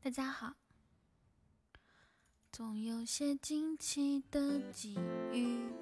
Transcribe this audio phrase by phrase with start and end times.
[0.00, 0.54] 大家好。
[2.52, 4.94] 总有些惊奇的际
[5.32, 5.77] 遇。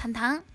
[0.00, 0.45] 糖糖。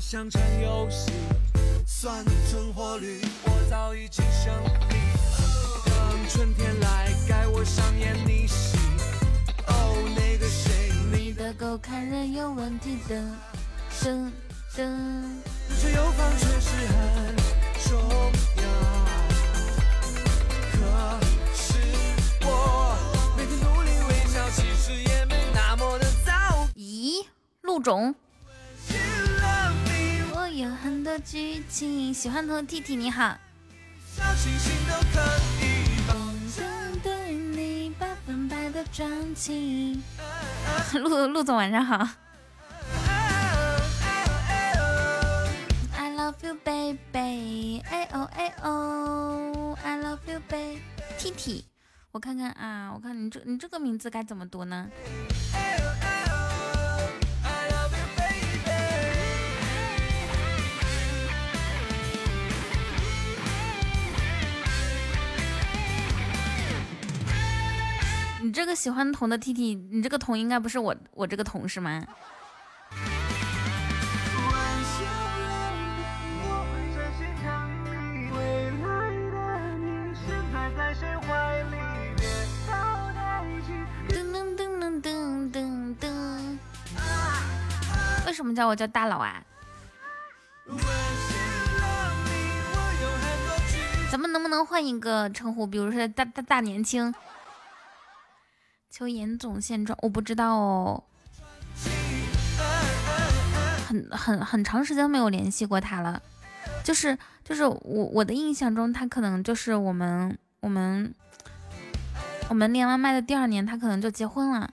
[0.00, 1.10] 像场游戏，
[1.84, 4.54] 算存活率我早已经胜
[4.88, 4.94] 利。
[5.84, 8.78] 等春天来，该我上演逆袭。
[9.66, 12.96] 哦，那个谁，你的狗看人有问题
[16.38, 17.34] 确实很
[17.82, 17.98] 重
[18.62, 18.62] 要。
[20.70, 20.78] 可
[21.52, 21.74] 是
[22.42, 22.96] 我
[23.36, 26.30] 每天努力微笑，其实也没那么的糟。
[26.76, 27.26] 咦，
[27.62, 28.14] 陆总，
[30.64, 32.12] 有很多剧情。
[32.12, 33.36] 喜欢的 T T 你好。
[34.16, 35.20] 小星星都可
[35.60, 36.14] 以保
[36.56, 40.02] 针对你百分百的专情。
[40.94, 42.08] 陆陆总晚上好。
[45.98, 50.80] I love you baby，哎哦哎哦，I love you baby。
[51.18, 51.66] T T，
[52.12, 54.88] 我看看啊，我看你这你这个名字该怎么读呢
[68.54, 72.00] 这个喜欢桶的 T T，你这个桶应该不是我我这个桶是吗？
[84.08, 86.06] 噔噔噔噔噔噔噔，
[88.24, 89.42] 为什么叫我叫大佬啊？
[94.12, 95.66] 咱们能不能换一个称呼？
[95.66, 97.12] 比如说大大大年轻。
[98.96, 101.02] 求严总现状，我不知道哦，
[103.84, 106.22] 很很很长时间没有联系过他了。
[106.84, 111.12] 就是就是我我的印象中，他可能就是我们我们
[112.48, 114.72] 我们连完麦的第二年，他可能就结婚了。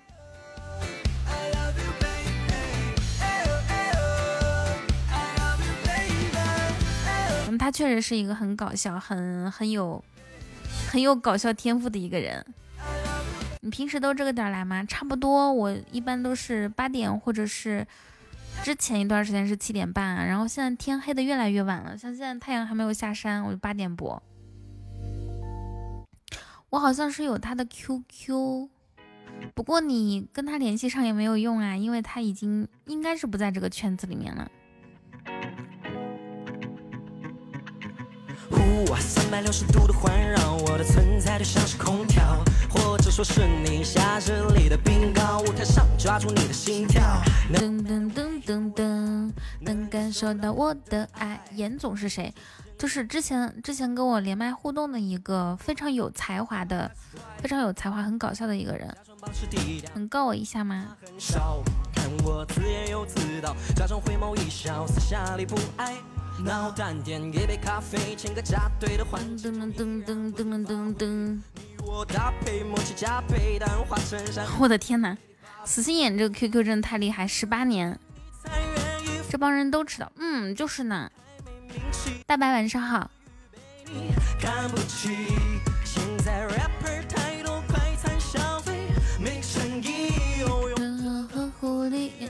[7.48, 10.04] 嗯，他确实是一个很搞笑、很很有
[10.92, 12.46] 很有搞笑天赋的一个人。
[13.62, 14.84] 你平时都这个点来吗？
[14.84, 17.86] 差不多，我一般都是八点，或者是
[18.64, 24.22] 之前一段时间是七点半，然后现在天黑的越来越晚了，像现在太阳还没有下山，我就八点播。
[26.72, 28.70] 我好像是有他的 QQ，
[29.54, 34.50] 不过你跟他联系上也没有用啊，因为他已经应该是不在这个圈子里面了。
[38.62, 42.24] 呼啊，三百六十度的环绕，我的存在就像是空调，
[42.70, 47.02] 或者说是你夏日里的冰糕，舞台上抓住你的心跳。
[47.54, 49.32] 噔噔噔噔噔，
[49.62, 51.42] 能感受到我的爱。
[51.56, 52.34] 严总是谁？
[52.78, 56.90] 就是之前之前跟我连麦互动的一个非常有才华的、
[57.38, 58.96] 非常有才华、很搞笑的一个人，
[59.94, 60.96] 能告我一下吗？
[61.06, 61.62] 很少
[61.94, 65.96] 看我自言又自导，假装回眸一笑，私下里不爱
[67.04, 68.42] 点，一杯咖啡，个。
[68.42, 71.40] 噔噔噔噔噔噔噔。
[71.84, 73.60] 我搭配默契加倍，
[74.08, 74.46] 衬衫。
[74.60, 75.18] 我的天哪，
[75.66, 78.00] 死心眼这个 QQ 真的太厉害，十八年，
[79.30, 80.12] 这帮人都知道。
[80.18, 81.12] 嗯，就是呢。
[82.26, 83.12] 大白晚上好。
[84.40, 85.28] 看不起
[85.84, 88.88] 现在 rapper 太多快餐消费
[89.20, 90.12] 没诚意。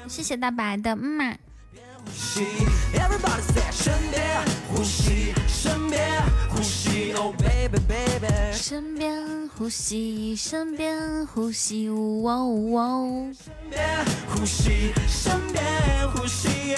[0.08, 1.34] 谢谢大白的，嗯嘛、
[2.16, 2.46] 吸
[2.94, 15.64] ，Everybody say 身边呼吸，身边呼吸，Oh baby baby，身边呼吸，身边呼吸，哇哦哇哦，身边呼吸，身边
[16.12, 16.76] 呼吸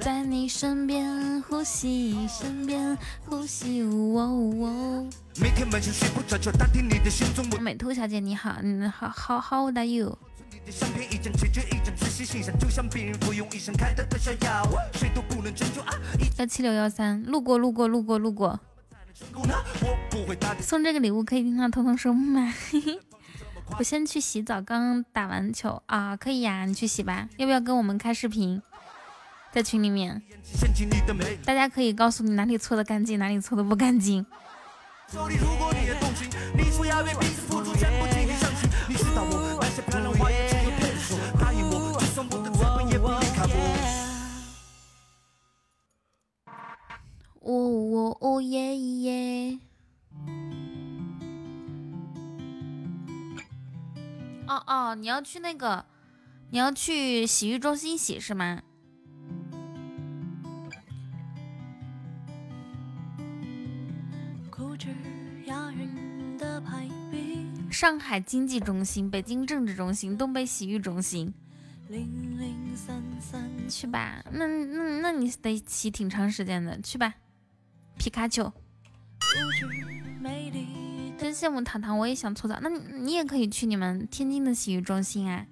[0.00, 5.06] 在你身边呼吸，身边呼吸，哇哦哇哦。
[5.38, 10.16] 每天晚上睡不着觉，打听你的行踪，美兔小姐你好，嗯，好好 How old are you？
[12.18, 15.92] 你的相片一张接着一张，仔细欣赏，就像病人服用医生开的特效药，谁都不能拯救啊！
[16.18, 18.58] 一幺七六幺三，路过路过路过路过。
[20.60, 22.54] 送这个礼物可以听他偷偷说买。
[23.78, 27.28] 我先去洗澡，刚刚打完球啊，可以呀，你去洗吧。
[27.36, 28.62] 要不要跟我们开视频？
[29.52, 30.22] 在群里面，
[31.44, 34.24] 大家可以告诉你哪里搓的干净，哪里搓的不干净。
[35.12, 36.64] 手里如果你也动情，你
[47.46, 49.58] 哦哦哦耶耶！
[54.48, 55.84] 哦哦，你要去那个，
[56.50, 58.62] 你要去洗浴中心洗是吗？
[67.70, 71.32] 上海经济中心、北京政治中心、东北洗浴中心，
[71.88, 74.24] 零零散散去吧。
[74.32, 77.14] 那那那你得洗挺长时间的，去吧。
[77.98, 78.52] 皮卡丘，
[81.18, 82.58] 真羡慕糖糖，我也想搓澡。
[82.60, 85.46] 那你你也可以去你们天津的洗浴中心啊，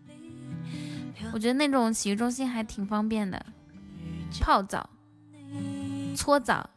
[1.32, 3.44] 我觉得那种洗浴中心还挺方便的，
[4.40, 4.88] 泡澡、
[6.14, 6.70] 搓澡、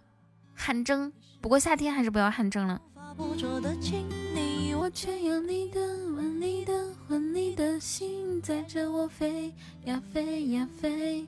[0.56, 1.12] 汗蒸。
[1.42, 2.82] 不过夏天还是不要汗蒸了。
[2.96, 5.80] 发不着的亲昵，我却有你的
[6.16, 6.74] 吻，你的
[7.08, 9.54] 魂，你的心载着我飞
[9.86, 11.26] 呀飞呀飞。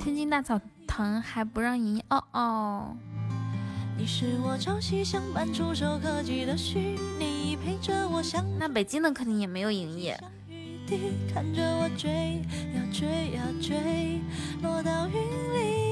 [0.00, 2.96] 天津大澡堂还不让营业哦哦。
[3.98, 10.14] 你是我朝夕相伴、触手可及的虚拟，陪着我想那北京的肯定也没有营业。
[11.32, 12.42] 看着我追
[12.74, 14.20] 呀追呀追，
[14.62, 15.86] 落到云里。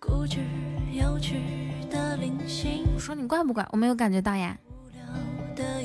[0.00, 0.40] 固执
[0.90, 1.42] 有趣
[1.90, 3.68] 的零星，我说你怪不怪？
[3.72, 4.58] 我没有感觉到呀。
[4.66, 5.04] 无聊
[5.54, 5.82] 的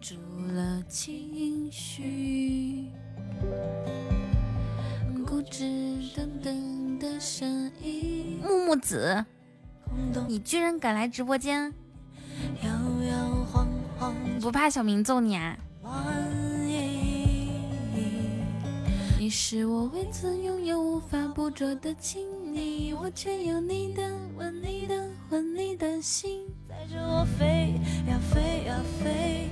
[0.00, 0.16] 关注
[0.54, 2.86] 了情绪，
[5.26, 5.62] 固执
[6.16, 8.40] 等等的声音。
[8.42, 9.22] 木木子，
[10.26, 11.74] 你居然敢来直播间，
[12.62, 13.68] 摇摇晃
[13.98, 15.58] 晃不怕小明揍你啊？
[19.18, 24.02] 你是我未曾拥有无法捕捉的亲昵，我却有你的
[24.34, 26.46] 吻，你的魂，你的心。
[26.66, 27.74] 载着我飞
[28.08, 29.50] 呀飞呀飞，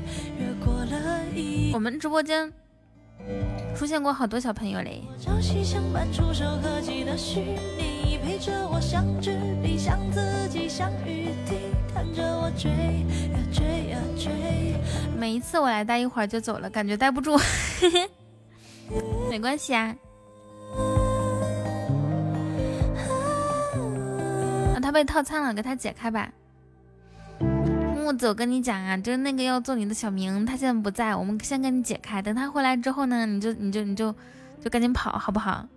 [1.73, 2.53] 我们直播间
[3.77, 5.03] 出现过好多小朋友嘞。
[15.19, 17.39] 每一次我来待一会儿就走了，感觉待不住，
[19.29, 19.95] 没关系啊。
[24.75, 26.33] 啊，他被套餐了，给他解开吧。
[28.09, 34.15] 木子，我跟你讲啊，就是那个要做你的小明，他现在不在，我们先跟你解开，等他回来之后呢，你就你就你就
[34.63, 35.69] 就赶紧跑，好不好？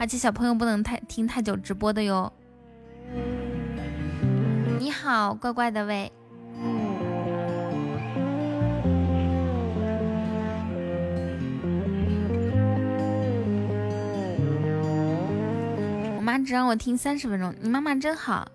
[0.00, 2.32] 而且小朋友不能太听太久直播的哟。
[4.78, 6.10] 你好，乖乖的喂。
[16.16, 18.48] 我妈只让我听三十分钟，你妈妈真好。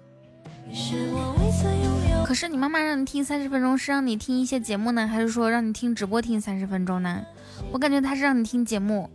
[0.68, 1.99] 你是我未曾拥有
[2.30, 7.26] 可是你妈妈让你听三十分钟，是让你听一些节目呢，还是说让你听直播听三十分钟呢？
[7.72, 9.10] 我感觉她是让你听节目。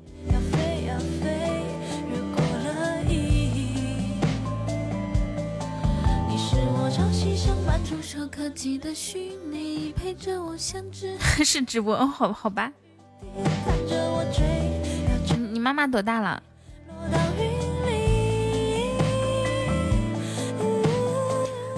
[11.44, 12.72] 是、直播哦，好好吧。
[15.52, 16.42] 你妈妈多大了？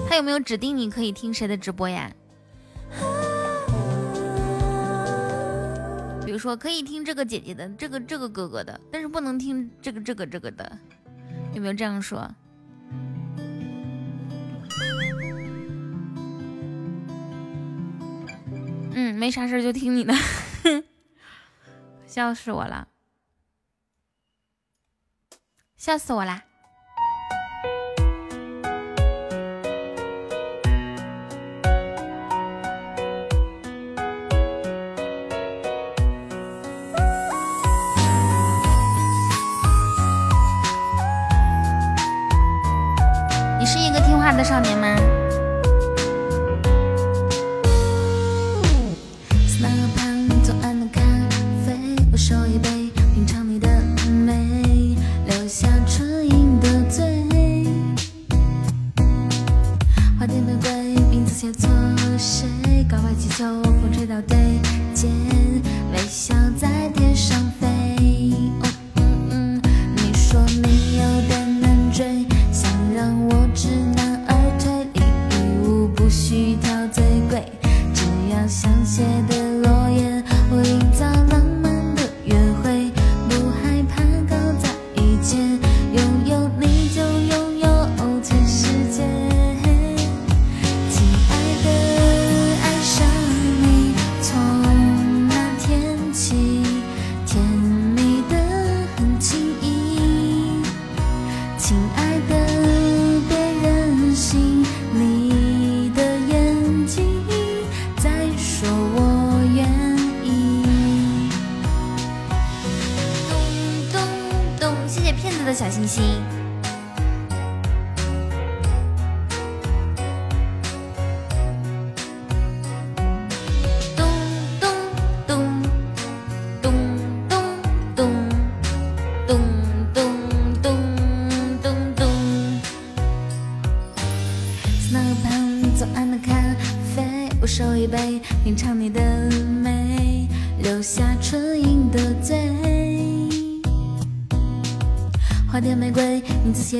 [0.07, 2.11] 他有没有指定你可以听谁的直播呀？
[6.25, 10.77] 比如说可以听这个姐姐的，这个这个哥哥的，但是不能听这个这个这个的，
[11.53, 12.29] 有没有这样说？
[18.91, 20.13] 嗯，没啥事就听你的，
[22.07, 22.87] 笑死我了，
[25.77, 26.43] 笑死我啦！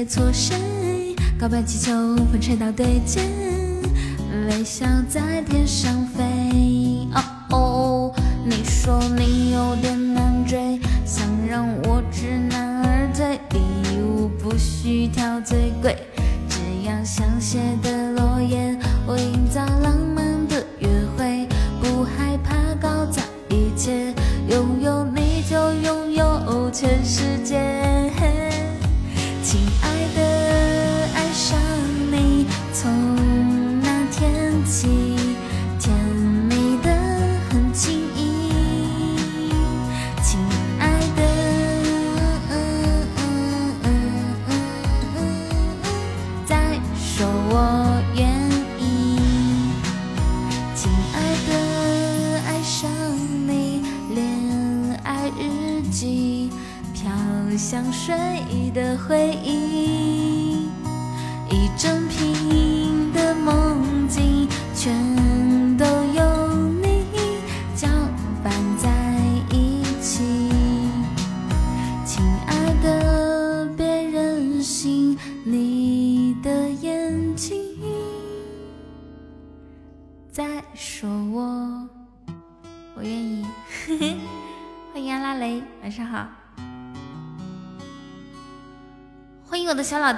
[0.07, 0.55] 错谁？
[1.37, 3.21] 告白气球，风吹到对街，
[4.49, 6.23] 微笑在天上飞。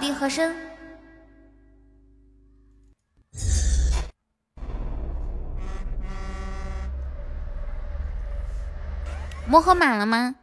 [0.09, 0.55] 迎我的小老弟和珅。
[9.47, 10.35] 魔盒满了吗？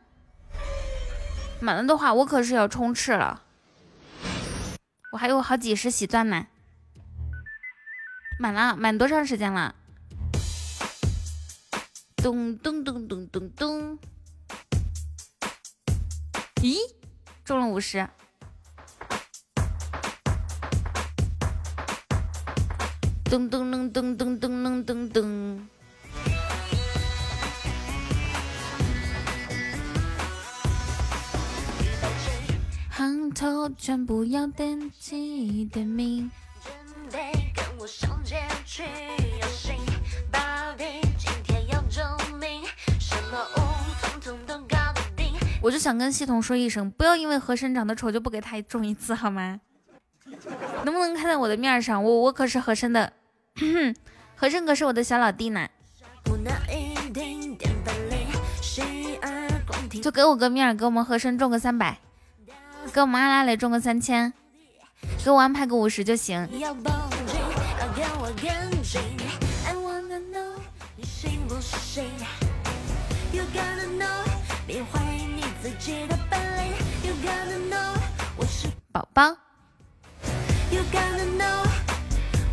[1.61, 3.43] 满了的话，我可是要冲刺了。
[5.13, 6.47] 我还有好几十喜钻呢。
[8.39, 9.75] 满了，满多长时间了？
[12.17, 13.99] 咚咚咚咚咚咚。
[16.57, 16.77] 咦，
[17.45, 18.09] 中了五十。
[23.29, 25.69] 咚咚咚咚咚咚咚咚咚。
[32.91, 36.31] 行头全部要点击点名。
[36.63, 36.73] 准
[37.11, 38.85] 备跟我上街去
[39.41, 39.77] 游行，
[40.31, 40.85] 芭比
[41.19, 42.05] 今天要证
[42.39, 42.63] 明
[43.01, 43.61] 什么舞
[44.01, 45.35] 统统都搞得定。
[45.61, 49.61] 我就想跟系统说一声，不要因为和珅长得丑就不给他中一次好吗？
[50.85, 52.03] 能不能看在我的面上？
[52.03, 53.13] 我我可是和珅的，
[54.37, 55.69] 和珅可是我的小老弟呢，
[60.03, 61.99] 就给我个面，给我们和珅中个三百，
[62.93, 64.33] 给我们阿拉蕾中个三千，
[65.25, 66.49] 给我安排个五十就行。
[78.93, 79.46] 宝宝
[80.77, 81.65] ？You gotta know，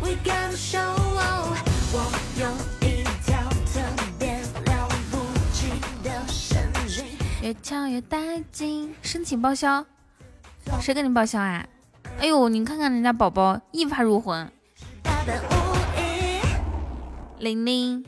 [0.00, 0.96] know，we gotta show。
[1.92, 1.96] 我
[2.40, 2.48] 有
[2.80, 3.74] 一条特
[4.18, 5.12] 别了不
[5.52, 5.68] 起
[6.02, 7.04] 的神经。
[7.42, 9.84] 越敲越带劲，申请报销，
[10.80, 11.66] 谁给你报销啊？
[12.18, 14.50] 哎呦，你看看人家宝宝一发入魂，
[15.02, 15.52] 大胆无
[16.00, 16.40] 疑，
[17.38, 18.04] 玲玲。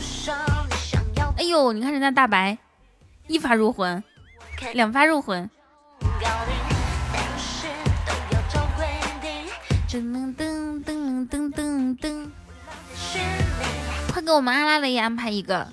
[0.00, 0.34] 说
[0.70, 2.56] 你想要哎呦，你看人家大白
[3.26, 4.02] 一发入魂，
[4.72, 5.50] 两发入魂。
[9.88, 12.28] 只能噔噔噔噔噔噔，
[14.12, 15.72] 快给我们阿拉蕾安排一个。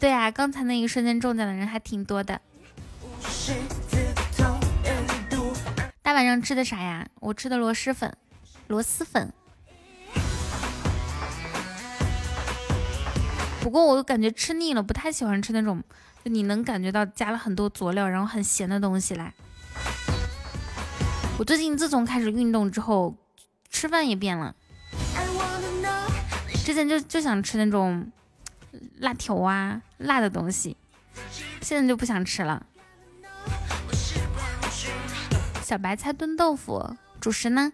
[0.00, 2.40] 对啊，刚才那一瞬间中奖的人还挺多的。
[6.02, 7.06] 大晚上吃的啥呀？
[7.20, 8.16] 我吃的螺蛳粉，
[8.68, 9.32] 螺蛳粉。
[13.60, 15.82] 不过我感觉吃腻了，不太喜欢吃那种，
[16.24, 19.34] 就你能感觉到加了很多佐料，然后很咸的东西来。
[21.38, 23.16] 我最近自从开始运动之后，
[23.68, 24.54] 吃饭也变了。
[26.68, 28.12] 之前就就想吃那种
[28.98, 30.76] 辣条啊，辣的东西，
[31.62, 32.66] 现在就不想吃了。
[35.62, 37.72] 小白菜炖豆腐，主食呢？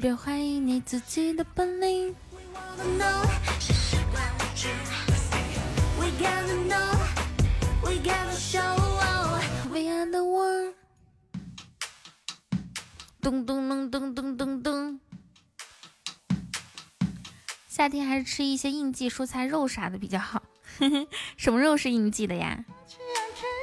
[0.00, 2.16] 别怀疑你自己的本领。
[5.98, 6.96] We gotta know,
[7.82, 8.74] we gotta show,
[9.70, 10.77] we are the.
[13.20, 15.00] 咚咚咚咚咚咚咚。
[17.68, 20.42] 夏天还是吃一些应季蔬菜、肉啥的比较好。
[21.36, 22.64] 什么肉是应季的呀？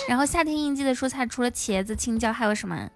[0.07, 2.89] 然后夏天应季的蔬菜除了茄子、青椒，还有什么？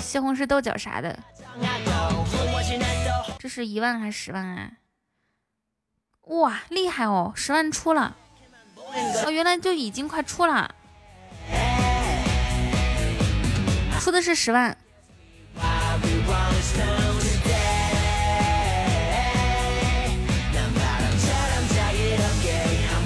[0.00, 1.18] 西红柿豆角啥的，
[3.38, 4.70] 这是一万还是十万啊？
[6.28, 8.14] 哇，厉害哦，十万出了！
[9.24, 10.74] 哦，原来就已经快出了，
[14.00, 14.76] 出的是十万。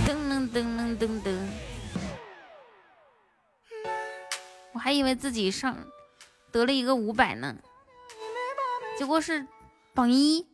[0.07, 1.36] 噔噔噔噔噔噔。
[4.87, 5.77] 还以为自己上
[6.53, 7.57] 得了一个五百呢，
[8.97, 9.45] 结果是
[9.93, 10.47] 榜一。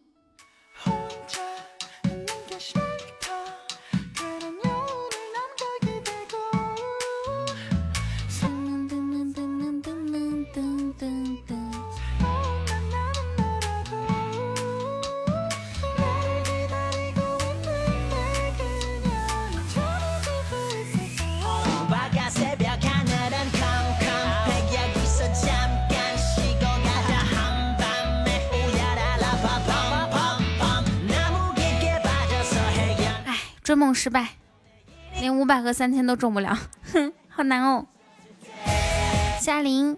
[33.73, 34.29] 追梦失败，
[35.19, 36.59] 连五百和三千都中不了，
[36.93, 37.87] 哼，好难哦。
[39.41, 39.97] 夏琳，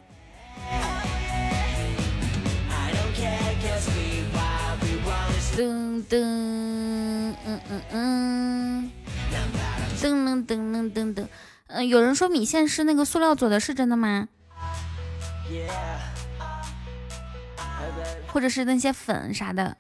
[5.57, 8.93] 噔噔，嗯嗯嗯，
[10.01, 11.27] 噔噔噔噔噔噔，
[11.67, 14.29] 嗯，有人说米线是那个塑料做的，是真的吗？
[18.29, 19.77] 或者是那些粉啥的？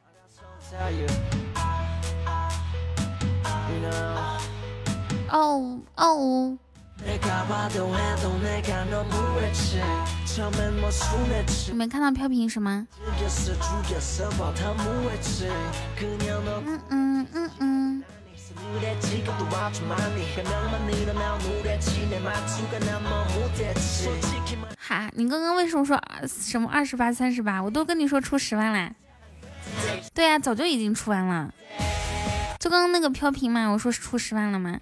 [5.34, 6.56] 哦哦。
[11.72, 12.86] 你没看到飘屏什么？
[16.64, 18.04] 嗯嗯嗯嗯。
[24.78, 27.60] 哈，你刚刚为什么说什么二十八、三十八？
[27.60, 28.92] 我都跟你说出十万嘞。
[30.14, 31.52] 对呀、早就已经出完了。
[32.60, 34.78] 就刚刚那个飘屏嘛，我说出十万了吗？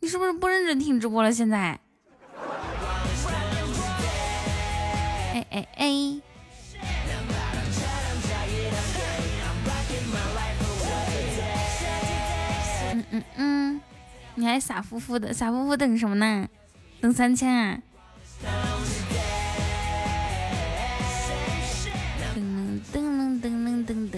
[0.00, 1.32] 你是不是不认真听直播了？
[1.32, 1.80] 现在？
[5.34, 6.20] 哎哎哎！
[12.90, 13.80] 嗯嗯嗯，
[14.36, 16.48] 你还傻乎乎的，傻乎乎等什么呢？
[17.00, 17.78] 等三千啊！
[22.34, 22.40] 噔
[22.92, 24.17] 噔噔噔噔噔。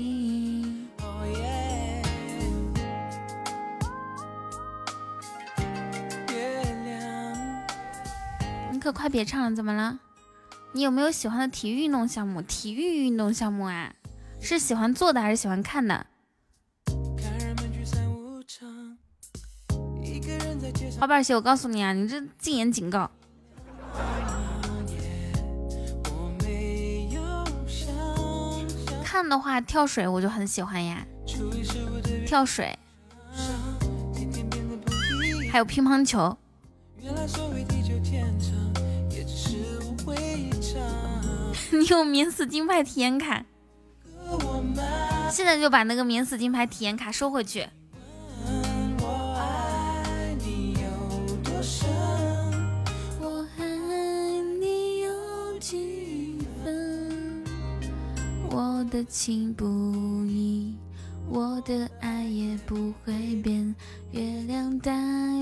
[8.81, 9.99] 可快别唱了，怎么了？
[10.73, 12.41] 你有没有喜欢的体育运动项目？
[12.41, 13.93] 体育运动项目啊，
[14.39, 16.07] 是喜欢做的还是喜欢看的？
[20.99, 23.11] 花瓣鞋，我告诉你啊，你这禁言警告。
[29.03, 31.05] 看的话，跳水我就很喜欢呀，
[32.25, 32.75] 跳水，
[35.51, 36.35] 还有乒乓球。
[41.71, 43.45] 你有免死金牌体验卡，
[45.31, 47.65] 现在就把那个免死金牌体验卡收回去。
[48.99, 49.07] 我
[53.57, 53.63] 爱
[54.59, 57.43] 你有几分？
[58.49, 59.65] 我的情不
[60.25, 60.75] 移，
[61.29, 63.73] 我的爱也不会变。
[64.11, 64.91] 月亮代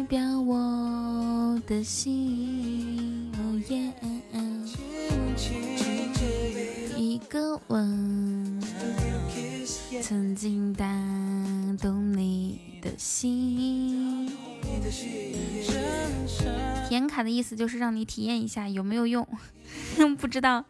[0.08, 3.32] 表我的心。
[3.68, 3.92] 一
[7.68, 8.62] 个吻，
[10.02, 10.86] 曾经打
[11.82, 14.28] 动你的心。
[16.88, 19.28] 体验卡的意思就是让你体验一下有没有用，
[20.18, 20.66] 不知道。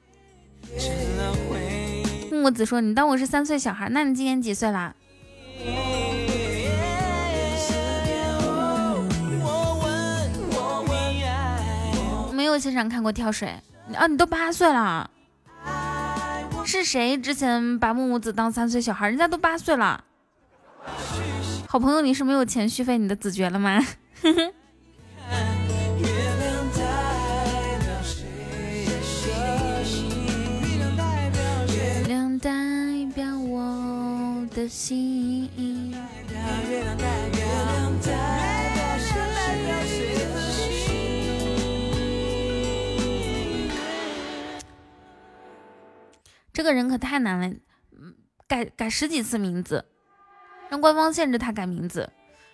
[2.32, 3.90] 木木子说：“你当我是三岁小孩？
[3.90, 4.96] 那你今年几岁啦？”
[12.34, 13.50] 没有现场看过跳水
[13.94, 14.08] 啊！
[14.08, 15.10] 你都八岁了。
[16.70, 19.10] 是谁之前把木木子当三岁小孩？
[19.10, 20.04] 人家都八岁了。
[21.68, 23.84] 好朋友，你是没有钱续费你的子爵了吗？
[24.24, 24.44] 月
[32.08, 32.52] 亮代
[33.16, 35.50] 表我的心。
[46.60, 47.56] 这个人可太难了，
[48.46, 49.86] 改改十几次名字，
[50.68, 52.12] 让官方限制他改名字，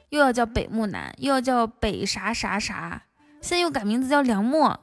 [0.09, 3.01] 又要叫北木南，又要叫北啥啥啥，
[3.41, 4.79] 现在又改名字叫梁墨。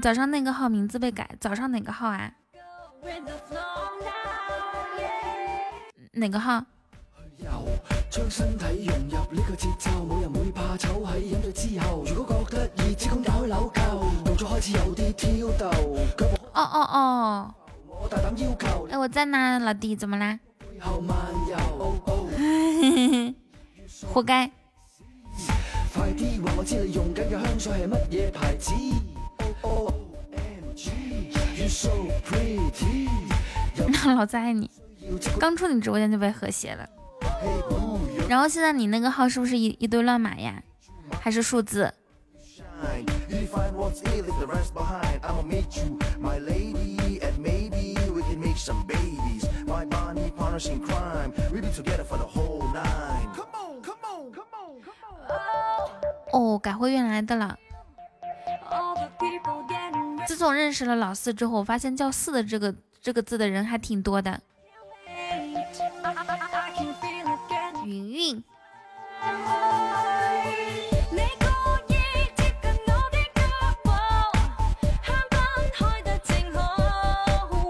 [0.00, 2.32] 早上那个号名字被改，早上哪个号啊？
[6.12, 6.64] 哪个号？
[8.10, 12.02] 將身體融入呢個節奏，冇人會怕醜喺飲醉之後。
[12.06, 15.70] 如果覺得熱，即管打開紐扣，動作開始有啲挑逗。
[16.54, 17.54] 哦哦哦！
[18.00, 18.86] 我大膽要求。
[18.90, 20.38] 哎，我在呢，老弟，怎麼啦？
[24.12, 24.50] 活該。
[25.94, 28.72] 快啲話我知你用緊嘅香水係乜嘢牌子
[29.62, 31.90] ？OMG，You so
[32.24, 33.08] pretty。
[34.14, 34.70] 老子愛你。
[35.38, 36.88] 剛出你直播間就被和諧了。
[38.28, 40.62] 然后现在你那个号是不是一一堆乱码呀？
[41.20, 41.92] 还是数字？
[56.32, 57.56] 哦改回原来的了。
[60.26, 64.40] 自从认识了老四之后，我发现叫四的这个这个字的人还挺多的。
[67.86, 68.42] 云云，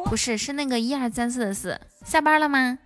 [0.07, 1.79] 不是，是那个一二三四的四。
[2.03, 2.79] 下班了吗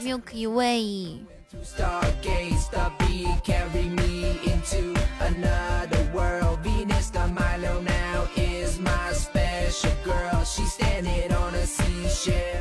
[0.00, 1.20] ？Milky Way。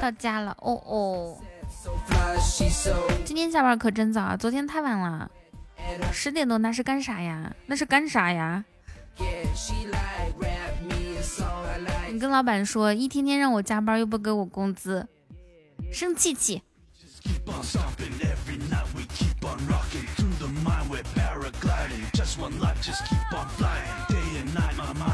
[0.01, 1.37] 到家了，哦哦。
[3.25, 5.29] 今天下班可真早啊，昨天太晚了，
[6.11, 7.53] 十点多那是干啥呀？
[7.65, 8.63] 那是干啥呀？
[12.09, 15.07] 你跟老板说，一天天让我加班又不给我工资，
[15.91, 16.61] 生气气。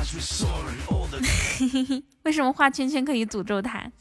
[2.23, 3.91] 为什么画圈圈可以诅咒他？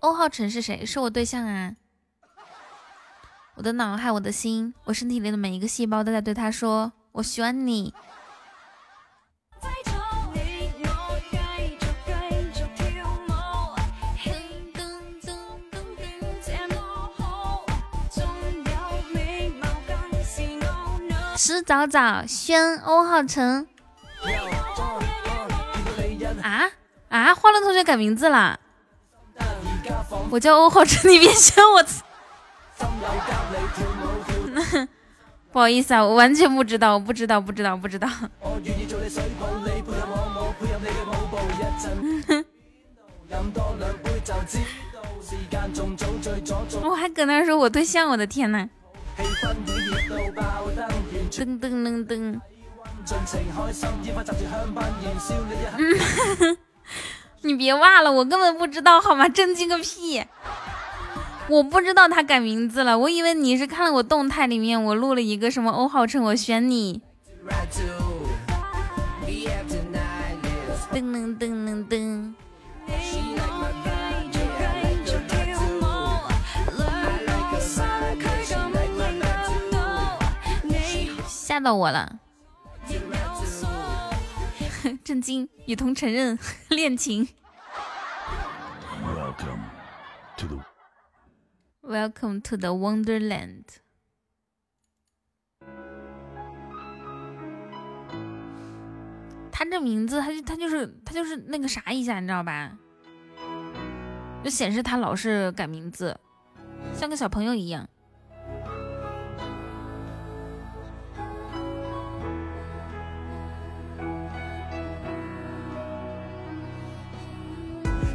[0.00, 0.86] 欧浩辰是谁？
[0.86, 1.74] 是我对象啊！
[3.56, 7.92] 我的脑海，我的心，我身体里的每一个细胞都在对他说：“我喜欢你。”
[21.48, 23.66] 迟早早，宣欧浩辰。
[26.42, 26.68] 啊
[27.08, 27.34] 啊！
[27.34, 28.60] 欢乐同学改名字啦。
[30.28, 31.82] 我叫欧浩辰，你别宣我。
[35.50, 38.06] 不好意思啊，我完全不知道，我不知道，不知道，不知道。
[46.82, 48.68] 我还搁那说我对象，我的天呐！
[51.28, 52.40] 噔噔噔噔。
[57.42, 59.28] 你别忘了，我根本不知道好吗？
[59.28, 60.24] 震惊个屁！
[61.48, 67.00] 我不知道他改名字了，我以为你是看了我动态里面我录了一个什么欧浩辰，我选你。
[70.92, 72.07] 噔噔噔噔噔。
[81.58, 82.20] 吓到我了。
[85.02, 85.48] 震惊！
[85.66, 87.26] 雨桐承认恋情。
[91.82, 93.64] Welcome to the Wonderland。
[99.50, 102.78] 他这名字，他就他就是他就是那个啥一下，你知道吧？
[104.44, 106.16] 就显示他老是改名字，
[106.94, 107.88] 像个小朋友一样。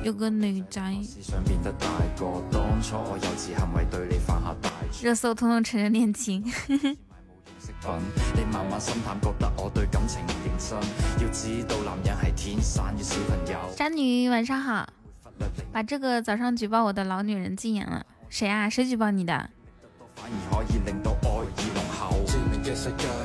[0.03, 0.81] 有个女仔。
[5.01, 6.43] 热搜统统承认恋情。
[13.75, 14.87] 渣女，晚上好。
[15.71, 18.05] 把这个早上举报我的老女人禁言了。
[18.29, 18.69] 谁啊？
[18.69, 19.49] 谁举报你的？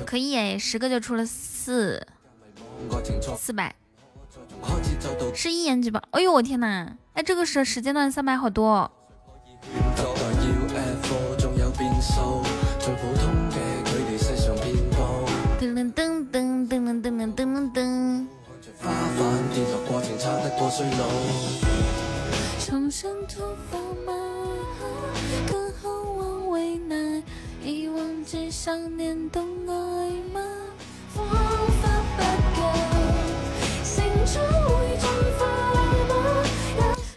[0.06, 2.06] 可以诶，十个就出了四。
[3.36, 3.74] 四百。
[5.34, 6.96] 是一年级吧，哎呦我天哪！
[7.14, 8.90] 哎，这个时时间段三百好多。
[15.60, 18.26] 噔噔噔噔噔噔噔噔噔。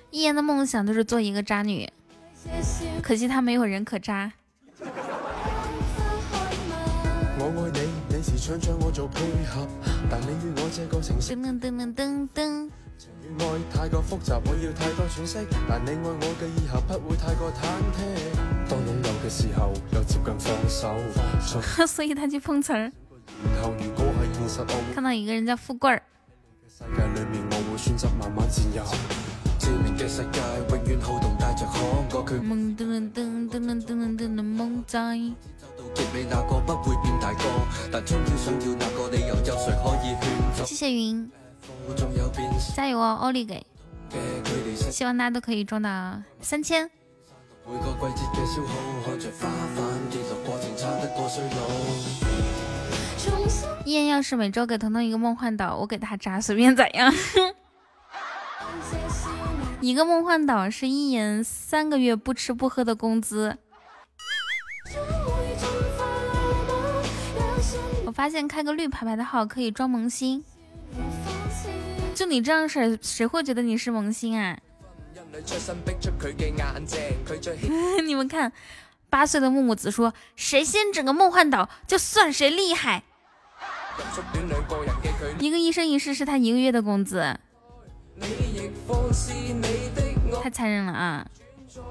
[0.10, 1.89] 一言的梦想就是做一个渣女，
[3.02, 4.32] 可惜他没有人可渣。
[7.39, 8.21] 我爱你，你
[8.60, 9.67] 将我做配合，
[10.10, 10.82] 但你我这。
[11.34, 12.69] 噔噔噔噔噔。
[12.97, 13.43] 情与爱
[13.74, 16.43] 太过复杂，我要太多喘息，但你爱我嘅
[17.00, 17.97] 不会太过忐忑。
[18.69, 20.95] 当拥有嘅时候，又接近放手。
[21.88, 22.91] 所以他去碰瓷儿。
[24.93, 26.04] 看到一个人叫富贵儿。
[26.82, 28.50] 世界里面，我会选择慢慢。
[28.50, 28.80] 世界，
[30.70, 31.65] 永远好动，带着。
[40.65, 41.32] 谢谢云。
[42.76, 43.65] 加油哦，奥利给！
[44.91, 46.89] 希望大家都可以中到三千。
[47.65, 48.74] 每个季节嘅消耗，
[49.06, 52.31] 看着花瓣跌落，过程差得过衰老。
[53.84, 57.13] 一言要是每周给彤彤一个梦幻岛，我给他扎，随便咋样。
[59.82, 63.58] 一个梦幻岛是一言三个月不吃不喝的工资。
[68.06, 70.44] 我发现开个绿牌牌的号可以装萌新，
[72.13, 74.60] 就你这样式，谁会觉得你是萌新啊？
[78.06, 78.52] 你们看，
[79.10, 83.04] 八岁的木木子说：“谁先整个梦幻岛，就算谁厉害。”
[85.39, 87.36] 一个一生一世是他一个月的工资。
[90.41, 91.25] 太残忍了啊。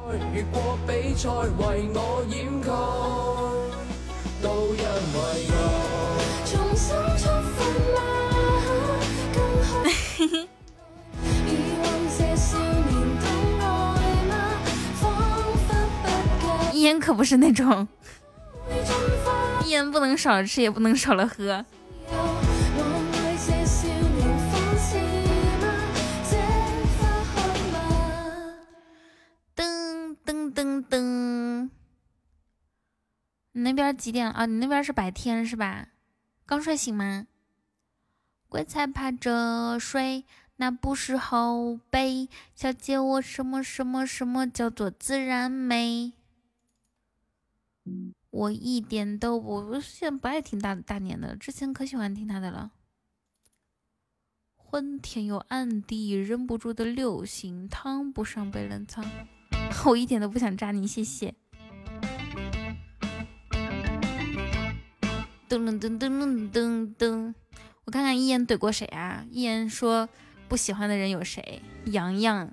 [16.73, 17.87] 一言可不是那种，
[19.65, 21.65] 一言不能少吃，也不能少了喝。
[30.91, 31.71] 噔，
[33.53, 34.47] 你那边几点了啊？
[34.47, 35.89] 你那边是白天是吧？
[36.45, 37.29] 刚睡醒吗？
[38.49, 40.25] 鬼才趴着睡，
[40.57, 42.29] 那不是后背。
[42.57, 46.13] 小姐，我什么什么什么叫做自然美？
[48.31, 52.73] 我一点都不，我現在不爱听大大年的，之前可喜欢听他的了。
[54.57, 59.05] 昏天又暗地，忍不住的流星，烫不上被冷藏。
[59.85, 61.35] 我一点都不想扎你，谢谢。
[65.49, 67.35] 噔噔噔噔噔噔噔，
[67.85, 69.25] 我看看一言怼过谁啊？
[69.31, 70.09] 一言说
[70.49, 71.61] 不喜欢的人有谁？
[71.87, 72.49] 洋洋、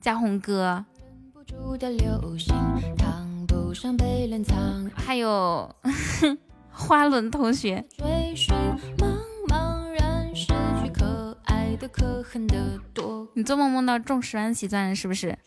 [0.00, 0.84] 嘉宏哥，
[4.94, 5.74] 还有
[6.70, 7.86] 花轮同学。
[11.92, 15.38] 可恨的多，你做梦梦到中十万喜钻是不是？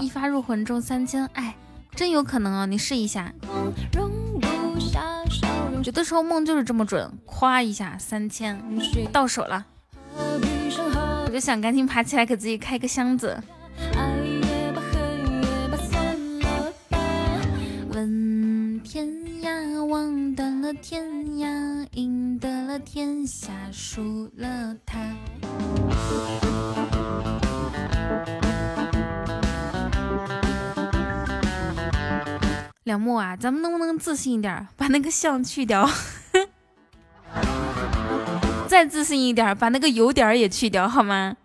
[0.00, 1.54] 一发入魂中，三千哎，
[1.94, 2.66] 真有可能啊。
[2.66, 3.32] 你试一下，
[5.84, 7.10] 有的时候梦就是这么准。
[7.24, 8.60] 夸一下，三千
[9.12, 9.66] 到手了，
[10.16, 13.42] 我就想赶紧爬起来，给自己开个箱子。
[20.40, 24.98] 望斷了天涯，赢得了天下，输了他。
[32.84, 35.86] 梁木啊，咱们能不能自信一點兒，把那个像去掉？
[38.66, 41.36] 再自信一点，把那个有點兒也去掉，好吗？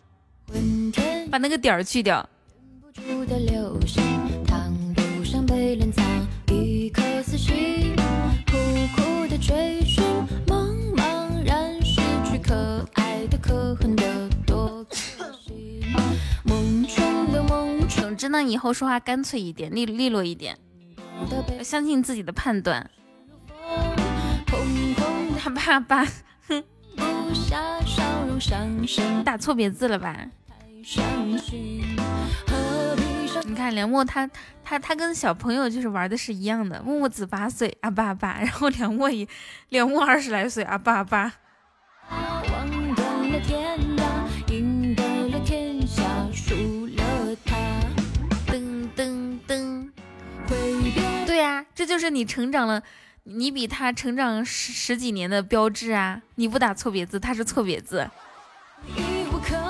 [1.30, 2.30] 把那个点儿去掉。
[18.26, 20.58] 真的以后说话干脆一点，利利落一点，
[21.64, 22.90] 相信自己的判断。
[25.54, 26.04] 爸爸，
[26.48, 26.64] 哼，
[29.24, 30.26] 打错别字了吧？
[33.46, 34.28] 你看，梁墨他
[34.64, 36.82] 他他跟小朋友就是玩的是一样的。
[36.82, 39.28] 木木子八岁，阿爸阿爸，然后梁墨也
[39.70, 41.34] 梁墨二十来岁，阿爸阿爸。
[42.10, 42.68] 断
[43.44, 43.95] 天
[51.36, 52.82] 对啊，这就是你成长了。
[53.24, 56.22] 你比他成长十十几年的标志啊。
[56.36, 58.10] 你不打错别字，他是错别字。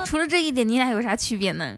[0.04, 1.76] 除了这一点，你俩有啥区别呢？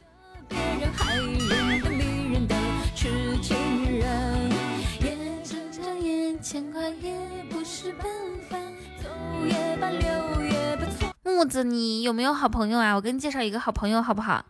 [11.22, 12.94] 木子，你有没有好朋友啊？
[12.94, 14.44] 我给你介绍一个好朋友好不好？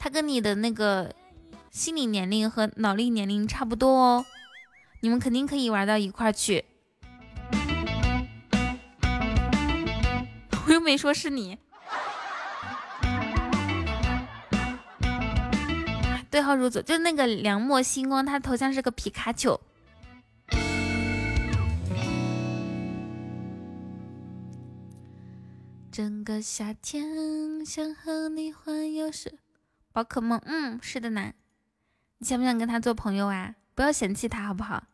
[0.00, 1.14] 他跟你的那个
[1.70, 4.26] 心理年龄和脑力年龄差不多哦。
[5.00, 6.66] 你们肯定可以玩到一块去。
[10.66, 11.58] 我又没说是你。
[16.30, 19.60] 对号入座，就那个梁墨星光，他头像是个皮卡丘。
[25.90, 29.40] 整个夏天想和你环游世
[29.92, 31.32] 宝可梦，嗯，是的呢。
[32.18, 33.56] 你想不想跟他做朋友啊？
[33.74, 34.84] 不要嫌弃他，好不好？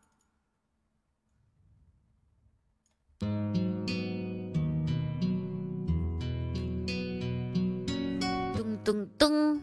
[8.87, 9.61] 咚咚咚！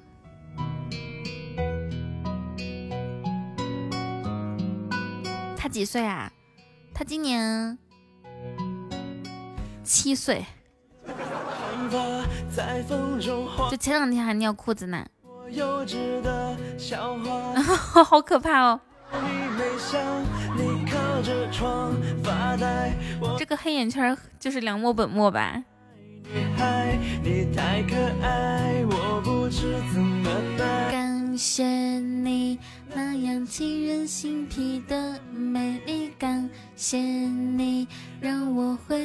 [5.56, 6.30] 他几岁啊？
[6.92, 7.78] 他今年
[9.82, 10.44] 七岁。
[13.70, 15.06] 就前两天还尿裤子呢，
[18.04, 18.78] 好可怕哦！
[23.38, 25.64] 这个黑眼圈就是梁墨本墨吧？
[30.90, 32.58] 感谢你
[32.94, 37.86] 那样沁人心脾的美丽，感谢你
[38.20, 38.98] 让我回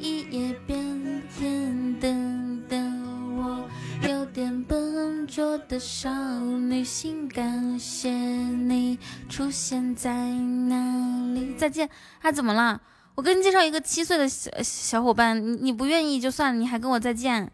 [0.00, 1.98] 忆也变甜。
[1.98, 3.68] 等等，我
[4.08, 6.08] 有点笨拙的少
[6.40, 10.10] 女心，感谢你出现在
[10.68, 11.54] 哪里？
[11.56, 11.88] 再见
[12.22, 12.30] 啊！
[12.30, 12.80] 怎么了？
[13.16, 17.50] 我给你介绍一个七岁的小小伙伴，你你不愿意就算了，你还跟我再见，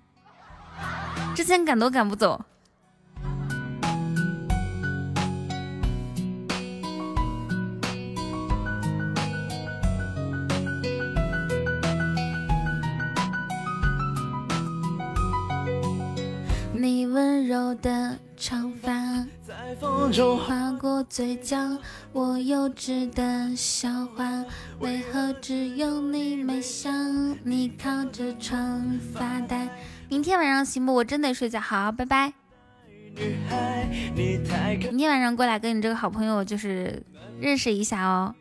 [1.36, 2.42] 之前赶都赶不走。
[16.72, 18.90] 你温柔的长发
[19.46, 21.58] 在风中划过嘴角，
[22.12, 24.42] 我幼稚的笑话，
[24.78, 26.90] 为何只有你没笑？
[27.44, 29.68] 你靠着窗发呆。
[30.08, 30.94] 明天晚上行不？
[30.94, 32.32] 我真得睡觉，好，拜拜。
[33.16, 37.02] 明天晚上过来跟你这个好朋友就是
[37.40, 38.34] 认识一下哦。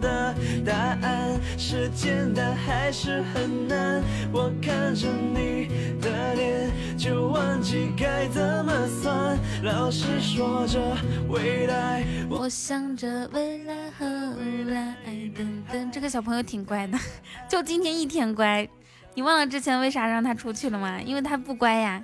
[0.00, 0.34] 的
[0.64, 4.02] 答案是简单还是很难？
[4.32, 5.68] 我看着你
[6.00, 9.38] 的脸就忘记该怎么算。
[9.62, 10.80] 老师说着
[11.28, 14.06] 未来，我想着未来和
[14.38, 14.96] 未来。
[15.34, 16.98] 等等，这个小朋友挺乖的，
[17.48, 18.68] 就今天一天乖。
[19.14, 21.00] 你忘了之前为啥让他出去了吗？
[21.02, 22.02] 因为他不乖呀。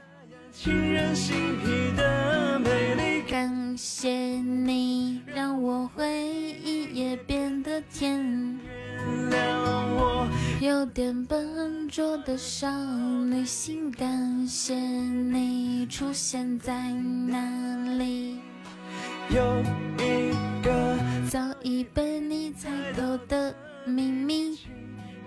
[3.28, 6.06] 感谢你让我回
[6.64, 8.58] 忆也变得甜。
[10.60, 13.90] 有点笨拙的少女心。
[13.92, 16.90] 感谢你出现在
[17.28, 17.38] 哪
[17.96, 18.40] 里？
[19.30, 19.62] 有
[19.98, 20.32] 一
[20.64, 20.96] 个
[21.30, 23.54] 早已被你猜透的
[23.84, 24.58] 秘密。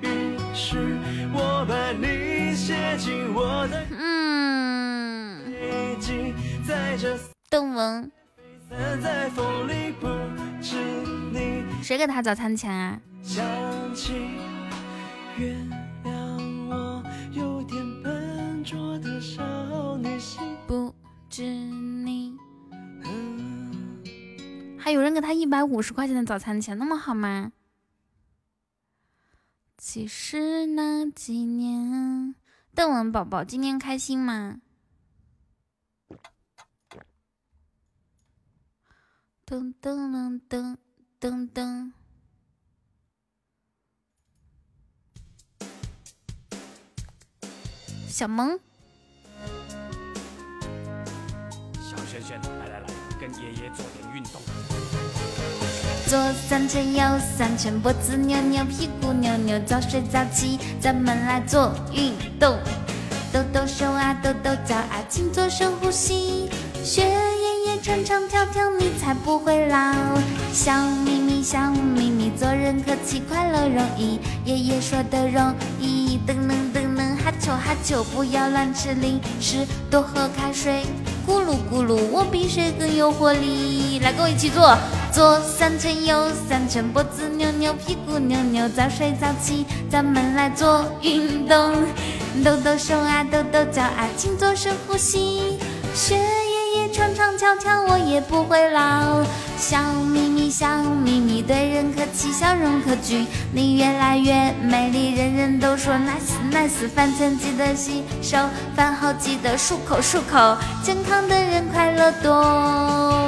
[0.02, 0.98] 于是
[1.34, 5.42] 我把你写进我的嗯。
[6.68, 7.18] 在这。
[7.50, 8.12] 邓文，
[11.82, 13.00] 谁给他早餐钱啊？
[13.22, 13.44] 想
[13.94, 14.14] 起
[15.38, 15.58] 原
[16.06, 16.10] 谅
[16.70, 17.04] 我
[17.34, 19.44] 有点笨拙的少
[19.98, 20.96] 女心不
[21.30, 22.38] 知你，
[24.78, 27.52] 还有人给他一百五十块钱的早餐钱，那么好吗？
[29.84, 32.36] 其实那几年，
[32.76, 34.62] 邓文宝宝今天开心吗？
[39.44, 40.78] 噔噔噔噔
[41.20, 41.92] 噔噔，
[48.08, 48.60] 小萌，
[51.82, 52.88] 小轩轩，来来来，
[53.20, 54.40] 跟爷爷做点运动。
[56.12, 57.02] 左三圈，右
[57.38, 62.60] 三圈，脖子扭扭，屁股扭扭，早睡早起，咱们来做运动。
[63.32, 66.50] 抖抖手啊，抖抖脚啊，请做深呼吸，
[66.84, 67.08] 学爷
[67.66, 67.82] 爷。
[67.82, 69.96] 唱唱跳跳，你才不会老。
[70.52, 74.20] 笑眯眯，笑眯眯，做人客气，快乐容易。
[74.44, 76.20] 爷爷说的容易。
[76.28, 80.84] 噔噔噔噔，哈啾哈啾，不要乱吃零食，多喝开水。
[81.28, 84.00] 咕噜咕噜，我比谁更有活力。
[84.00, 84.78] 来，跟我一起做，
[85.12, 91.74] 左三圈，右三圈，脖子扭扭，屁股扭扭，早睡早起，咱们来做运动。
[92.44, 95.58] 抖抖手啊，抖抖脚啊，请做深呼吸。
[95.94, 96.32] 学爷爷。
[96.94, 99.24] 唱唱跳跳，我也不会老。
[99.58, 100.20] 小米
[100.52, 103.26] 笑眯眯，对人客气，笑容可掬。
[103.54, 106.90] 你越来越美丽，人人都说 nice nice。
[106.90, 108.38] 饭前记得洗手，
[108.76, 110.58] 饭后记得漱口漱口。
[110.84, 113.24] 健康的人快乐多。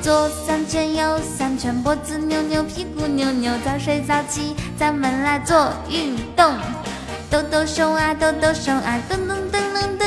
[0.00, 6.54] 左三圈，右三圈，脖子扭扭，屁股扭扭，早睡早起，咱们来做运动。
[7.28, 10.06] 抖抖手啊，抖抖手啊，噔噔噔噔噔，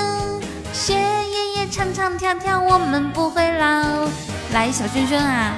[0.74, 1.68] 学爷爷。
[1.72, 4.08] 唱唱跳跳，我们不会老。
[4.54, 5.56] 来，小轩轩啊，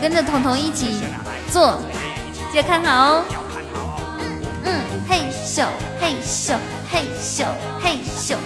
[0.00, 1.02] 跟着彤彤一起
[1.50, 1.80] 做，
[2.52, 3.24] 记得看好哦。
[4.18, 5.66] 嗯嗯，嘿咻
[6.00, 6.56] 嘿咻
[6.90, 7.46] 嘿咻
[7.80, 8.36] 嘿咻，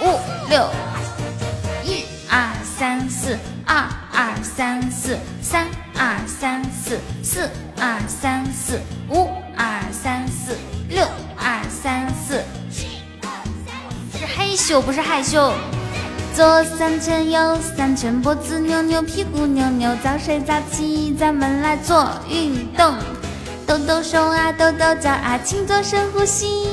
[0.00, 0.18] 五
[0.48, 0.70] 六
[1.84, 5.66] 一二三四，二二三四，三
[5.96, 10.56] 二三四，四二三四，五二三四，
[10.88, 12.42] 六二三四，
[14.18, 15.52] 是嘿咻不是害羞。
[16.34, 22.92] 左三圈，右三圈，脖子扭扭，屁股扭扭，早睡早起，咱们来做运动，
[23.64, 26.66] 抖抖手啊，抖抖脚啊，请做深呼吸。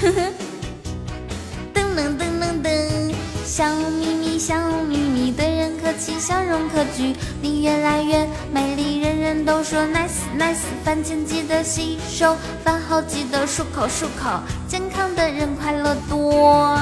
[1.74, 3.12] 噔噔噔噔噔，
[3.44, 4.56] 笑眯眯，笑
[4.88, 10.64] 眯眯，对人客气，笑容可掬，你越来越美丽，人人都说 nice nice。
[10.82, 12.34] 饭前记得洗手，
[12.64, 16.80] 饭后记得漱口漱口，健康的人快乐多。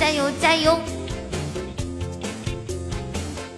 [0.00, 0.80] 加油加油！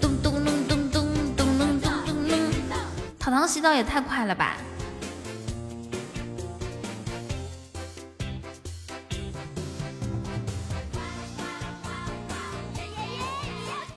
[0.01, 1.89] 咚咚咚咚咚咚咚咚咚
[2.19, 2.83] 咚！
[3.17, 4.57] 糖糖洗澡也太快了吧！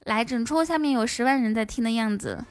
[0.03, 2.45] 来，整抽下面有十万人在听的样子。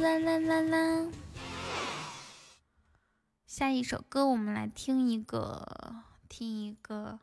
[0.00, 1.04] 啦啦啦啦！
[3.60, 5.94] 下一首歌，我们来听一个，
[6.30, 7.18] 听一个。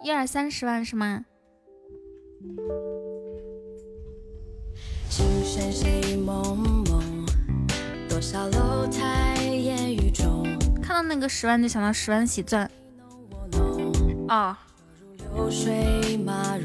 [0.00, 1.24] 一二三十万是吗？
[10.80, 12.70] 看到那个十万就想到十万喜钻。
[14.28, 14.56] 哦。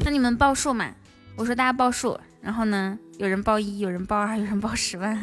[0.04, 0.90] 那你们报数嘛？
[1.36, 5.16] 我说大家报数，然后呢，有人报一，有人报二，有人报十万。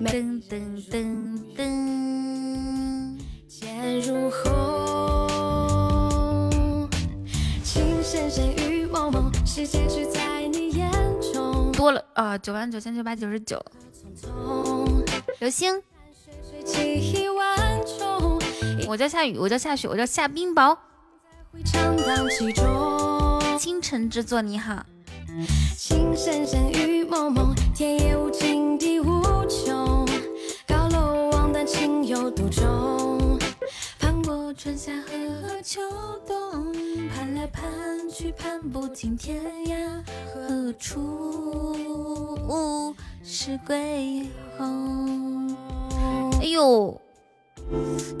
[0.00, 1.88] 噔噔噔噔。
[11.72, 13.60] 多了啊，九万九千九百九十九。
[15.40, 15.80] 流星。
[18.86, 20.76] 我叫夏雨，我叫夏雪，我叫夏冰雹。
[23.58, 24.84] 清晨之作，你好。
[25.76, 30.06] 情深深雨蒙蒙，天也无尽地无穷。
[30.66, 33.38] 高楼望断情有独钟。
[33.98, 35.80] 盼过春夏和秋
[36.26, 36.72] 冬，
[37.14, 37.64] 盼来盼
[38.10, 41.74] 去盼不尽天涯何处
[43.24, 44.26] 是归
[44.56, 45.56] 鸿？
[46.40, 47.00] 哎呦，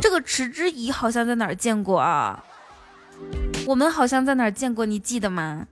[0.00, 2.42] 这个持之以好像在哪儿见过啊？
[3.66, 5.66] 我们好像在哪儿见过，你记得吗？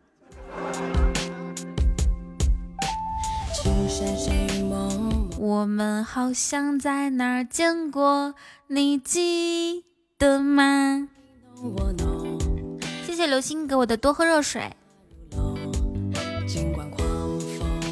[5.39, 8.35] 我们好像在哪儿见过，
[8.67, 9.85] 你记
[10.19, 11.09] 得吗？
[13.07, 14.71] 谢谢流星给我的多喝热水。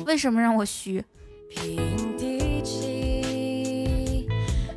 [0.06, 1.02] 为什么让我虚？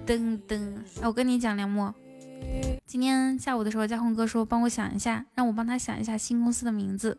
[0.05, 0.73] 噔噔，
[1.03, 1.93] 我跟你讲，梁墨。
[2.87, 7.17] 今天下午的时候，嘉宏哥说帮我想一下，让我帮他想一下新公司的名字。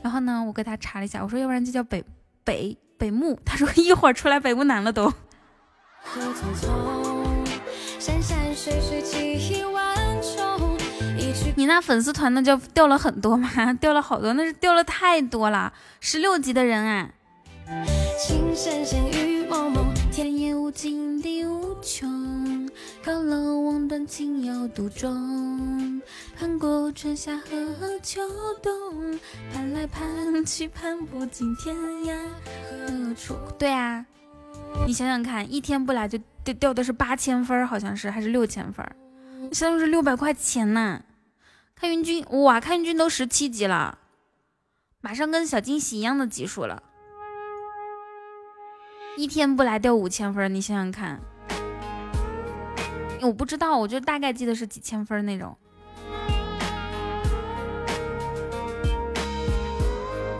[0.00, 2.02] 然后呢，我给他查了一下，我说要不然就叫北
[2.42, 3.38] 北北木。
[3.44, 5.12] 他说一会儿出来北木南了都。
[11.54, 13.50] 你那粉丝团那就掉了很多吗？
[13.78, 17.10] 掉了好多，那是掉了太多了，十六级的人啊。
[20.10, 22.08] 天也无尽地无穷，
[23.02, 26.02] 高楼望断情有独钟。
[26.38, 28.20] 盼过春夏和秋
[28.62, 29.18] 冬，
[29.52, 32.14] 盼来盼去盼不尽天涯
[32.68, 33.34] 何处。
[33.58, 34.04] 对啊，
[34.86, 38.86] 你想想看，一天不来就掉掉的是八千分，好像是还是六千分，
[39.52, 41.02] 相当于是六百块钱呢。
[41.74, 43.98] 开云君，哇，开云君都十七级了，
[45.00, 46.82] 马上跟小惊喜一样的级数了。
[49.16, 51.20] 一天不来掉五千分，你想想看。
[53.22, 55.56] 我不知道，我就大概记得是几千分那种。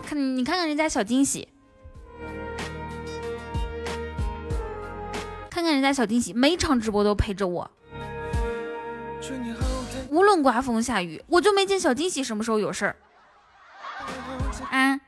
[0.02, 1.48] 看，你看看人家小惊喜，
[5.48, 7.70] 看看人家小惊喜，每场直播都陪着我，
[10.08, 12.96] 无论刮风下雨，我就没见小惊喜什么时候有事儿。
[14.70, 15.00] 啊。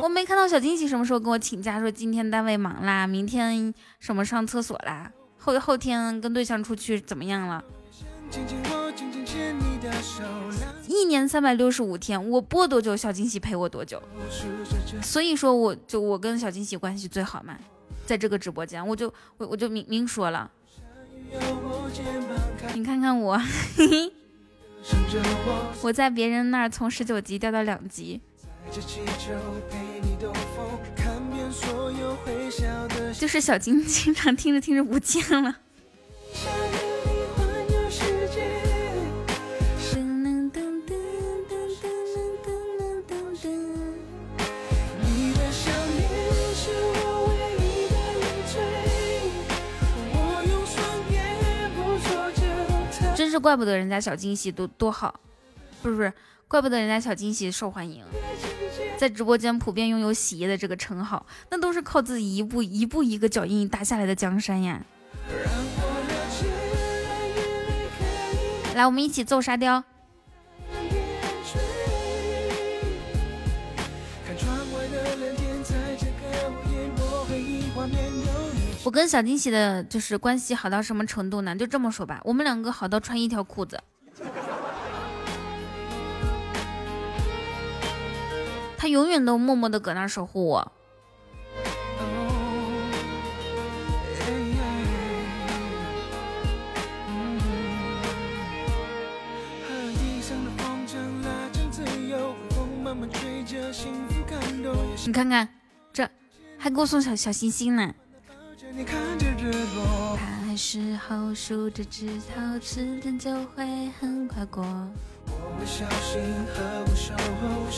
[0.00, 7.64] 我没看到小惊喜什么时候跟我请假，说今天单位忙啦，明天什么上厕所啦，后后天跟对象出去怎么样了？
[10.86, 14.02] 一年三百六十五天，我播多久，小惊喜陪我多久。
[15.02, 17.56] 所以说，我就我跟小惊喜关系最好嘛。
[18.04, 20.50] 在这个直播间，我就我我就明明说了，
[22.74, 23.38] 你看看我，
[25.82, 28.20] 我在别人那儿从十九级掉到两级，
[33.18, 35.56] 就是小金经常听着听着不见了。
[53.16, 55.18] 真是怪不得人家小惊喜多多好，
[55.82, 56.12] 不是不是，
[56.46, 58.04] 怪不得人家小惊喜受欢迎，
[58.98, 64.82] 在直播间普遍拥有喜爷的这个称号，那都是靠自己一步一步一个脚印打下来的江山呀。
[68.74, 69.84] 来，我们一起揍沙雕。
[78.84, 81.54] 我跟小惊喜的就是关系好到什么程度呢？
[81.54, 83.78] 就这么说吧，我们两个好到穿一条裤子。
[88.88, 90.72] 他永远都默默的搁那守护我。
[105.04, 105.46] 你看看，
[105.92, 106.08] 这
[106.56, 107.94] 还给我送小小心心呢。
[110.16, 114.64] 他还时候数着指头，时间就会很快过。
[115.64, 116.20] 小心
[116.94, 117.68] 守候，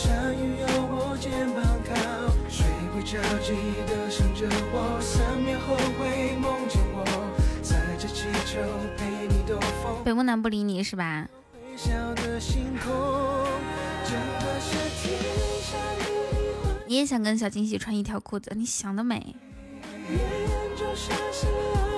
[0.61, 1.91] 有我肩膀靠。
[2.49, 3.53] 睡不着，记
[3.87, 7.05] 得想着我，三秒后会梦见我，
[7.99, 8.61] 气球
[8.97, 10.03] 陪你兜风。
[10.05, 11.29] 北木南不理你是吧？
[11.77, 12.91] 笑的星空，
[14.05, 15.19] 整个夏天。
[16.87, 18.53] 你也想跟小惊喜穿一条裤子？
[18.57, 19.37] 你想得美！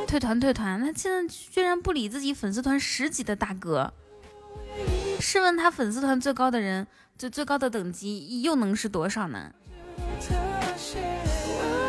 [0.06, 0.78] 退团退团！
[0.80, 3.94] 他现在居然不理自己粉丝团十级的大哥。
[5.20, 9.52] 试问他粉丝团最高的人，最最高的等级又能是多少呢？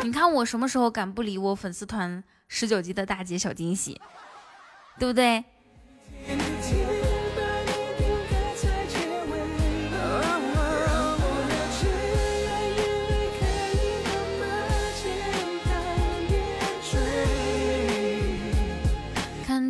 [0.02, 4.00] 你看我什么时候敢不理我粉丝团十九级的大姐小惊喜，
[4.98, 5.44] 对不对？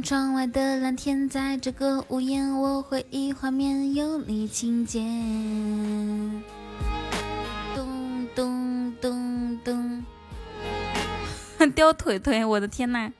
[0.04, 5.00] 窗外的蓝天，在这个屋檐，我回忆画面有你情节。
[7.74, 10.04] 咚咚咚咚，
[11.74, 13.10] 掉腿腿，我的天呐！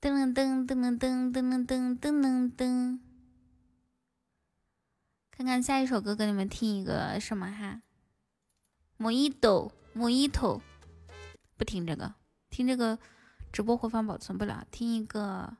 [0.00, 2.98] 噔噔噔噔噔噔噔噔噔噔，
[5.30, 7.82] 看看下一首歌，给你们听一个什么哈？
[8.96, 10.62] 莫伊豆，莫伊头，
[11.58, 12.14] 不听这个。
[12.58, 12.98] 听这个
[13.52, 15.56] 直播回放保存不了，听一个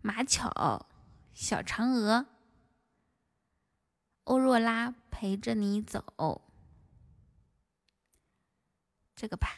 [0.00, 0.86] 马巧
[1.34, 2.24] 小嫦娥，
[4.22, 6.40] 欧若拉陪着你走，
[9.16, 9.56] 这个吧。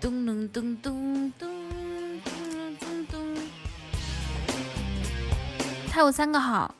[0.00, 1.70] 咚咚咚咚咚
[2.22, 3.36] 咚咚咚，
[5.90, 6.72] 他有三个号。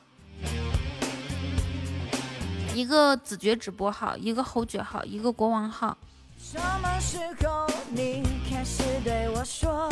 [2.74, 5.96] 一个子爵直播号，一个侯爵号，一个国王号。
[6.36, 8.20] 什么时候你
[8.50, 9.88] 开始对我说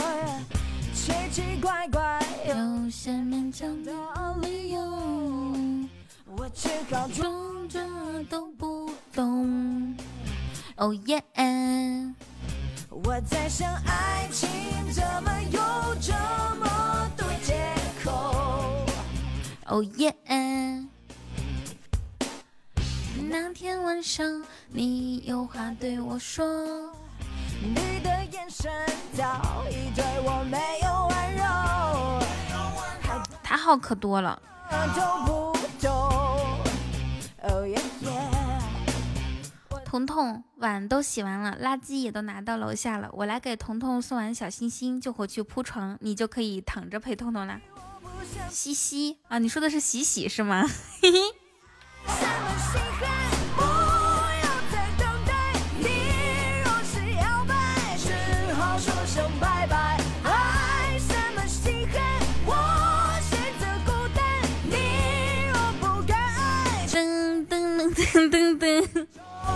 [0.92, 3.92] 奇奇怪怪有些勉强的
[4.40, 4.80] 理由？
[6.36, 7.78] 我只好装着
[8.28, 9.96] 都不懂。
[10.76, 11.22] 哦耶！
[12.88, 14.48] 我在想，爱情
[14.92, 15.60] 怎么有
[16.00, 16.12] 这
[16.58, 17.54] 么多借
[18.02, 18.84] 口？
[19.66, 20.12] 哦耶！
[23.32, 26.92] 那天晚上，你有话对我说。
[27.62, 27.74] 你
[28.04, 28.70] 的眼神
[29.16, 31.42] 早已对我没有温柔。
[33.42, 34.38] 他号可多了。
[39.86, 43.08] 彤彤，碗都洗完了，垃圾也都拿到楼下了。
[43.14, 47.58] 我来给彤彤送完小心心，就回去铺床，你就可以躺着陪彤彤啦。
[48.50, 50.66] 嘻嘻啊，你说的是洗洗是吗？
[51.00, 51.18] 嘿嘿。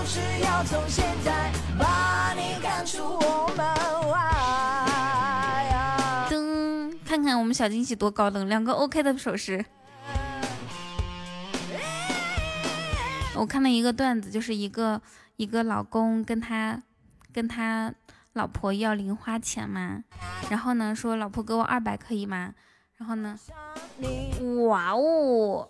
[0.07, 3.67] 是要从现在把你赶出我门
[4.09, 4.17] 外
[6.31, 9.65] 噔，看看我们小惊喜多高冷，两个 OK 的手势。
[13.35, 15.03] 我看了一个段子，就是一个
[15.35, 16.81] 一个老公跟他
[17.33, 17.93] 跟他
[18.35, 20.05] 老婆要零花钱嘛，
[20.49, 22.55] 然后呢说老婆给我二百可以吗？
[22.97, 23.37] 然后呢，
[24.69, 25.69] 哇哦，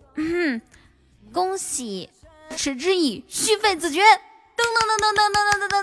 [1.33, 2.11] 恭喜
[2.51, 4.01] 持之以续费子爵，
[4.57, 5.77] 噔噔噔噔噔噔噔噔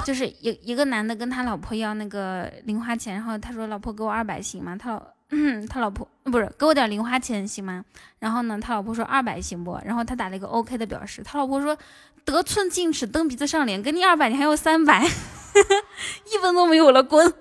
[0.00, 4.76] 噔，就是一一个男的跟他老婆要那个零花钱，然后他说老婆给我二百行吗？
[4.76, 5.02] 他老。
[5.30, 7.84] 嗯，他老婆不是给我点零花钱行吗？
[8.20, 9.76] 然后呢，他老婆说二百行不？
[9.84, 11.22] 然后他打了一个 OK 的表示。
[11.24, 11.76] 他老婆说
[12.24, 17.32] 得寸进尺，蹬鼻子上脸，给你二百，你还要三百，一分都没有了，滚！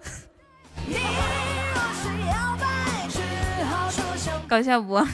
[4.48, 5.06] 搞笑不？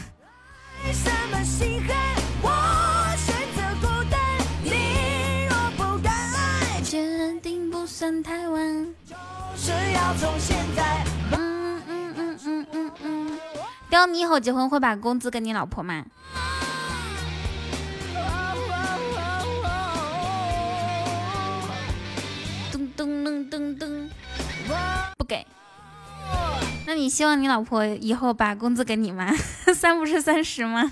[6.83, 9.15] 决定不算太晚，就
[9.55, 11.05] 是要从现在。
[11.31, 13.39] 嗯嗯嗯嗯嗯嗯
[13.91, 16.03] 雕，你以后结婚会把工资给你老婆吗？
[22.71, 24.09] 噔噔噔噔噔，
[25.15, 25.45] 不给。
[26.89, 29.31] 那你希望你老婆以后把工资给你吗？
[29.75, 30.91] 三不是三十吗？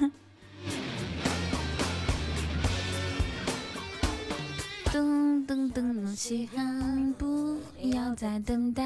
[4.94, 8.84] 噔噔噔，稀罕，不要再等待。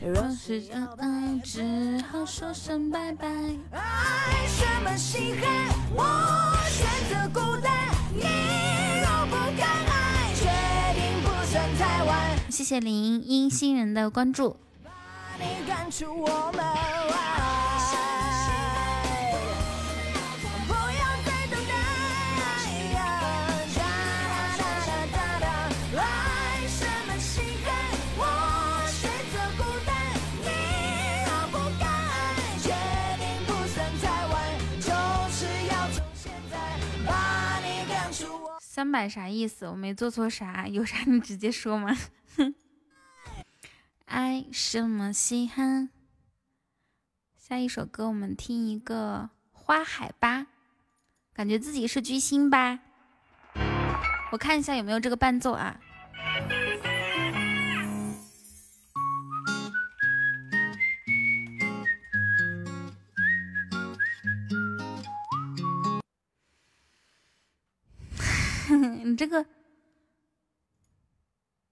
[0.00, 3.26] 若是真爱，只好说声拜拜。
[3.72, 5.50] 爱什么稀罕，
[5.96, 7.72] 我选择孤单。
[8.14, 8.22] 你
[9.02, 10.46] 若不敢爱，决
[10.94, 12.38] 定不算太晚。
[12.48, 14.58] 谢谢林音新人的关注。
[15.40, 15.44] 你
[16.06, 17.14] 我门外。
[20.66, 21.72] 不要再等待。
[26.68, 27.42] 什么心？
[28.16, 28.22] 我
[28.90, 29.00] 选
[29.32, 29.88] 择孤单，
[30.42, 30.46] 你
[31.52, 31.54] 不。
[32.60, 32.68] 决
[33.18, 34.34] 定不算太晚，
[34.80, 34.90] 就
[35.30, 36.52] 是要从现在
[37.06, 37.08] 把
[37.60, 38.46] 你赶出我。
[38.60, 39.66] 三百啥意思？
[39.68, 41.96] 我没做错啥，有啥你直接说嘛。
[42.36, 42.54] 哼。
[44.08, 45.90] 爱什么稀罕？
[47.36, 50.46] 下一首歌我们听一个花海吧，
[51.34, 52.80] 感觉自己是巨星吧。
[54.32, 55.78] 我看一下有没有这个伴奏啊。
[69.04, 69.44] 你这个，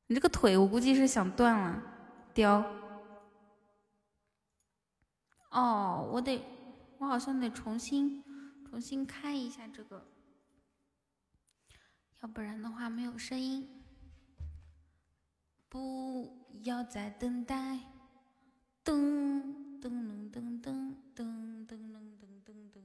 [0.07, 1.83] 你这个腿，我估计是想断了，
[2.37, 2.63] 雕。
[5.49, 6.45] 哦，我得，
[6.99, 8.23] 我好像得重新
[8.69, 10.07] 重新开一下这个，
[12.21, 13.67] 要不然的话没有声音。
[15.71, 16.31] 不
[16.65, 17.79] 要再等待，
[18.85, 22.83] 噔噔噔噔噔噔噔噔噔噔。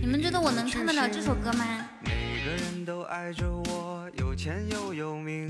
[0.00, 1.88] 你们觉得我能唱得了这首歌吗？
[4.14, 5.48] 有钱又有名，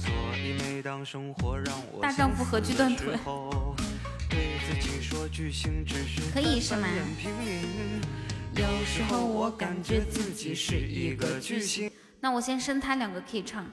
[0.00, 3.18] 所以每当生活让我大丈夫何惧断腿，
[4.30, 5.68] 对自己说只是
[6.32, 6.86] 可以是吗？
[8.54, 11.90] 有时候我感觉自己是一个巨星。
[12.20, 13.66] 那我先升他两个，可以唱。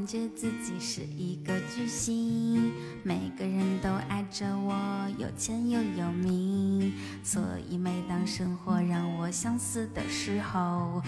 [0.00, 2.72] 感觉自己是一个巨星，
[3.02, 4.74] 每个人都爱着我，
[5.18, 11.02] 有钱又有名，所以每当生活让我想死的时候，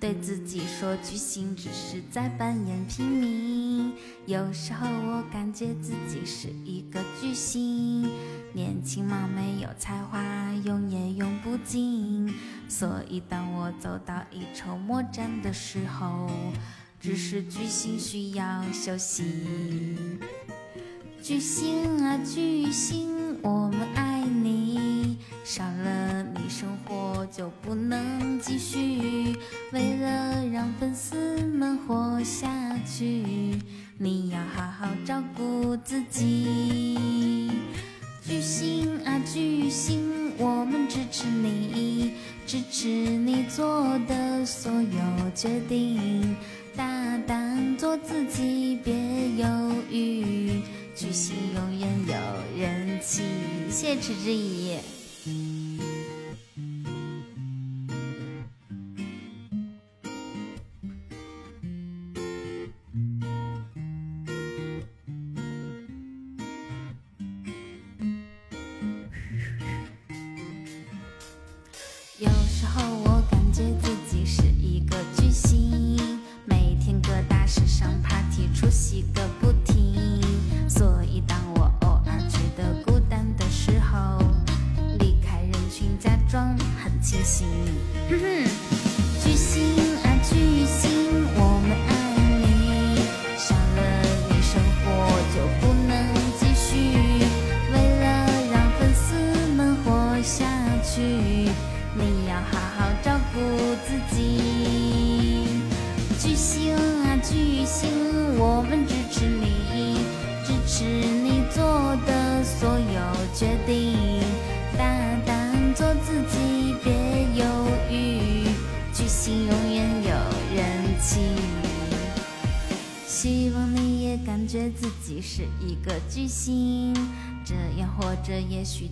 [0.00, 3.92] 对自己说巨星只是在扮演平民。
[4.24, 8.08] 有时候我感觉自己是一个巨星，
[8.54, 10.18] 年轻貌美有才华，
[10.64, 12.32] 用也用不尽，
[12.66, 16.30] 所以当我走到一筹莫展的时候。
[17.08, 19.24] 只是巨星需要休息。
[21.22, 29.34] 巨星啊巨星，我们爱你，少了你生活就不能继续。
[29.72, 33.58] 为了让粉丝们活下去，
[33.96, 36.57] 你要好好照顾自己。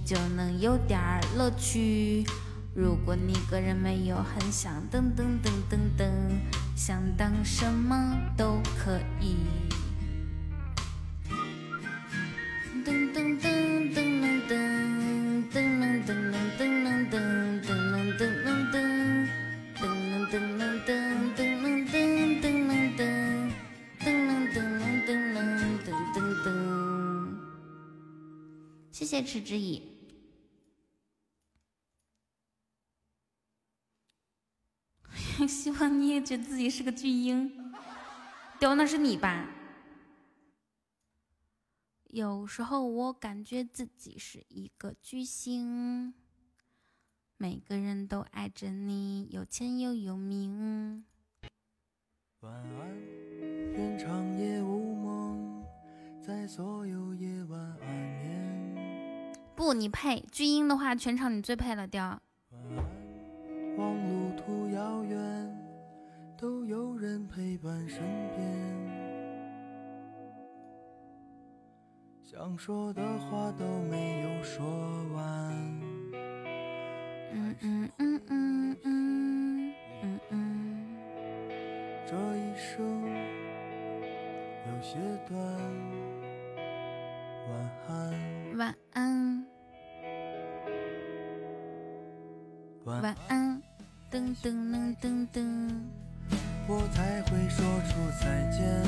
[0.05, 1.01] 就能有点
[1.37, 2.25] 乐趣。
[2.75, 6.11] 如果你个人没有很想噔噔噔噔噔，
[6.77, 9.66] 想当什么都可以。
[36.27, 37.73] 觉得自己是个巨婴，
[38.59, 39.49] 屌那是你吧？
[42.07, 46.13] 有时候我感觉自己是一个巨星。
[47.37, 51.05] 每个人都爱着你，有钱又有名。
[52.41, 52.89] 晚安，
[53.75, 55.65] 愿长夜无梦，
[56.21, 59.37] 在所有夜晚安眠。
[59.55, 62.21] 不，你配巨婴的话，全场你最配了，雕。
[62.51, 65.66] 晚安，望路途遥远，
[66.47, 67.99] 都有人陪伴身
[68.37, 68.41] 边。
[72.23, 74.65] 想说的话都没有说
[75.13, 75.53] 完。
[77.33, 79.75] 嗯嗯嗯嗯嗯
[80.05, 80.87] 嗯嗯。
[82.07, 83.03] 这一生
[84.69, 85.37] 有些短，
[87.49, 89.45] 晚安，晚安，
[92.85, 93.61] 晚晚安，
[94.13, 96.06] 噔噔噔噔噔。
[96.69, 98.83] 我才会说出再见。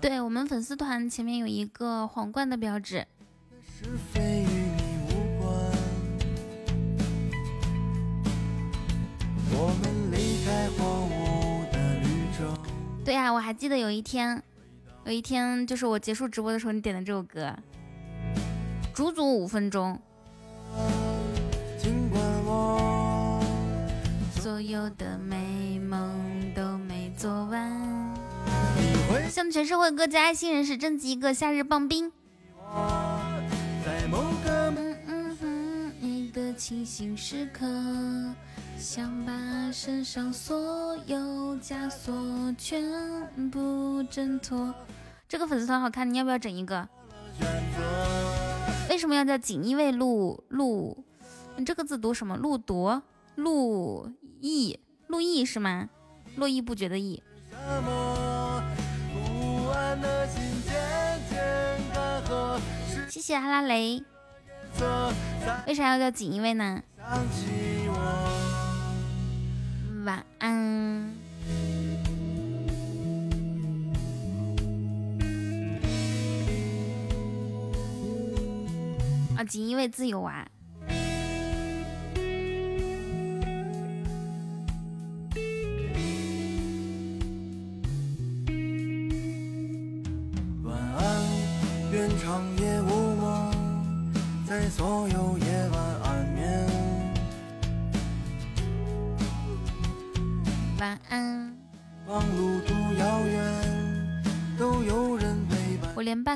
[0.00, 3.06] 对我们粉丝团前面有一个皇冠的标志，
[3.62, 5.50] 是非与你无关。
[9.52, 12.06] 我们离开荒芜的绿
[12.38, 12.44] 洲。
[13.04, 14.42] 对呀、我还记得有一天，
[15.04, 17.54] 有一天就是我结束直播的时候，你点的这首歌，
[18.94, 20.00] 足足五分钟，
[24.54, 26.08] 所有的美梦
[26.54, 28.14] 都没做完。
[29.28, 32.12] 向全社会各界爱心人士征集一个夏日棒冰。
[32.60, 33.42] 我
[33.84, 37.66] 在某个嗯嗯哼，你的清醒时刻，
[38.78, 39.32] 想把
[39.72, 41.18] 身上所有
[41.56, 42.14] 枷锁
[42.56, 42.80] 全
[43.50, 44.72] 部挣脱。
[45.28, 46.88] 这个粉丝团好看，你要不要整一个？
[48.88, 51.04] 为什么要叫锦衣卫陆陆？
[51.56, 52.36] 你这个字读什么？
[52.36, 53.02] 陆铎、
[53.34, 54.08] 陆
[54.46, 55.88] 意，路意是吗？
[56.36, 57.22] 络绎不绝的意。
[63.08, 64.02] 谢谢阿拉蕾。
[65.66, 66.82] 为啥要叫锦衣卫呢？
[70.04, 71.14] 晚安。
[79.36, 80.46] 啊，锦衣卫自由啊。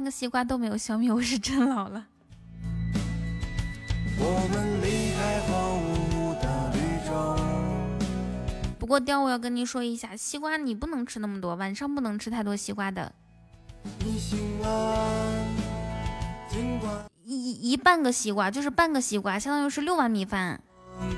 [0.08, 2.06] 个西瓜都没有消灭，我是真老了。
[4.18, 5.78] 我们离开荒
[6.08, 7.36] 芜的绿洲。
[8.78, 13.12] 不过雕，我要跟你说一下，西瓜你不能吃那么多，晚上不能吃太多西瓜的。
[13.98, 15.44] 你醒了，
[16.48, 16.90] 尽管
[17.22, 20.58] 一一半个西瓜就是半个西瓜，相当于是六碗米饭。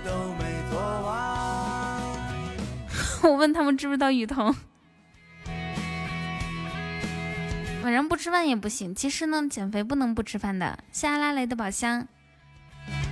[0.05, 2.01] 都没做完。
[3.23, 4.53] 我问他们知不知道雨桐，
[7.83, 8.95] 晚上不吃饭也不行。
[8.95, 10.79] 其实呢，减肥不能不吃饭的。
[10.93, 12.07] 谢阿拉蕾的宝箱，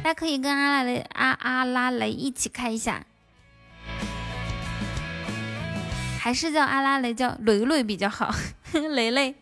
[0.03, 3.07] 大家可以跟阿拉蕾阿阿拉蕾一起开一下，
[6.21, 8.35] 还是叫阿拉蕾叫蕾蕾比较好，
[8.73, 9.35] 蕾蕾。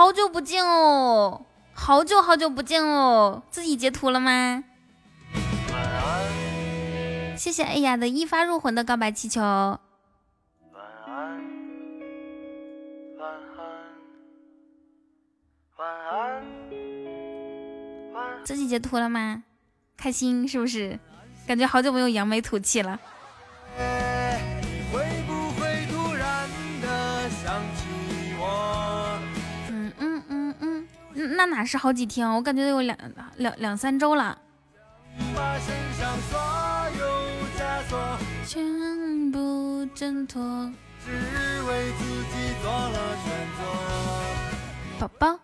[0.00, 1.44] 好久不见哦，
[1.74, 4.64] 好久好久不见哦，自己截图了吗？
[7.36, 9.42] 谢谢哎呀的一发入魂的告白气球。
[9.42, 9.78] 晚
[11.04, 11.42] 安，
[13.18, 13.84] 晚安，
[15.76, 15.86] 晚
[18.14, 19.42] 安，自己截图了吗？
[19.98, 20.98] 开心是不是？
[21.46, 22.98] 感觉好久没有扬眉吐气了。
[31.40, 32.30] 那哪是好几天？
[32.30, 32.94] 我感觉有两
[33.36, 34.38] 两两三周了。
[38.46, 40.70] 全部挣脱，
[41.02, 43.62] 只为自己做了选择。
[44.98, 45.40] 宝宝，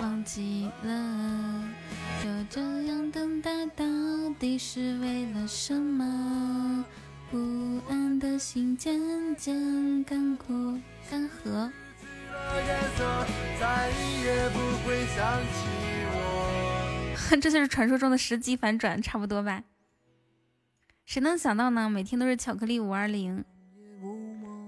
[0.00, 0.88] 忘记了，
[2.22, 3.84] 就这样等待，到
[4.38, 6.84] 底是为了什么？
[7.28, 10.78] 不安的心渐渐干枯
[11.10, 11.72] 干涸。
[17.40, 19.64] 这就是传说中的十级反转，差不多吧？
[21.04, 21.90] 谁能想到呢？
[21.90, 23.44] 每天都是巧克力五二零，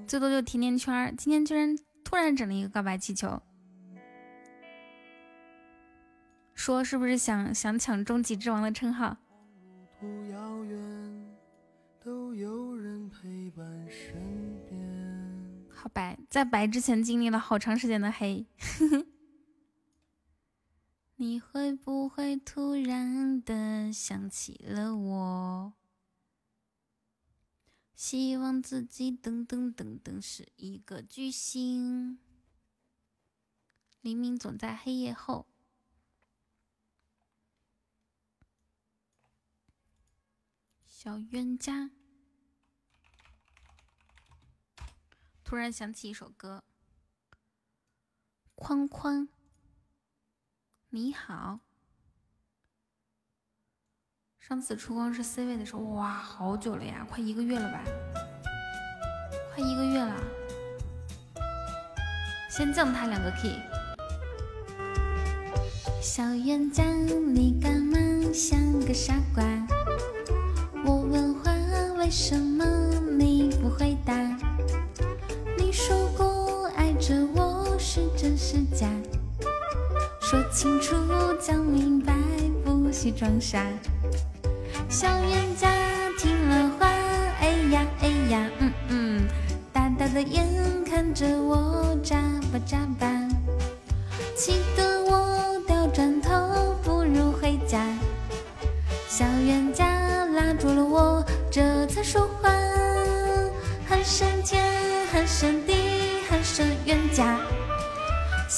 [0.07, 3.41] 最多就甜甜圈，今天居然突然整了一个告白气球，
[6.55, 9.17] 说是不是想想抢终极之王的称号
[10.31, 11.27] 遥远
[12.05, 14.26] 都有人陪伴谁？
[15.89, 18.47] 白，在白之前经历了好长时间的黑。
[21.17, 25.73] 你会不会突然的想起了我？
[27.95, 32.19] 希望自己噔噔噔噔是一个巨星。
[34.03, 35.47] 黎明总在黑夜后。
[40.87, 41.96] 小冤家。
[45.47, 46.65] 突然想起一首歌。
[48.57, 49.29] 框框。
[50.89, 51.61] 你好，
[54.41, 57.85] 上次出光是 C 位的时候，哇，好久了呀，快一个月了吧？
[59.55, 60.21] 快一个月了，
[62.51, 63.61] 先降他两个 key。
[66.03, 67.97] 小冤家，你干嘛
[68.33, 69.45] 像个傻瓜？
[70.85, 71.53] 我问话，
[71.99, 72.65] 为什么
[73.17, 74.26] 你不回答？
[78.57, 78.89] 是假？
[80.19, 80.97] 说清楚，
[81.39, 82.15] 讲明白，
[82.65, 83.63] 不许装傻。
[84.89, 85.69] 小冤家
[86.19, 89.29] 听了话，哎呀哎呀，嗯嗯，
[89.75, 90.47] 大大的眼
[90.87, 92.17] 看着我眨
[92.51, 93.07] 巴眨巴，
[94.35, 97.87] 气得我掉转头，不如回家。
[99.07, 102.51] 小冤家拉住了我，这才说话，
[103.87, 105.75] 喊声天，喊声地，
[106.31, 107.39] 喊声冤家。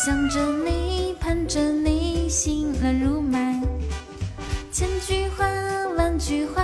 [0.00, 3.36] 想着你，盼着你，心乱如麻。
[4.70, 5.44] 千句话，
[5.96, 6.62] 万句话，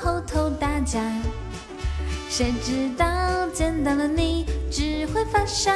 [0.00, 1.02] 后头打架。
[2.28, 5.72] 谁知道见到了你，只会发傻。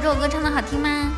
[0.00, 1.12] 这首歌唱的好听吗？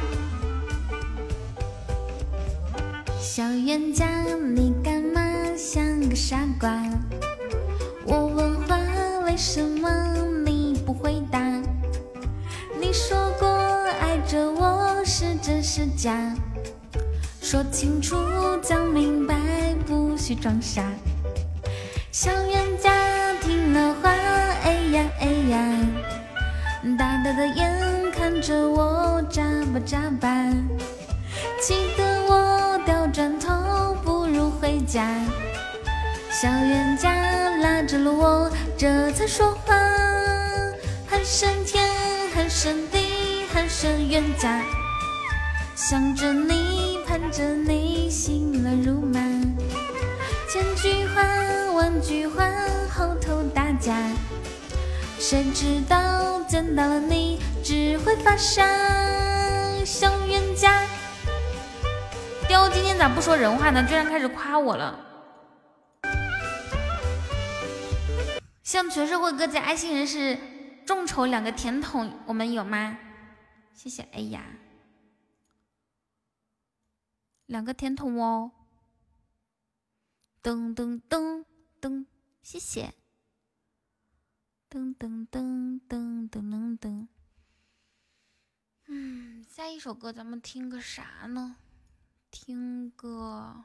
[3.21, 4.07] 小冤家，
[4.55, 5.21] 你干嘛
[5.55, 6.83] 像个傻瓜？
[8.07, 8.79] 我问话，
[9.27, 9.91] 为什么
[10.47, 11.39] 你不回答？
[12.81, 13.47] 你说过
[14.01, 16.35] 爱着我是真是假？
[17.43, 18.17] 说清楚，
[18.63, 19.37] 讲明白，
[19.87, 20.83] 不许装傻。
[22.11, 25.77] 小冤家听了话，哎呀哎呀，
[26.99, 27.80] 大大的眼
[28.41, 30.29] 着我眨巴眨巴，
[31.61, 35.07] 气得我掉转头，不如回家。
[36.31, 37.13] 小冤家
[37.59, 39.77] 拉着了我，这才说话，
[41.07, 41.87] 喊声天，
[42.35, 44.63] 喊声地，喊声冤家。
[45.75, 49.21] 想着你，盼着你，心乱如麻。
[50.51, 51.23] 千句话，
[51.75, 52.43] 万句话，
[52.91, 53.95] 后头打架。
[55.19, 57.39] 谁知道见到了你，
[57.71, 58.67] 只会发傻。
[59.87, 60.85] 像冤家，
[62.49, 63.87] 雕今天咋不说人话呢？
[63.87, 65.07] 居然开始夸我了。
[68.65, 70.37] 向全社会各界爱心人士
[70.85, 72.99] 众筹两个甜筒，我们有吗？
[73.73, 74.03] 谢谢。
[74.15, 74.43] 哎呀，
[77.47, 78.51] 两个甜筒哦。
[80.43, 81.45] 噔噔噔
[81.81, 82.05] 噔，
[82.43, 82.93] 谢谢。
[84.69, 87.07] 噔噔噔噔噔噔噔。
[88.93, 91.55] 嗯，下一首歌咱们听个啥呢？
[92.29, 93.55] 听个《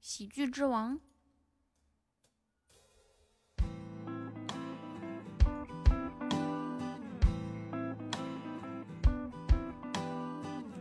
[0.00, 0.98] 喜剧之王》。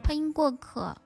[0.03, 0.97] 欢迎过客。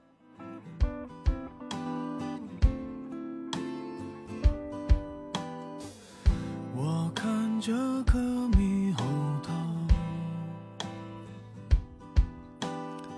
[6.73, 7.73] 我看着
[8.05, 9.03] 颗猕猴
[9.43, 9.53] 桃，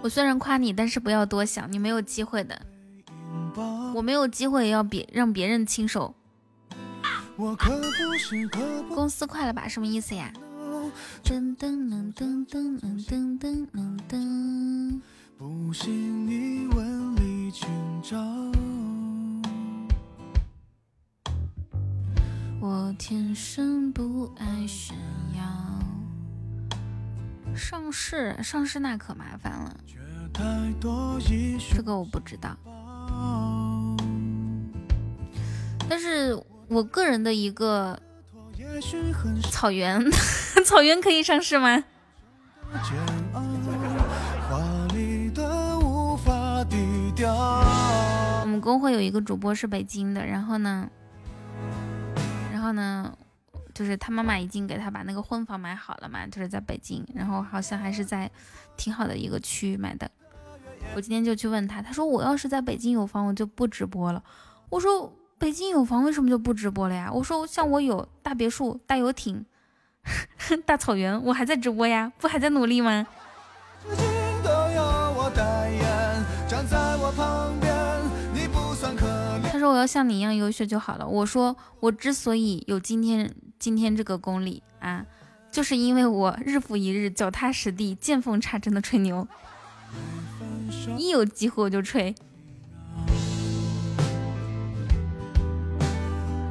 [0.03, 2.59] 我虽然夸你，但是不要多想，你没有机会的。
[3.93, 6.15] 我没有机会要别让别人亲手。
[7.35, 9.67] 我可不是可不公司快了吧？
[9.67, 10.31] 什么意思呀？
[11.23, 15.01] 噔噔噔噔噔噔噔噔噔噔。
[15.37, 17.69] 不信你问李清
[18.01, 18.17] 照。
[22.59, 24.95] 我天生不爱炫。
[27.55, 29.75] 上市，上市那可麻烦了，
[31.73, 32.57] 这个我不知道。
[35.89, 37.99] 但是我个人的一个
[39.51, 40.01] 草原，
[40.65, 41.83] 草原可以上市吗？
[48.41, 50.89] 我们公会有一个主播是北京的，然后呢，
[52.53, 53.13] 然后呢，
[53.73, 58.29] 就是他妈妈已经给他把那个婚房买好了嘛，就是在北京，然后好像还是在
[58.77, 60.09] 挺好的一个区买的。
[60.95, 64.23] 我今天就去问他，他说我要是在北京有房，我就不直播了。
[64.69, 67.11] 我说北京有房为什么就不直播了呀？
[67.11, 69.45] 我说像我有大别墅、大游艇、
[70.65, 73.05] 大草原，我还在直播呀，不还在努力吗？
[73.83, 74.05] 至今
[74.43, 74.83] 都有
[75.17, 77.73] 我代言，站在我旁边，
[78.33, 79.51] 你不算可怜。
[79.51, 81.07] 他说我要像你一样优秀就好了。
[81.07, 85.05] 我说我之所以有今天今天这个功力啊，
[85.51, 89.27] 就是因为我日复一日脚踏实地、见缝插针的吹牛，
[90.97, 92.15] 一有机会我就吹。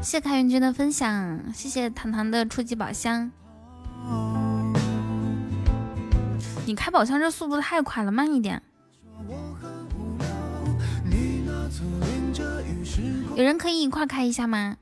[0.00, 3.32] 谢谢凯云君的分享，谢谢糖糖的初级宝箱。
[6.64, 8.62] 你开宝箱这速度太快了，慢一点。
[13.34, 14.76] 有人可以一块开一下吗？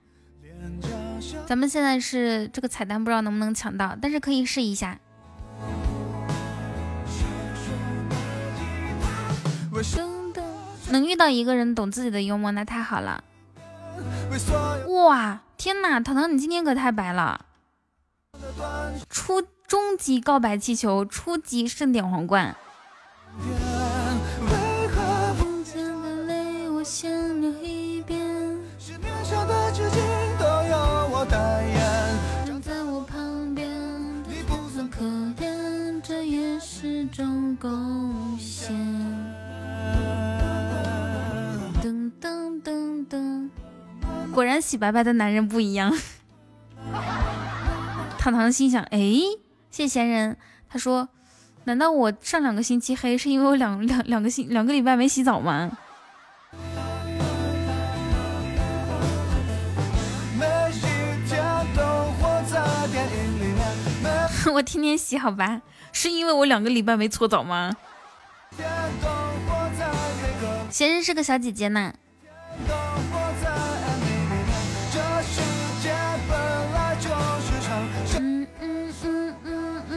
[1.47, 4.99] 咱们现在是这个彩蛋，不知道能不能抢到，但是可以试一下。
[10.91, 13.23] 能遇到一个人懂自己的幽默，那太好了。
[14.89, 17.47] 哇，天哪，糖糖你今天可太白了！
[18.33, 22.57] 的短初中级告白气球，初级盛典皇冠。
[37.09, 38.75] 种贡献。
[41.83, 43.49] 噔噔噔噔，
[44.33, 45.93] 果然洗白白的男人不一样。
[48.19, 48.99] 糖糖心想：哎，
[49.71, 50.37] 谢谢闲人。
[50.69, 51.09] 他说：
[51.65, 55.71] 难道我上两个星期黑是因为我两两两个星两个礼拜没洗澡吗？
[64.59, 65.63] 我天天洗好吧？
[65.93, 67.77] 是因为我两个礼拜没搓澡吗？
[68.57, 68.69] 天
[69.01, 69.87] 都活在
[70.21, 71.95] 每个闲人是个小姐姐呢。
[72.67, 74.45] 都活在 MV 里面。
[74.93, 75.41] 这世
[75.81, 75.95] 界
[76.29, 76.37] 本
[76.73, 77.07] 来就
[77.39, 77.71] 是场
[78.19, 79.95] 嗯嗯嗯嗯嗯，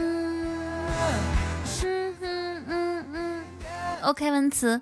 [1.82, 3.42] 嗯嗯嗯。
[4.02, 4.80] OK，文词。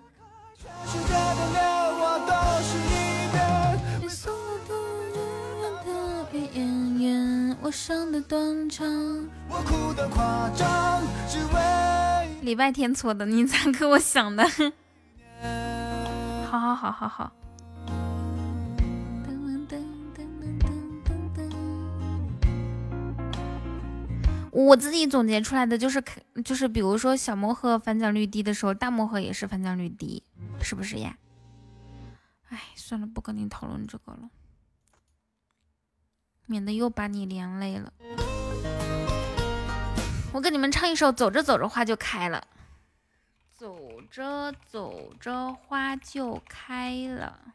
[7.70, 8.84] 我伤的断肠。
[9.48, 14.42] 我哭的夸张，只为礼拜天搓的，你咋给我想的？
[16.50, 17.32] 好好好好好。
[24.50, 26.02] 我自己总结出来的就是，
[26.44, 30.24] 就是比如说小魔盒反奖率低的时候，大魔盒也是反奖率低，
[30.60, 31.16] 是不是呀？
[32.48, 34.28] 哎，算了，不跟你讨论这个了，
[36.50, 37.92] 免得又把你连累了。
[40.32, 42.44] 我给你们唱一首《走着走着花就开了》。
[43.56, 47.54] 走着走着花就开了。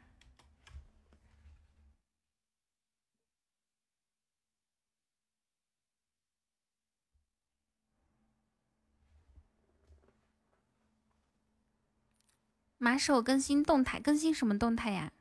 [12.78, 15.12] 马首更新动态，更新什么动态呀？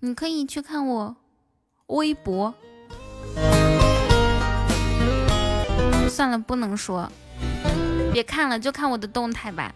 [0.00, 1.16] 你可以去看我
[1.88, 2.54] 微博。
[6.08, 7.10] 算了，不能说，
[8.12, 9.74] 别看了，就看我的动态吧。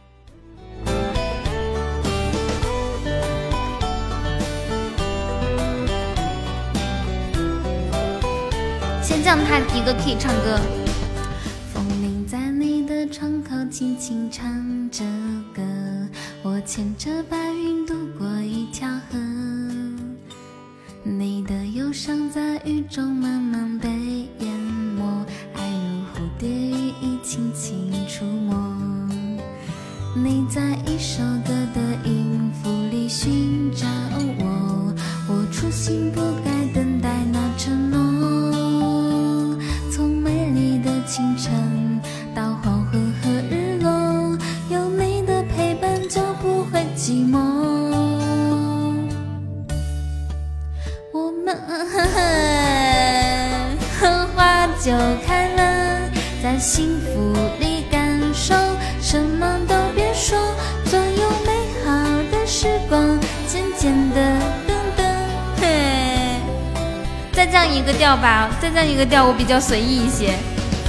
[9.02, 10.60] 先降他第一个可以唱歌。
[11.74, 15.04] 风铃在你的窗口轻轻唱着
[15.52, 15.62] 歌，
[16.44, 19.18] 我牵着白云渡过一条河，
[21.04, 23.88] 你的忧伤在雨中慢慢被
[24.38, 24.48] 淹
[24.96, 25.02] 没，
[25.52, 28.54] 爱如蝴蝶羽翼轻轻触摸。
[30.14, 33.84] 你在一首歌的音符里寻找
[34.38, 34.94] 我，
[35.26, 39.58] 我初心不改，等待那承诺。
[39.90, 42.00] 从美丽的清晨
[42.32, 44.38] 到黄昏和日落，
[44.70, 47.71] 有你的陪伴就不会寂寞。
[54.00, 54.90] 我们花就
[55.26, 55.60] 开了，
[56.42, 58.54] 在幸福里感受，
[59.00, 60.38] 什么都别说，
[60.86, 61.52] 所有美
[61.84, 61.92] 好
[62.30, 64.20] 的时光渐渐的
[64.66, 65.04] 噔噔，
[65.60, 66.40] 嘿，
[67.32, 70.34] 再降一个调吧，再降一个调，我比较随意一些。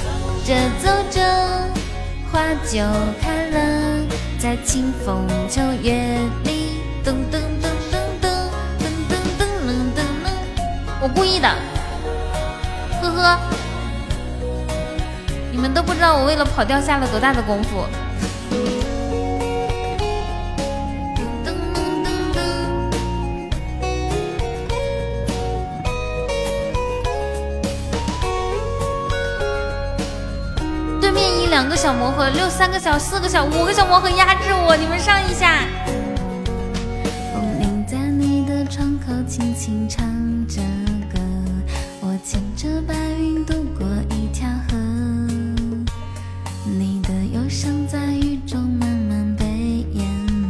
[0.02, 0.08] 走
[0.46, 1.20] 着走着，
[2.32, 2.78] 花就
[3.20, 3.58] 开了，
[4.38, 7.38] 在清风秋月里，噔噔
[11.04, 11.46] 我故意的，
[13.02, 13.38] 呵呵。
[15.52, 17.84] 你们都不知道我为了跑调下了多大的功夫。
[31.02, 35.58] 对面一两个小魔盒，六三个小，四个小，五个小魔盒压制我，你们上一下。
[37.34, 40.02] 风铃在你的窗口轻轻唱，
[42.34, 44.76] 牵着白云渡过一条河，
[46.66, 49.44] 你的忧伤在雨中慢慢被
[49.92, 50.04] 淹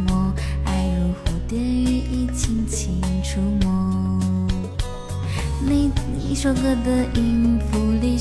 [0.07, 0.33] 没，
[0.65, 3.99] 爱如蝴蝶羽翼轻轻触摸。
[5.61, 5.91] 你
[6.27, 8.17] 一首歌的音符里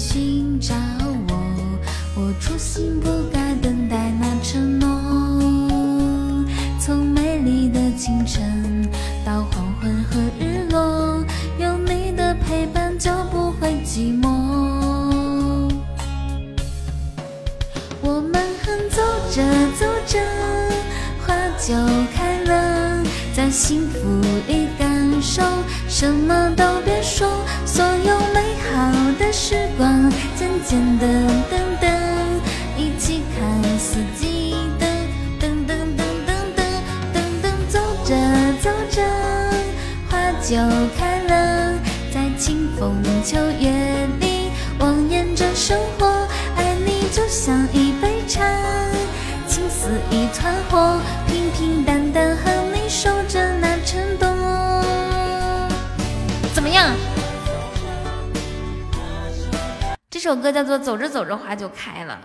[61.45, 62.19] 花就开了》。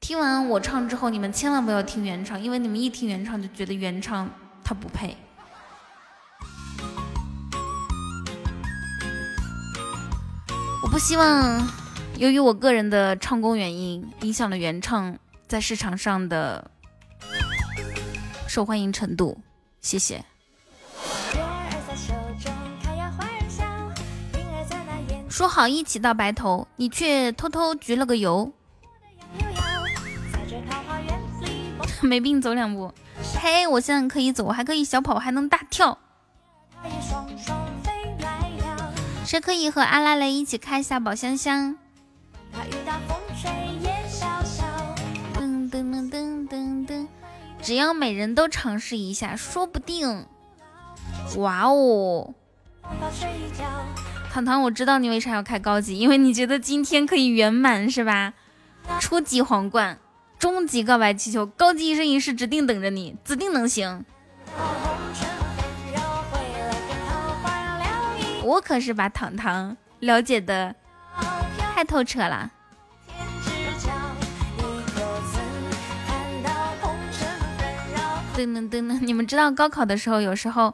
[0.00, 4.30] 听完我唱之后，你们千万不要听原唱，因为你们一听原唱就觉得原唱
[4.62, 5.16] 他不配。
[10.82, 11.68] 我不希望
[12.16, 15.18] 由于我个人的唱功原因，影响了原唱
[15.48, 16.70] 在市场上的
[18.46, 19.40] 受欢迎程度。
[19.80, 20.24] 谢谢。
[25.40, 28.52] 说好一起到白头，你却偷偷焗了个油，
[32.02, 32.92] 没病走两步。
[33.40, 35.96] 嘿，我现在可以走，我还可以小跑，我还能大跳。
[39.24, 41.74] 谁可以和阿拉蕾一起开一下宝箱箱？
[45.38, 47.06] 噔噔噔噔噔噔，
[47.62, 50.26] 只要每人都尝试一下，说不定，
[51.38, 52.34] 哇哦！
[54.32, 58.32] 糖糖，我知道你为啥要开高级，因为你觉得今天可以圆满是吧？
[59.00, 59.98] 初级皇冠，
[60.38, 64.04] 中级告白气球，高级一生一世指定等着你，指定能行。
[68.44, 70.76] 我可是把糖糖了解的
[71.74, 72.52] 太透彻了。
[78.36, 80.72] 噔噔噔噔，你们知道高考的时候，有时候。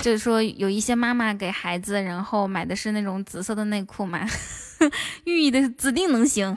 [0.00, 4.26] 就是说有一些妈妈给孩子，然后买的是那种紫色的内裤嘛，
[5.24, 6.56] 寓意的指定能行。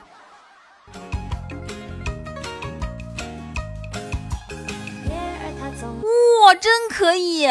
[6.44, 7.46] 哇，真可以，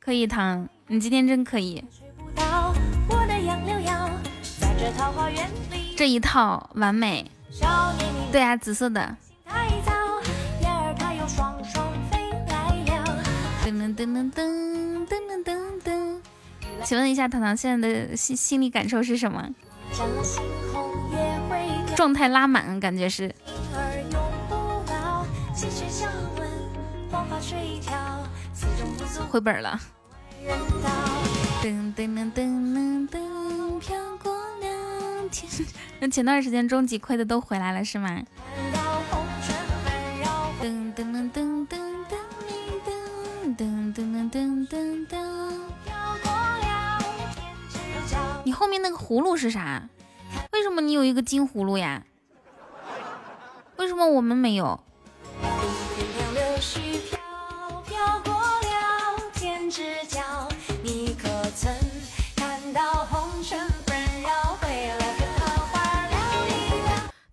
[0.00, 1.84] 可以糖，你今天真可以。
[5.96, 7.30] 这一套完美。
[8.30, 9.16] 对啊，紫色的。
[13.70, 16.16] 噔噔噔噔噔噔噔噔。
[16.84, 19.48] 请问一下，糖糖现在的心心理感受是什么？
[21.94, 23.34] 状态拉满，感觉是。
[29.30, 29.78] 回本了。
[31.62, 35.66] 噔噔噔噔噔，飘过两天。
[36.00, 38.22] 那前段时间终极亏的都回来了是吗？
[40.62, 41.47] 噔噔噔噔
[43.98, 45.18] 噔噔噔噔噔噔噔。
[48.44, 49.88] 你后面那个葫芦是啥？
[50.52, 52.04] 为什么你有一个金葫芦呀？
[53.76, 54.80] 为什么我们没有？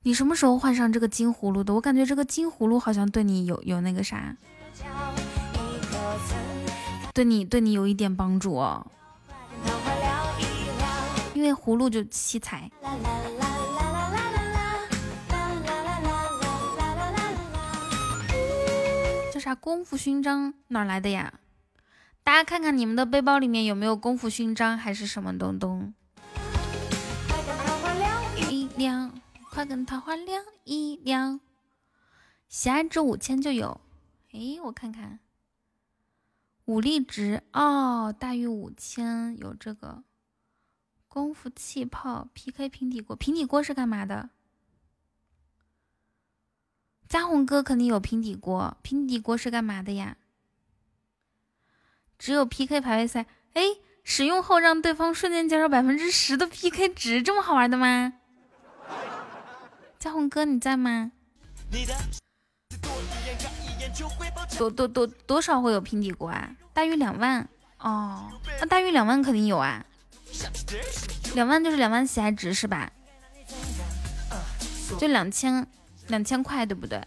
[0.02, 1.76] 你什么时候换上这个金葫芦的？
[1.76, 4.36] 我感觉这个金葫芦好像对你有有那个啥，
[7.16, 8.86] 对你对你有一点帮助哦。
[11.34, 12.70] 因为葫芦就七彩。
[19.32, 20.54] 叫啥功夫勋章？
[20.68, 21.34] 哪来的呀？
[22.22, 25.94] 大家看看你们的背包里面有没有功夫勋章，还是什么东东？
[28.50, 29.14] 一亮。
[29.52, 31.40] 快跟桃花亮一亮，
[32.50, 33.80] 喜爱值五千就有。
[34.34, 35.20] 哎，我看看，
[36.66, 40.04] 武力值哦，大于五千有这个
[41.08, 44.30] 功夫气泡 PK 平底锅，平底锅是干嘛的？
[47.08, 50.18] 嘉宏哥肯定有平底锅，平底锅是干嘛的呀？
[52.18, 53.62] 只有 PK 排位赛，哎，
[54.04, 58.14] 使用后让对方瞬间减少百分之十的 PK 值，这么好玩的吗？
[60.00, 61.12] 嘉宏哥，你在吗？
[64.58, 66.50] 多多多多少会有平底锅啊？
[66.74, 67.48] 大于两万
[67.80, 69.84] 哦，那大于两万肯定有啊。
[71.34, 72.92] 两万就是两万喜爱值是吧？
[75.00, 75.66] 就两千
[76.08, 77.02] 两千块对不对？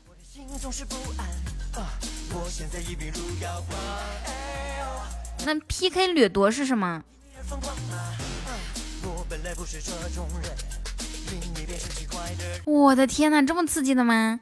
[5.45, 7.03] 那 PK 掠夺是什么？
[12.65, 14.41] 我的天哪，这么刺激的吗？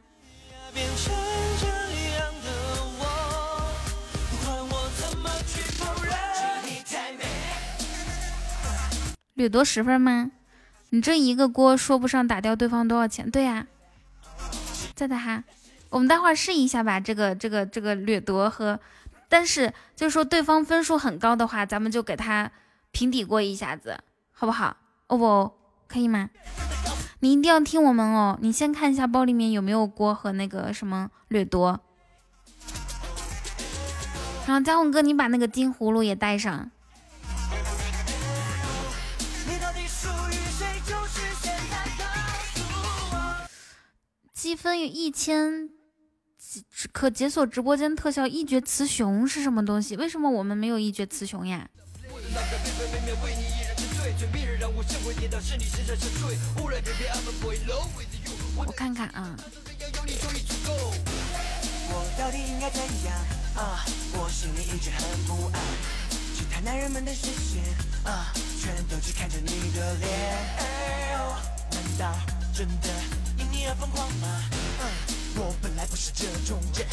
[9.37, 10.31] 掠夺十分吗？
[10.89, 13.31] 你这一个锅说不上打掉对方多少钱？
[13.31, 13.67] 对呀，
[14.95, 15.45] 在的哈，
[15.91, 16.99] 我们待会儿试一下吧。
[16.99, 18.81] 这个这个这个掠夺和，
[19.29, 22.51] 但是就是说对方分数很高的话，咱们就给他
[22.93, 23.99] 平底锅一下子，
[24.33, 24.75] 好不好？
[25.09, 25.53] 哦不，
[25.87, 26.31] 可以吗？
[27.21, 28.39] 你一定要听我们哦！
[28.41, 31.79] 你先看一下包里面有没有锅和那个什么掠夺。
[34.47, 36.71] 然后嘉宏哥，你把那个金葫芦也带上。
[44.47, 45.68] 积分一千，
[46.93, 49.97] 可解锁直播间特效一绝雌雄是什么东西？
[49.97, 51.68] 为什么我们没有一绝雌雄呀？
[58.56, 59.36] 我看看啊。
[61.89, 63.16] 我到底应该怎样
[63.56, 63.85] 啊？
[64.12, 65.60] 我心里一直很不安，
[66.36, 67.64] 其他男人们的视线
[68.05, 70.09] 啊，全都只看着你的脸。
[71.73, 72.16] 难道
[72.55, 73.16] 真的？
[73.69, 76.87] 我本来不是这种人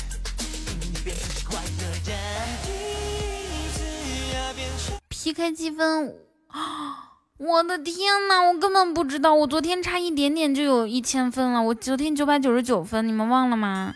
[5.07, 6.15] PK 积分！
[7.37, 11.61] 我的天呐，我根本不知道，我昨天差一点点就有一千分了。
[11.61, 13.93] 我昨天九百九十九分，你们忘了吗？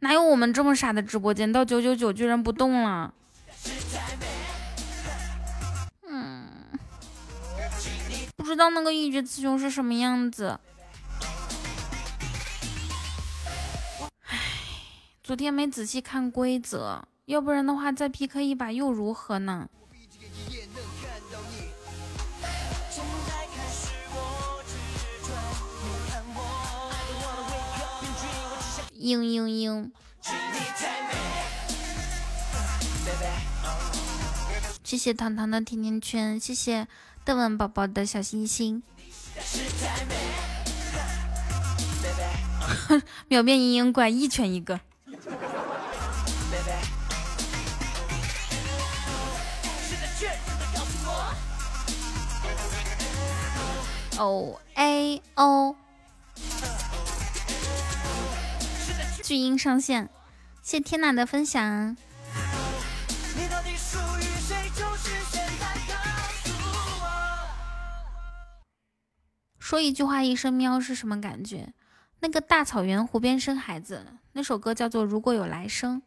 [0.00, 1.50] 哪有我们这么傻的直播间？
[1.50, 3.14] 到九九九居然不动了。
[6.06, 6.50] 嗯，
[8.36, 10.60] 不知道那个一绝雌雄是什么样子。
[15.24, 19.68] 昨天没仔细看规则，要不然的话再 PK 一把又如何呢？
[28.98, 29.92] 嘤嘤嘤。
[34.82, 36.88] 谢谢糖糖的甜甜圈，谢谢
[37.24, 38.82] 邓文宝宝的小心心。
[43.28, 44.80] 秒变嘤嘤怪，一拳一个。
[54.18, 55.76] O A O，
[59.22, 60.10] 巨婴上线，
[60.62, 61.96] 谢天娜的分享。
[69.60, 71.72] 说一句话一声喵是什么感觉？
[72.22, 76.00] 那个大草原湖边生孩子，那首歌叫做《如果有来生》。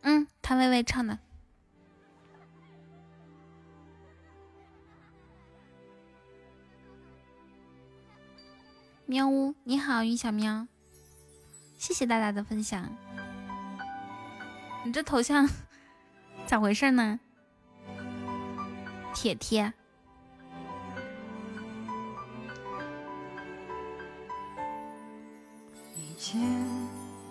[0.00, 1.18] 嗯，谭维维唱的。
[9.04, 10.66] 喵呜，你好，云小喵，
[11.76, 12.90] 谢谢大家的分享。
[14.86, 15.48] 你这头像
[16.46, 17.18] 咋回事呢？
[19.12, 19.72] 铁铁。
[25.96, 26.40] 以前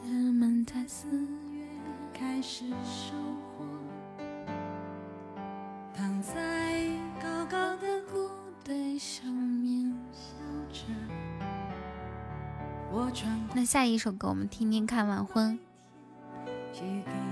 [0.04, 1.08] 人们在四
[1.54, 1.66] 月
[2.14, 3.16] 开始收
[3.58, 3.64] 获，
[5.96, 6.90] 躺在
[7.22, 8.30] 高高的谷
[8.66, 10.36] 堆上面笑
[10.74, 10.84] 着。
[12.92, 15.58] 我穿那下一首歌我们听听看，晚婚。
[16.74, 17.25] 去给稻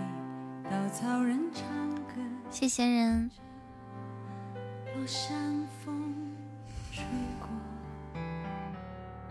[0.93, 1.65] 草人唱
[2.05, 2.21] 歌，
[2.51, 3.31] 谢闲人，
[4.95, 6.35] 落山风
[6.91, 7.03] 吹
[7.39, 7.49] 过。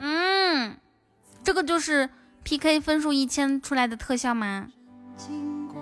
[0.00, 0.76] 嗯，
[1.44, 2.10] 这个就是
[2.42, 4.66] PK 分数一千出来的特效吗？
[5.16, 5.80] 经过，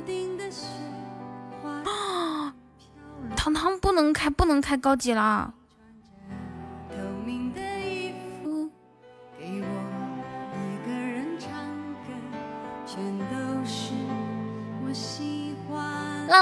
[0.00, 0.66] 的雪
[1.62, 1.82] 花
[3.36, 5.52] 糖糖不能开，不能开高级了。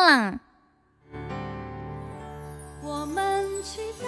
[0.09, 0.41] 浪，
[2.83, 4.07] 我们去大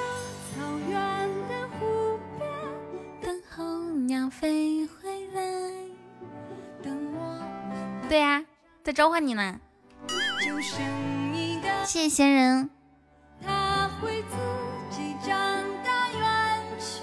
[0.49, 0.99] 草原
[1.47, 2.49] 的湖边，
[3.21, 5.43] 等候鸟飞回来。
[6.83, 7.21] 等我
[7.69, 8.43] 们对呀、
[8.83, 9.61] 在召唤你呢。
[10.43, 10.81] 就剩
[11.35, 12.71] 一个，谢谢闲人，
[13.45, 14.37] 他会自
[14.97, 15.37] 己长
[15.85, 17.03] 大远去。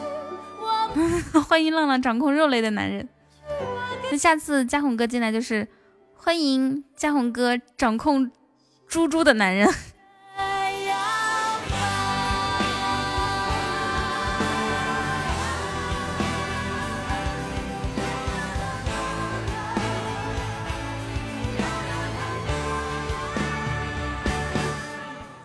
[1.35, 3.07] 我欢迎浪浪掌控肉类的男人。
[4.11, 5.67] 那下次嘉宏哥进来就是
[6.15, 8.31] 欢迎嘉宏哥掌控
[8.87, 9.69] 猪猪的男人。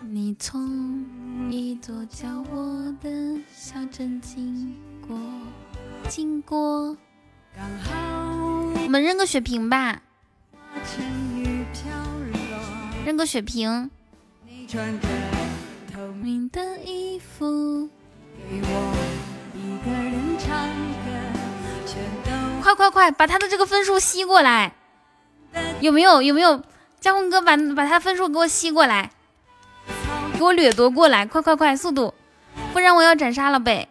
[0.09, 1.05] 你从
[1.51, 3.09] 一座叫我的
[3.53, 4.75] 小镇经
[5.05, 5.17] 过，
[6.09, 6.97] 经过。
[7.55, 10.01] 我们扔个血瓶吧，
[13.13, 13.91] 扔个血瓶。
[14.43, 15.07] 你穿着
[15.93, 17.87] 透明明的衣服，
[18.49, 18.95] 给我
[19.53, 20.67] 一个人唱
[21.05, 21.11] 歌，
[21.85, 22.31] 全都
[22.63, 24.73] 快快快，把他的这个分数吸过来。
[25.79, 26.23] 有没有？
[26.23, 26.63] 有没有？
[26.99, 29.11] 嘉宏哥把把他分数给我吸过来，
[30.39, 32.15] 给我掠夺过来，快快快，速度，
[32.73, 33.87] 不然我要斩杀了呗。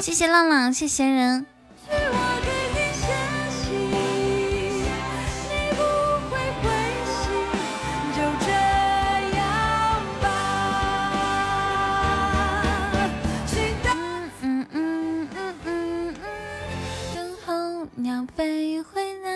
[0.00, 1.44] 谢谢浪浪，谢谢闲人。
[8.16, 8.50] 就这
[9.36, 9.40] 样
[10.22, 10.24] 吧。
[14.42, 16.14] 嗯嗯嗯嗯嗯。
[17.14, 19.28] 等候鸟飞回来，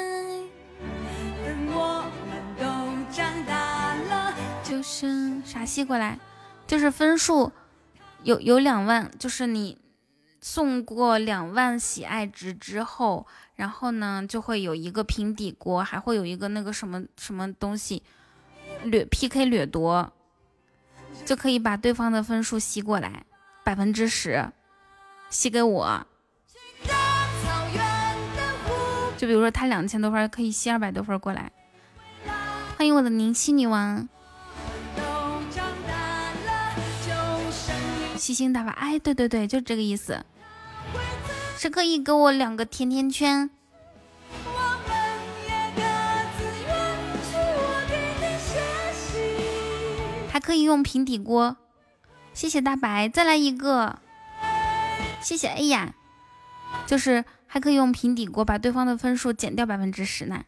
[1.44, 2.64] 等我们都
[3.12, 4.32] 长大了。
[4.62, 6.18] 就是啥西过来？
[6.66, 7.52] 就是分数
[8.22, 9.83] 有有两万，就是你。
[10.46, 18.02] 送过两万喜爱值之后，然后呢就会有一个平底锅，还会有一个那个什么什么东西
[18.82, 20.12] 掠 PK 掠夺，
[21.24, 23.24] 就可以把对方的分数吸过来，
[23.64, 24.52] 百分之十
[25.30, 26.06] 吸给我。
[29.16, 31.50] 就比如说他两千多分，可以吸二百多分过来。
[32.76, 34.06] 欢迎我的宁熙女王，
[34.94, 35.02] 都
[35.50, 37.74] 长大了，就剩
[38.14, 40.22] 一吸星大法，哎，对对对，就这个意思。
[41.56, 43.48] 是可以给我两个甜甜圈，
[50.30, 51.56] 还，可以用平底锅。
[52.34, 53.98] 谢谢大白，再来一个。
[55.22, 55.94] 谢谢哎呀，
[56.86, 60.44] 就是还可以用平底锅把对方的分数减掉百分之十呢。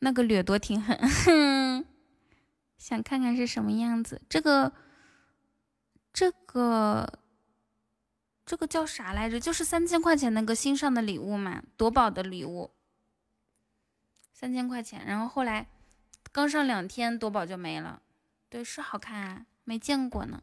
[0.00, 1.84] 那个掠夺挺狠，哼
[2.88, 4.18] 想看看是什么样子。
[4.30, 4.72] 这个，
[6.10, 7.18] 这个，
[8.46, 9.38] 这个叫啥来着？
[9.38, 12.70] 就是三千块钱那个新上的礼物嘛，夺宝的礼物，
[14.32, 15.04] 三千块钱。
[15.04, 15.68] 然后后来
[16.32, 18.00] 刚上两天夺宝就没了。
[18.48, 20.42] 对，是好看啊，没见过呢。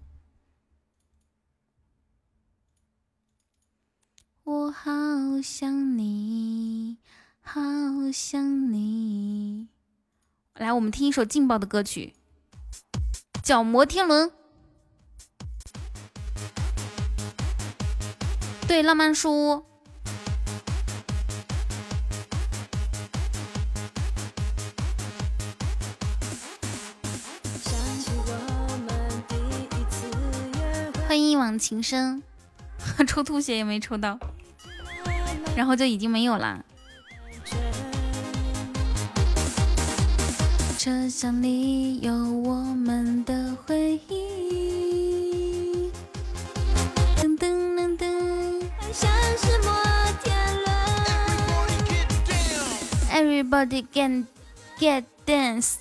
[4.43, 4.91] 我好
[5.41, 6.99] 想你。
[7.41, 7.59] 好
[8.13, 9.67] 想你。
[10.53, 12.15] 来，我们听一首劲爆的歌曲，
[13.45, 14.27] 叫《摩天轮》。
[18.67, 19.63] 对，浪漫书屋。
[31.07, 32.23] 欢迎一往情深，
[33.07, 34.17] 抽吐血也没抽到，
[35.55, 36.65] 然后就已经没有了。
[40.86, 45.90] 车厢里有我们的回忆，
[47.18, 48.62] 噔噔噔噔，
[48.94, 49.74] 像是摩
[50.22, 50.70] 天轮。
[53.12, 54.26] Everybody get
[54.78, 55.78] get dance。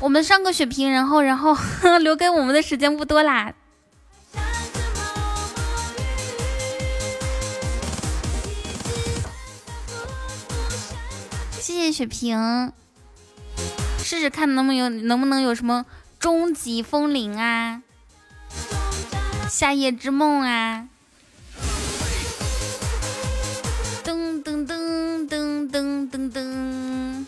[0.00, 1.54] 我们上个血瓶，然后然后
[2.00, 3.52] 留给我们的时间不多啦。
[11.60, 12.72] 谢谢血瓶。
[14.04, 15.86] 试试看能不能有能不能有什么
[16.18, 17.80] 终极风铃啊，
[19.48, 20.86] 夏夜之梦啊，
[24.04, 27.24] 噔噔噔噔噔噔噔。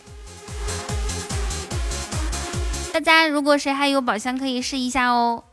[2.93, 5.45] 大家如果谁还有宝箱，可以试一下哦。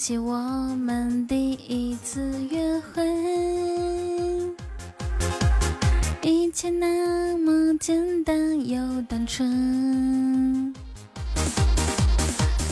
[0.00, 3.04] 起我们第一次约会，
[6.22, 10.74] 一切那么简单又单纯。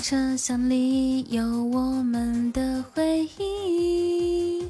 [0.03, 4.67] 车厢里有我们的回忆，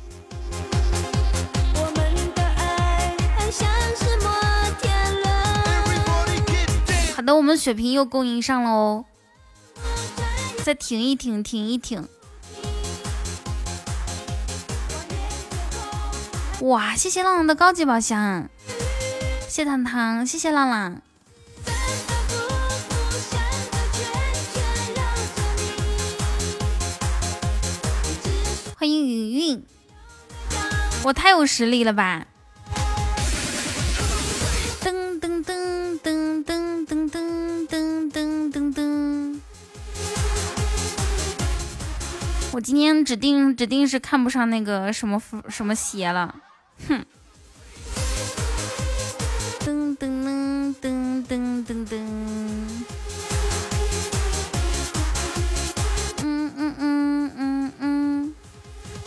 [1.77, 4.33] 我们的爱很像是摩
[4.83, 5.31] 天轮。
[7.15, 9.05] 好的，我们血瓶又供应上了哦，
[10.65, 12.09] 再停一停，停一停。
[16.63, 18.49] 哇，谢谢浪浪的高级宝箱，
[19.49, 21.01] 谢糖糖，谢谢浪浪，
[28.77, 29.65] 欢迎云云，
[31.05, 32.27] 我太有实力了吧！
[34.83, 39.41] 噔噔噔噔噔噔噔噔噔噔，
[42.51, 46.35] 我今天指定指定是看不上那个什么什么鞋了。
[46.87, 47.05] 哼！
[49.61, 51.93] 噔噔噔噔噔噔！
[56.23, 58.35] 嗯嗯嗯嗯嗯，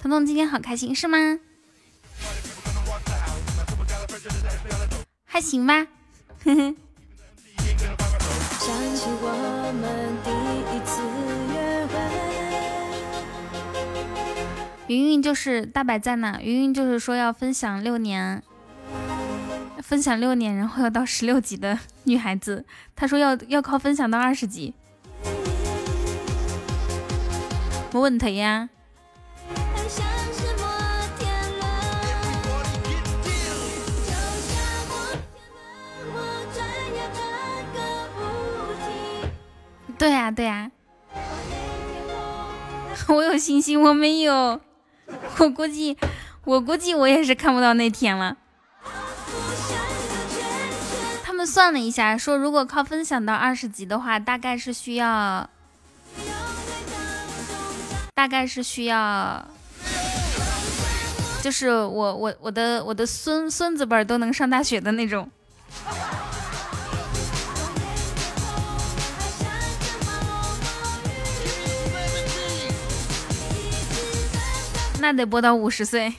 [0.02, 1.40] 彤彤今天好开心是吗？
[5.26, 5.88] 还行吧，
[6.44, 6.76] 哼哼。
[14.92, 18.44] 云云就是大白在呢，云云就是说要分享六年，
[19.82, 24.74] 分享六年，然后要到十六级的 女孩子，她说要要靠分享到二十级，
[27.94, 28.68] 没问题呀。
[39.98, 40.70] 对呀对呀，
[43.08, 44.60] 我有信心，我没有。
[45.40, 45.98] 我估计，
[46.44, 48.38] 我估计我也是看不到那天了。
[51.24, 55.50] 他们算了一下，说如果靠分享到二十级的话，大概是需要，
[58.14, 59.46] 大概是需要，
[61.42, 65.30] 就是我我我的我的孙孙子辈都能上大学的那种。
[75.02, 76.14] 那得播到五十岁。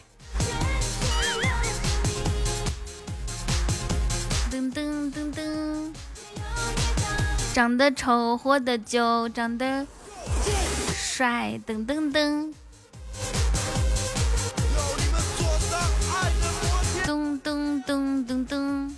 [4.51, 5.95] 噔噔噔噔，
[7.55, 9.87] 长得丑活得久，长得
[10.97, 12.53] 帅噔噔噔。
[17.07, 18.91] 噔噔噔噔噔。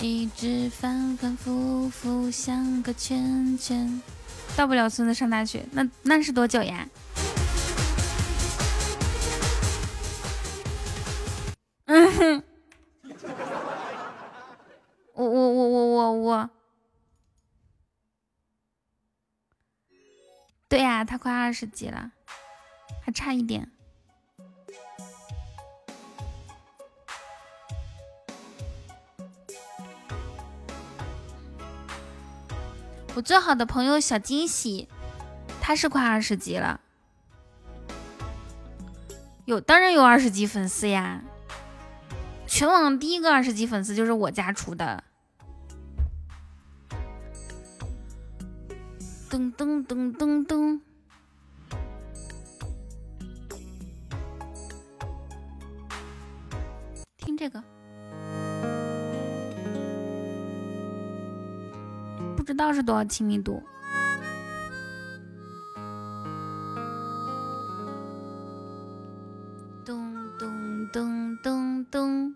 [0.00, 4.00] 一直反反复复像个圈圈。
[4.58, 6.88] 到不了村子上大学，那那是多久呀？
[11.84, 12.42] 嗯哼，
[15.14, 16.50] 我我我我我我，
[20.68, 22.10] 对呀、他快二十级了，
[23.00, 23.70] 还差一点。
[33.14, 34.88] 我最好的朋友小惊喜，
[35.60, 36.80] 他是快二十级了，
[39.44, 41.22] 有当然有二十级粉丝呀。
[42.46, 45.02] 全网第一个二十级粉丝就是我家出的。
[49.28, 50.80] 噔噔噔噔噔，
[62.58, 63.62] 道是多少亲密度。
[69.86, 72.34] 咚咚咚咚咚。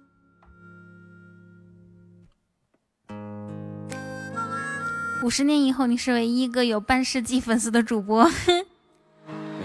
[5.23, 8.31] 五十年以后，你是唯一一个有半世纪粉丝的主播，没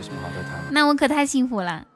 [0.01, 1.87] 什么好再谈了，那我可太幸福了。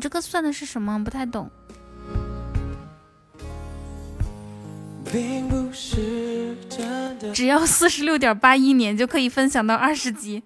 [0.00, 1.04] 你这个算的是什么？
[1.04, 1.50] 不太懂。
[5.12, 10.42] 并不是真的，只要四十六点八一年就可以分享到二十级。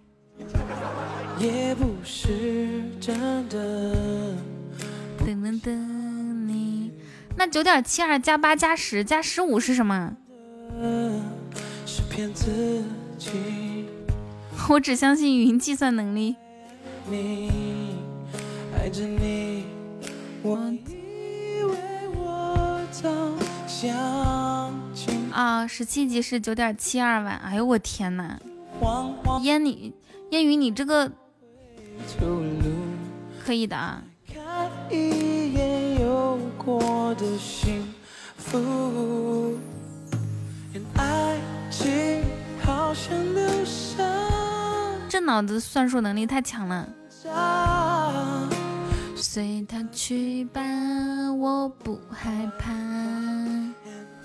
[1.38, 3.16] 也不是真
[3.48, 4.34] 的。
[5.20, 5.70] 噔噔噔，
[6.46, 6.90] 你
[7.36, 10.16] 那九点七二加八加十加十五是什么？
[11.86, 12.82] 是骗自
[13.16, 13.86] 己，
[14.68, 16.34] 我只相信语音计算能力。
[17.08, 17.94] 你
[18.76, 19.43] 爱着你，
[20.46, 20.58] 我
[20.90, 21.74] 以为
[22.18, 23.08] 我早
[23.66, 23.88] 想
[24.94, 27.38] 清啊，十七级是九点七二万。
[27.38, 28.38] 哎呦我天呐，
[28.78, 29.94] 慌慌烟你
[30.32, 31.10] 烟雨你这个
[33.42, 34.04] 可以的啊。
[34.30, 37.82] 看一眼有过的幸
[38.36, 39.56] 福，
[40.94, 41.38] 爱
[41.70, 42.20] 情
[42.62, 44.04] 好像流沙。
[45.08, 46.86] 这脑子算术能力太强了。
[49.34, 50.60] 随他去吧，
[51.32, 52.70] 我不害怕。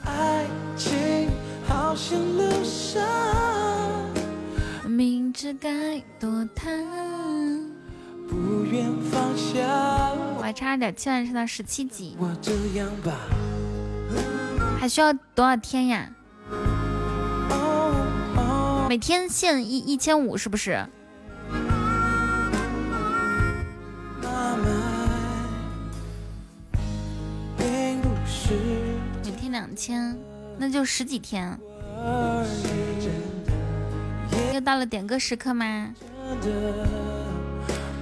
[0.07, 0.45] 爱
[0.77, 1.27] 情
[1.67, 3.01] 好像流沙，
[4.87, 6.69] 明知该躲他。
[8.29, 10.13] 不愿放下。
[10.37, 13.11] 我还差点七万升到十七级，我这样吧，
[14.79, 16.07] 还需要多少天呀？
[18.87, 20.87] 每天限一一千五，是不是？
[29.51, 30.17] 两千，
[30.57, 31.57] 那就十几天。
[32.01, 32.45] 而
[34.31, 35.93] 已，又到了点歌时刻吗？
[36.41, 36.85] 真的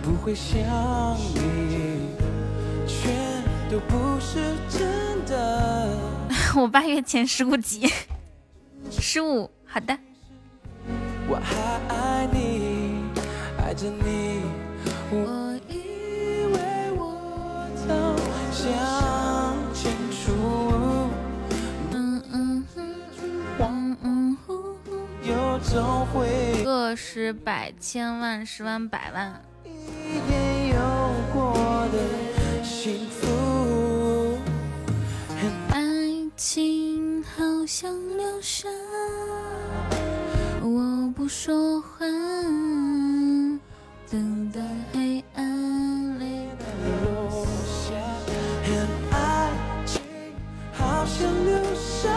[0.03, 0.57] 不会想
[1.33, 2.11] 你，
[2.85, 3.11] 全
[3.71, 5.89] 都不是真的。
[6.55, 7.87] 我八月前十五级，
[8.91, 9.97] 十五，好的。
[11.29, 11.55] 我还
[11.93, 13.03] 爱你，
[13.59, 14.41] 爱着你，
[15.11, 15.73] 我我以
[16.53, 16.57] 为
[16.97, 17.87] 我早
[18.51, 18.65] 想
[26.63, 29.69] 个十百千万十万百万，一
[30.29, 30.75] 眼有
[31.33, 31.53] 过
[31.91, 34.37] 的幸福。
[35.69, 35.81] 爱
[36.35, 38.69] 情好像流沙，
[40.61, 42.05] 我不说话，
[44.09, 44.61] 等待
[44.93, 46.47] 黑暗里。
[46.85, 47.95] 落下，
[49.11, 49.51] 爱
[49.85, 50.01] 情
[50.73, 52.09] 好像流沙，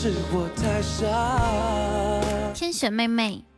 [0.00, 1.04] 是我太傻。
[2.54, 3.48] 天选妹妹。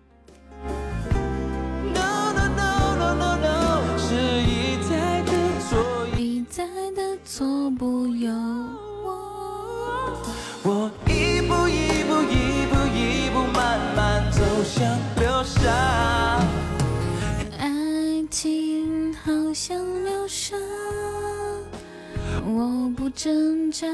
[7.25, 8.31] 做不由
[9.05, 10.13] 我
[10.63, 16.41] 我一步一步一步一步慢慢走向流沙。
[17.59, 20.57] 爱情好像流沙
[22.45, 23.87] 我不挣扎。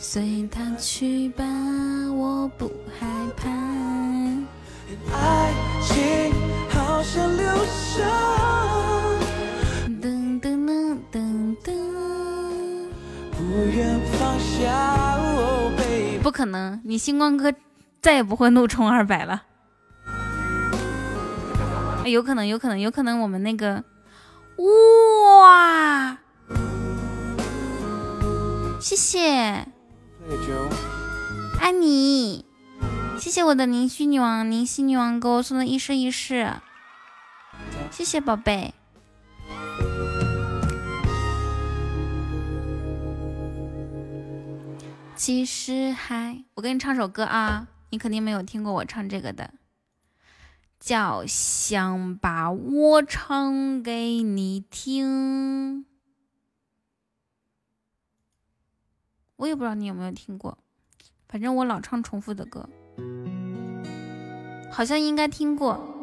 [0.00, 1.44] 随他去吧，
[2.14, 3.06] 我不害
[3.36, 3.48] 怕。
[5.12, 5.52] 爱
[5.82, 6.32] 情
[6.70, 8.04] 好像流沙，
[10.00, 11.72] 噔噔噔噔噔，
[13.32, 13.42] 不
[13.76, 15.16] 愿放下。
[15.16, 17.52] 哦，baby，不可能，你星光哥
[18.00, 19.42] 再也不会怒冲二百了。
[22.04, 23.82] 哎有可能，有可能，有可能我们那个，
[25.42, 26.16] 哇，
[28.80, 29.66] 谢谢。
[31.58, 32.44] 爱你，
[33.18, 36.52] 谢谢我的灵虚女王，灵犀女王给我送的一生一世，
[37.90, 38.74] 谢谢宝贝。
[45.16, 49.54] 其实还，我给你唱首歌啊，你肯定没有听过我唱这个的，
[50.78, 55.84] 叫《想把我唱给你听》，
[59.38, 60.58] 我也不知道你有没有听过。
[61.28, 62.68] 反正我老唱重复的歌，
[64.70, 65.94] 好像应该听过。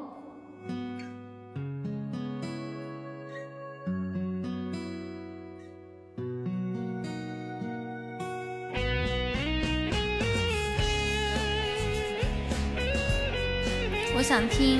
[14.16, 14.80] 我想听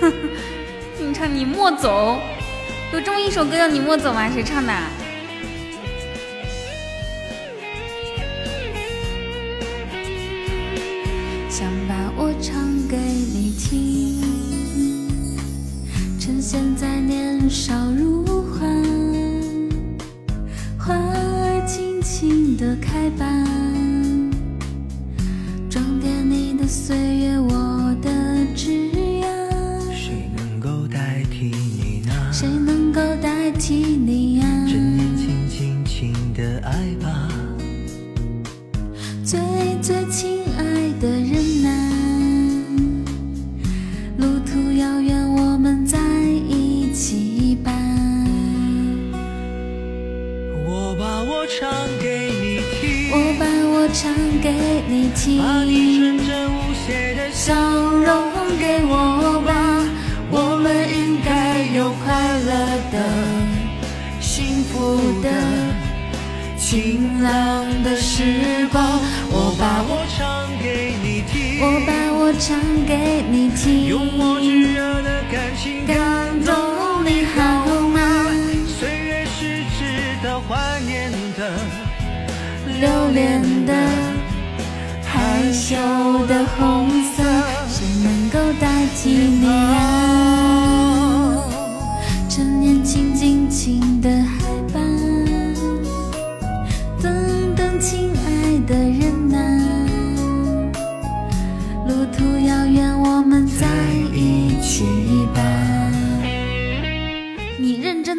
[0.98, 2.16] 你唱《你莫走》，
[2.94, 4.30] 有这么一首歌叫《你莫走》吗？
[4.30, 4.72] 谁唱的？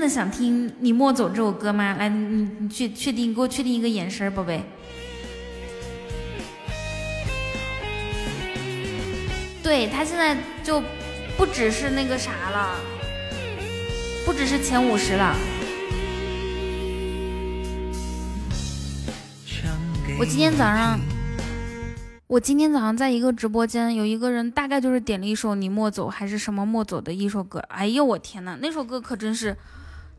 [0.09, 1.95] 想听《你莫走》这首歌吗？
[1.97, 4.63] 来，你你确确定给我确定一个眼神，宝贝。
[9.61, 10.81] 对他现在就
[11.35, 12.79] 不只是那个啥了，
[14.25, 15.35] 不只是前五十了。
[20.19, 20.99] 我今天早上，
[22.27, 27.59] 我今天早上在一个直播间，有一个人大概就是点了一首《你莫走》还是什么莫走的一首歌。
[27.67, 29.55] 哎呦我天呐，那首歌可真是，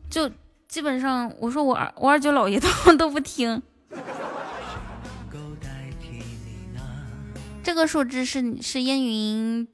[0.09, 0.29] 就
[0.67, 2.67] 基本上我说我二我二舅姥爷都
[2.97, 3.61] 都不听。
[7.61, 9.67] 这个数字是是烟云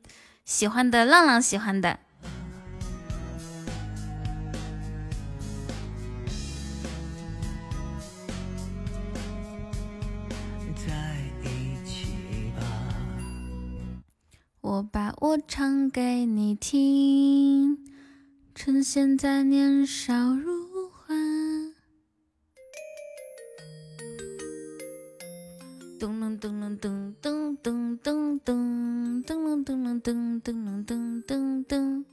[0.43, 1.99] 喜欢的，浪浪喜欢的。
[10.75, 12.61] 在一起吧。
[14.59, 17.77] 我把我唱给你听，
[18.57, 21.13] 趁现在年少如花。
[25.99, 32.05] 噔噔噔噔噔噔噔噔噔噔噔噔噔噔噔噔噔噔。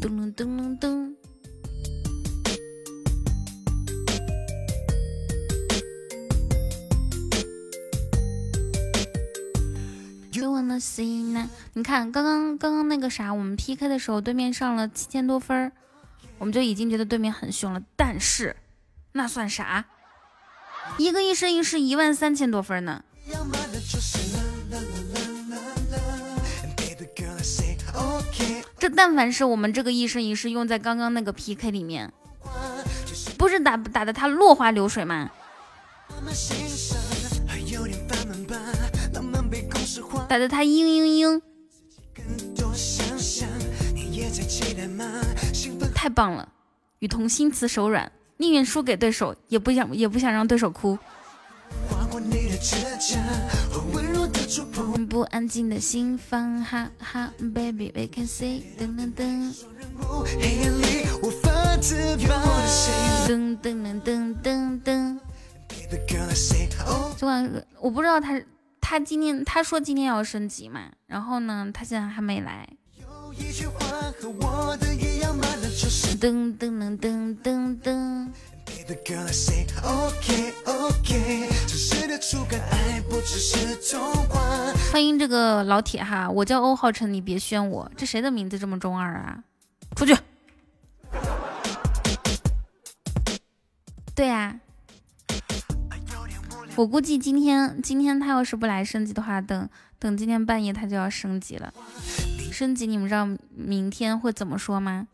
[0.00, 1.19] 噔噔噔噔噔噔
[10.40, 10.44] 噔噔。
[10.44, 11.48] You wanna see 呢？
[11.74, 15.70] 你看，刚刚刚刚那个啥，我们 PK 的时候，对面上了七千多分，
[16.38, 17.82] 我们就已经觉得对面很凶了。
[17.96, 18.56] 但是
[19.12, 19.84] 那算啥？
[20.98, 23.04] 一个一生一世一万三千多分呢。
[28.78, 32.10] 这但凡是我们这个一生一世用在刚刚那个 PK 里面，
[33.36, 35.30] 不是打打的他落花流水吗？
[40.30, 41.42] 打的他嘤嘤嘤，
[45.92, 46.48] 太棒了！
[47.00, 50.96] 雨桐心慈手软，宁愿输给对手，也不想也不想让对手哭。
[55.08, 59.52] 不安静的心房，哈哈，baby，we can see，噔噔噔，
[63.26, 65.18] 噔噔噔噔噔。
[67.16, 68.40] 昨晚我不知道他
[68.90, 72.68] 他今天他说今天要升级嘛，然后呢，他现在还没来。
[76.18, 78.28] 噔噔噔噔噔噔。
[84.90, 89.44] 欢迎这个老铁哈，我叫欧浩辰，你别宣我，这谁的名字这么中二啊？
[89.94, 90.16] 出去。
[94.16, 94.58] 对啊，
[96.80, 101.74] 我估计今天今天他要是不来升级的话，等等今天半夜他就要升级了。
[102.50, 105.06] 升级你们知道明天会怎么说吗？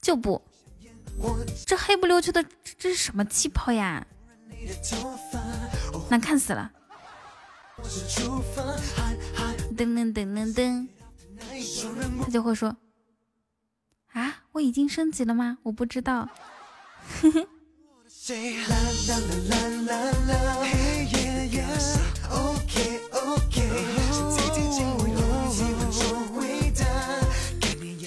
[0.00, 0.40] 就不。
[1.66, 2.44] 这黑不溜秋的，
[2.78, 4.06] 这是什么气泡呀？
[6.08, 6.70] 难看死了！
[9.76, 10.86] 噔噔噔噔噔，
[12.22, 12.76] 他就会说
[14.14, 15.58] ：“啊，我已经升级了吗？
[15.64, 16.28] 我不知道。”
[17.20, 17.48] 呵呵。
[18.24, 18.32] 什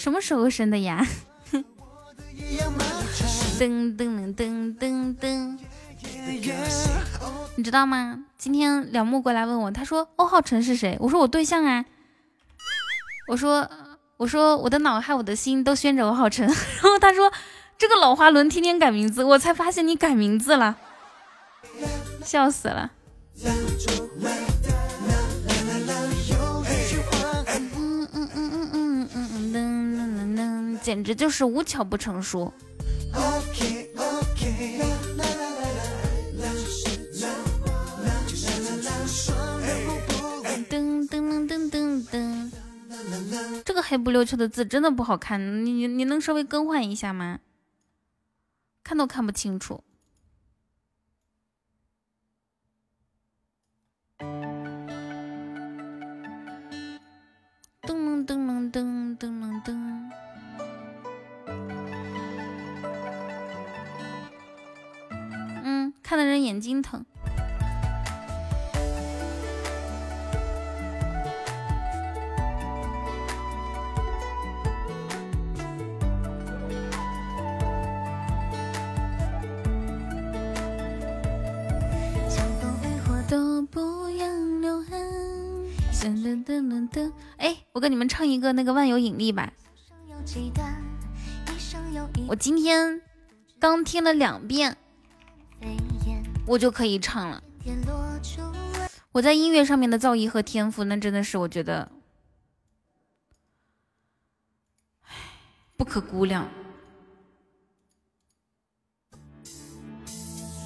[0.10, 1.06] 么时候生的呀？
[3.60, 5.58] 噔噔噔噔噔，
[7.58, 8.24] 你知道吗？
[8.38, 10.96] 今天梁木过来问我，他说欧浩辰是谁？
[11.02, 11.84] 我说我对象啊。
[13.28, 13.70] 我说
[14.16, 16.48] 我说我的脑海我的心都悬着欧浩辰。
[16.48, 17.30] 然后他说
[17.78, 20.78] 这个老花轮天天改名字，我才发现你改名字了，
[22.24, 22.92] 笑死了。
[27.78, 29.58] 嗯嗯嗯嗯嗯嗯噔
[29.94, 32.52] 噔噔噔，简直就是无巧不成书。
[40.70, 42.52] 噔噔噔噔噔，
[43.64, 47.40] 这个黑不溜秋的字真的不好看，你你能稍微更换一下吗？
[48.86, 49.84] 看都看不清楚。
[57.82, 60.12] 噔噔噔噔噔噔噔。
[65.64, 67.04] 嗯，看的人眼睛疼。
[86.14, 89.52] 噔噔噔噔，哎，我跟你们唱一个那个万有引力吧。
[92.28, 93.02] 我今天
[93.60, 94.78] 刚听了两遍。
[96.46, 97.42] 我就可以唱了。
[99.14, 101.90] 我在音乐上面的造诣和天赋，那真的是我觉得，
[105.76, 106.48] 不可估量。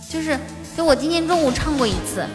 [0.09, 0.37] 就是，
[0.75, 2.27] 就我今天中午唱过一次。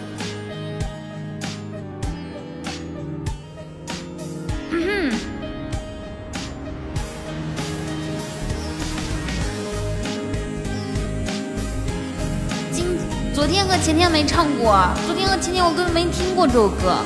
[13.85, 16.97] 前天没唱过，昨天和前天我根本没听过这首歌。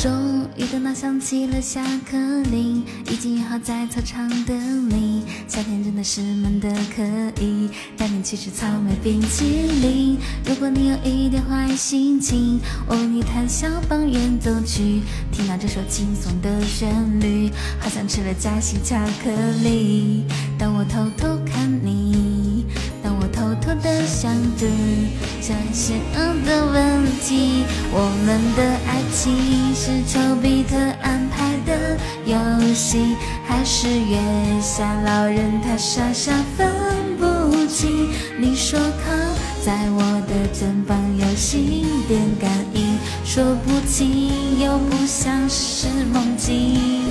[0.00, 2.16] 终于等到响起了下课
[2.50, 5.24] 铃，已经约好在操场等你。
[5.46, 7.02] 夏天真的是闷得可
[7.38, 7.68] 以，
[7.98, 9.44] 带你去吃草莓冰淇
[9.82, 10.16] 淋。
[10.46, 12.58] 如果你有一点坏心情，
[12.88, 15.02] 我为你弹小邦远走去。
[15.30, 16.88] 听到这首轻松的旋
[17.20, 19.30] 律，好像吃了夹心巧克
[19.62, 20.24] 力。
[20.58, 21.38] 当我偷偷
[24.58, 24.66] 的，
[25.40, 27.64] 像邪恶的问题。
[27.92, 33.16] 我们的爱情是丘比特安排的游戏，
[33.46, 34.18] 还是月
[34.60, 36.68] 下老人他傻傻分
[37.18, 38.08] 不清？
[38.38, 39.12] 你说靠
[39.64, 47.04] 在我的肩膀有心电感应，说不清又不像是梦境。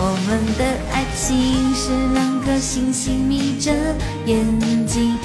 [0.00, 3.72] 我们的爱情是两颗星星眯着
[4.26, 4.46] 眼
[4.86, 5.16] 睛，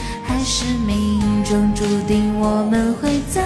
[2.08, 3.44] 定我们会在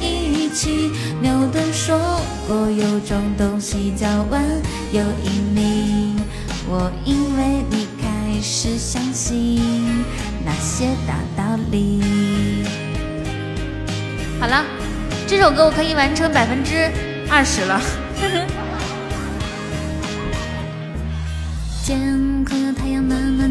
[0.00, 0.90] 一起？
[1.20, 1.98] 牛顿说
[2.46, 4.42] 过，有种东西叫万
[4.92, 6.14] 有引力。
[6.68, 9.60] 我因为你开始相信
[10.44, 12.02] 那些大道理。
[14.40, 14.64] 好了，
[15.26, 16.90] 这首歌我可以完成百分之
[17.30, 17.80] 二十了。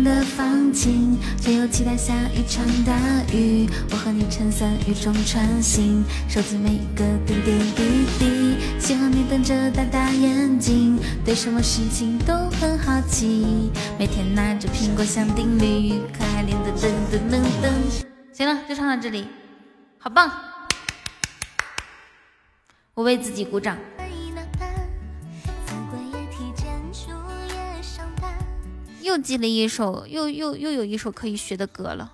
[0.07, 2.93] 的放晴，却又期待下一场大
[3.33, 3.67] 雨。
[3.91, 8.55] 我和你撑伞雨中穿行，收集每一个点点滴滴。
[8.79, 13.69] 喜欢你瞪着大大眼睛，对什么事情都很好奇。
[13.99, 17.69] 每天拿着苹果想定律，可爱脸的噔噔噔噔。
[18.31, 19.27] 行了，就唱到这里，
[19.97, 20.31] 好棒！
[22.93, 23.77] 我为自己鼓掌。
[29.07, 32.11] 又记了一首，又又又有一首可以学的歌了。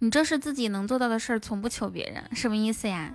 [0.00, 3.12] 你这是自己能做到的事儿，从不求别人，什么意思呀？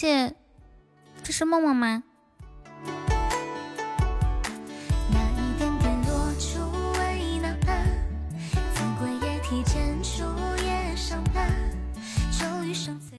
[0.00, 0.34] 谢，
[1.22, 2.02] 这是梦梦吗？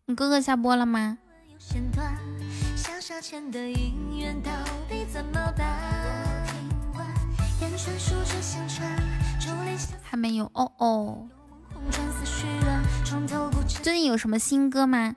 [0.07, 1.19] 你哥哥下播了吗？
[10.01, 11.29] 还没有哦哦。
[13.83, 15.15] 最近有什么新歌吗？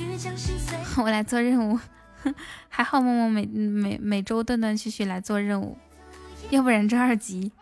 [1.02, 1.78] 我来做任务，
[2.68, 5.76] 还好梦梦每每每周断断续续来做任务，
[6.50, 7.52] 要不然这二级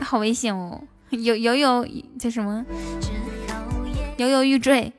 [0.00, 0.82] 好危险哦！
[1.10, 1.86] 有有有
[2.18, 2.64] 叫什么？
[4.16, 4.92] 犹犹欲坠。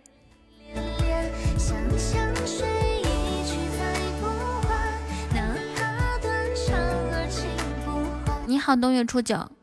[8.45, 9.56] 你好，冬月初九。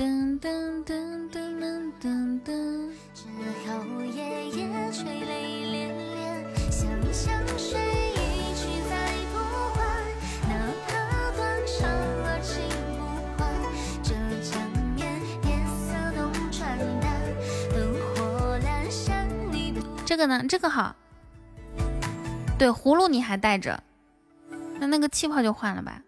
[0.00, 0.48] 噔噔
[0.86, 2.48] 噔噔噔噔噔，
[3.12, 3.28] 之
[3.68, 3.68] 后
[4.00, 6.88] 夜夜吹泪涟涟，想
[7.44, 7.78] 你水
[8.14, 8.18] 一
[10.48, 10.56] 哪
[10.88, 10.90] 怕
[11.32, 11.38] 不。
[14.02, 14.56] 这江
[14.96, 16.78] 面，夜色浓，淡，
[17.68, 17.76] 灯
[18.16, 19.28] 火阑珊。
[19.52, 20.42] 你的这个呢？
[20.48, 20.96] 这个好。
[22.58, 23.82] 对，葫芦你还带着，
[24.78, 26.00] 那那个气泡就换了吧。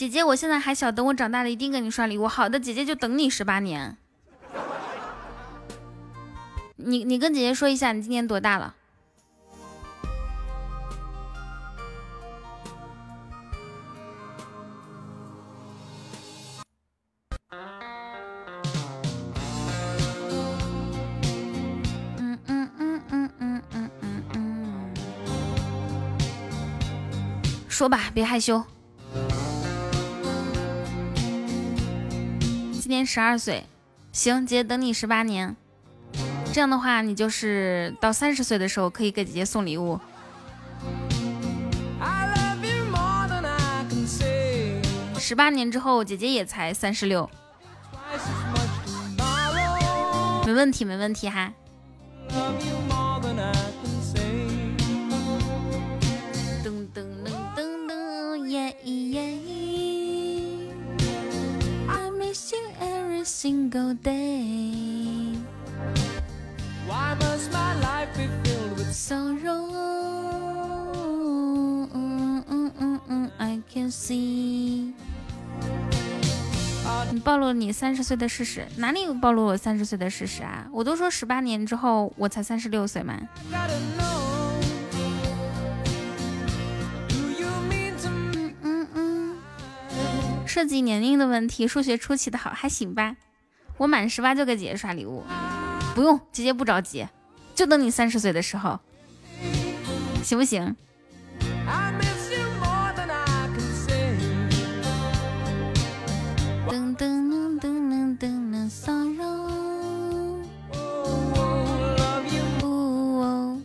[0.00, 2.26] 姐姐，我现在还小，等我长大了一定给你刷礼物。
[2.26, 3.98] 好的，姐姐就等你十八年。
[6.76, 8.74] 你你跟姐姐说一下，你今年多大了？
[22.16, 24.94] 嗯嗯嗯嗯嗯嗯嗯嗯。
[27.68, 28.64] 说吧，别害羞。
[33.00, 33.64] 年十二岁，
[34.12, 35.56] 行，姐姐等你十八年。
[36.52, 39.98] 这样的话，你就是到三十岁的时候可以给姐姐送礼物。
[45.18, 47.30] 十八年之后，姐姐也才三十六，
[50.44, 51.54] 没问题，没问题哈。
[56.62, 59.39] 噔噔噔噔噔，耶耶。
[63.70, 65.32] go day
[66.88, 69.70] why must my life be filled with sorrow?
[73.38, 74.92] I can see.
[77.12, 78.66] 你暴露了你三十岁的事实。
[78.76, 80.66] 哪里有暴露我三十岁的事实啊？
[80.72, 83.20] 我都说十八年之后我才三十六岁嘛。
[90.44, 93.14] 涉及年龄的问题数学出奇的好还行吧。
[93.80, 95.24] 我满十八就给姐姐刷礼物，
[95.94, 97.08] 不用，姐姐不着急，
[97.54, 98.78] 就等你三十岁的时候，
[100.22, 100.76] 行不行
[101.66, 104.18] ？I miss you more than I can say.
[106.68, 109.48] 噔噔噔噔噔噔，sorrow。
[110.74, 112.44] Oh, love you
[113.22, 113.58] 哦，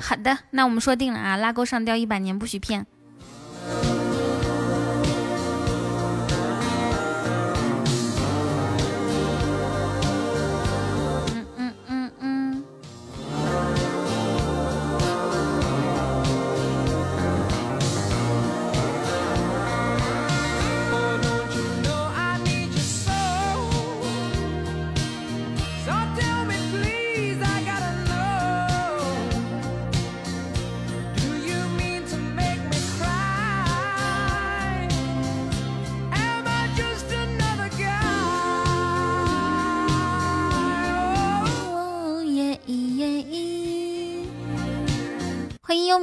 [0.00, 2.86] 好的，那我们说定了啊，拉钩上吊一百年不许骗。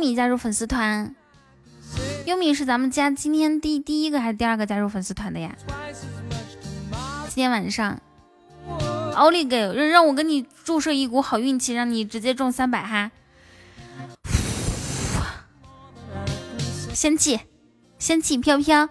[0.03, 1.15] 米加入粉丝团。
[2.25, 5.55] 优米是咱们家今天第第一个还是第二个加入粉丝团的呀？
[7.29, 8.01] 今天晚上，
[9.15, 13.11] 奥利给让让我给你注射一股好运气，让你直接中三百哈！
[16.93, 17.39] 仙气，
[17.97, 18.89] 仙气飘飘，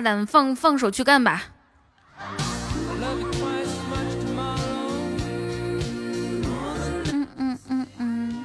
[0.00, 1.44] 大胆放放手去干吧！
[7.12, 8.44] 嗯嗯嗯嗯，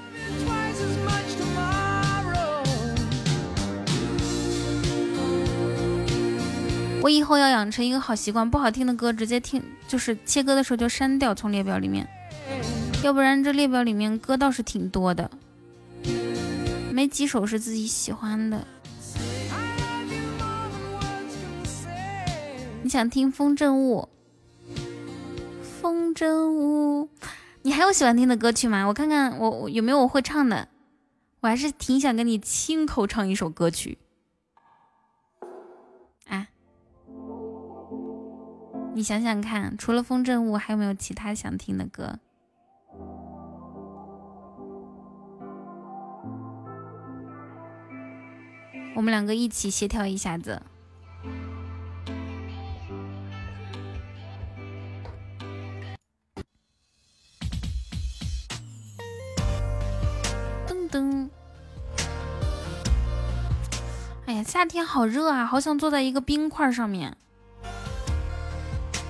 [7.01, 12.05] 我以后要养成一个好习惯，不好听的歌直接听，就是切歌的时候就删掉，从列表里面，
[13.01, 15.31] 要不然这列表里面歌倒是挺多的，
[16.91, 18.67] 没几首是自己喜欢的。
[22.85, 24.07] 你想听《风筝误》？
[25.81, 27.09] 风筝误，
[27.63, 28.85] 你还有喜欢听的歌曲吗？
[28.85, 30.67] 我看看我我有没有我会唱的。
[31.39, 33.97] 我还是挺想跟你亲口唱一首歌曲。
[36.27, 36.47] 啊，
[38.93, 42.19] 你想想看，除了《风筝误》，还有没有其他想听的歌？
[48.95, 50.61] 我们两个一起协调一下子。
[60.95, 61.29] 噔。
[64.25, 67.17] 哎呀，夏天好热啊，好想坐在一个冰块上面。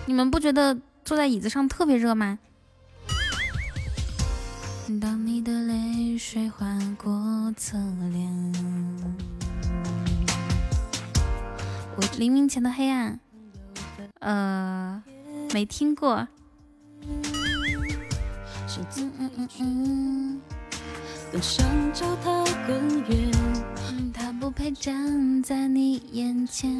[0.07, 2.39] 你们不觉得坐在椅子上特别热吗？
[4.99, 6.65] 当你的泪水划
[6.97, 7.77] 过侧
[8.11, 8.53] 脸，
[11.95, 13.19] 我黎明前的黑暗，
[14.19, 15.03] 呃，
[15.53, 16.27] 没听过。
[17.01, 17.21] 嗯
[19.17, 20.41] 嗯嗯嗯。
[21.35, 23.29] 更想找他更远。
[23.89, 26.71] 嗯他不配站在你眼前。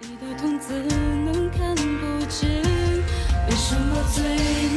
[0.00, 0.76] 你的痛怎
[1.24, 2.50] 能看不见？
[3.48, 4.24] 为什么最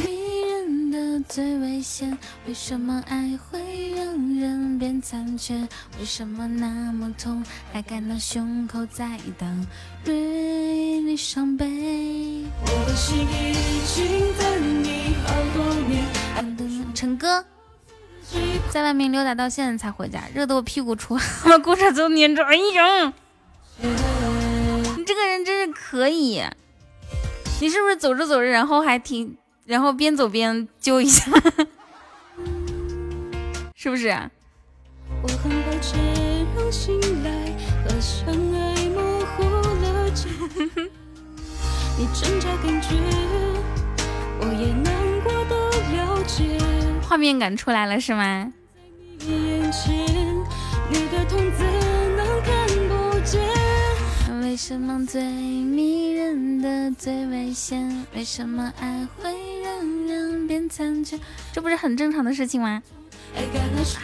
[0.04, 2.16] 迷人的最危险？
[2.46, 4.06] 为什么爱会让
[4.38, 5.56] 人变残缺？
[5.98, 7.42] 为什么那么痛，
[7.72, 9.66] 还感到胸口在当
[10.04, 11.66] 锐利伤悲？
[12.60, 13.54] 我的心已
[13.92, 14.06] 经
[14.38, 16.04] 等你好多年？
[16.94, 17.44] 陈哥
[18.70, 22.44] 在外面溜达到现在才回家，热得我屁股出汗，把裤衩都粘着。
[22.44, 23.12] 哎呀，
[23.80, 26.42] 你这个人真是可以，
[27.60, 31.30] 你是不是走着走着，然后还停，然后边走边揪一下，
[33.76, 34.08] 是不是？
[35.22, 36.00] 我很抱歉
[36.56, 37.30] 让醒来
[37.84, 39.44] 和相爱模糊
[39.82, 40.28] 了界。
[41.96, 42.88] 你挣扎感觉，
[44.40, 44.92] 我也难
[45.22, 45.54] 过的
[45.92, 46.58] 了解。
[47.08, 48.52] 画面感出来了是吗？
[54.42, 58.06] 为什么最迷人的最危险？
[58.14, 59.30] 为什么爱会
[59.62, 61.18] 让人变残缺？
[61.52, 62.82] 这不是很正常的事情吗？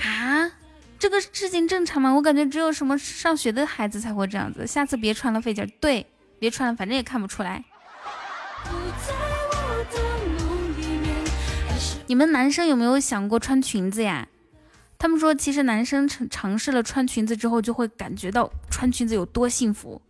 [0.04, 0.50] 啊，
[0.98, 2.12] 这个事情正常吗？
[2.12, 4.66] 我感觉只有什么上学的孩子才会这样子。
[4.66, 6.04] 下次别穿了费劲，对，
[6.38, 7.64] 别穿了，反正也看不出来。
[12.10, 14.26] 你们男生有没有想过穿裙子呀？
[14.98, 20.02] 他们说，其实男生尝尝试了穿裙子之后，就会感觉到穿裙子有多幸福，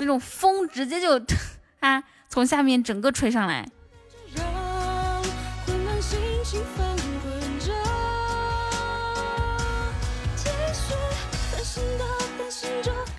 [0.00, 1.22] 那种风直接就
[1.78, 3.70] 啊从下面整个吹上来。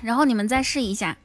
[0.02, 1.16] 然后你们再试一下，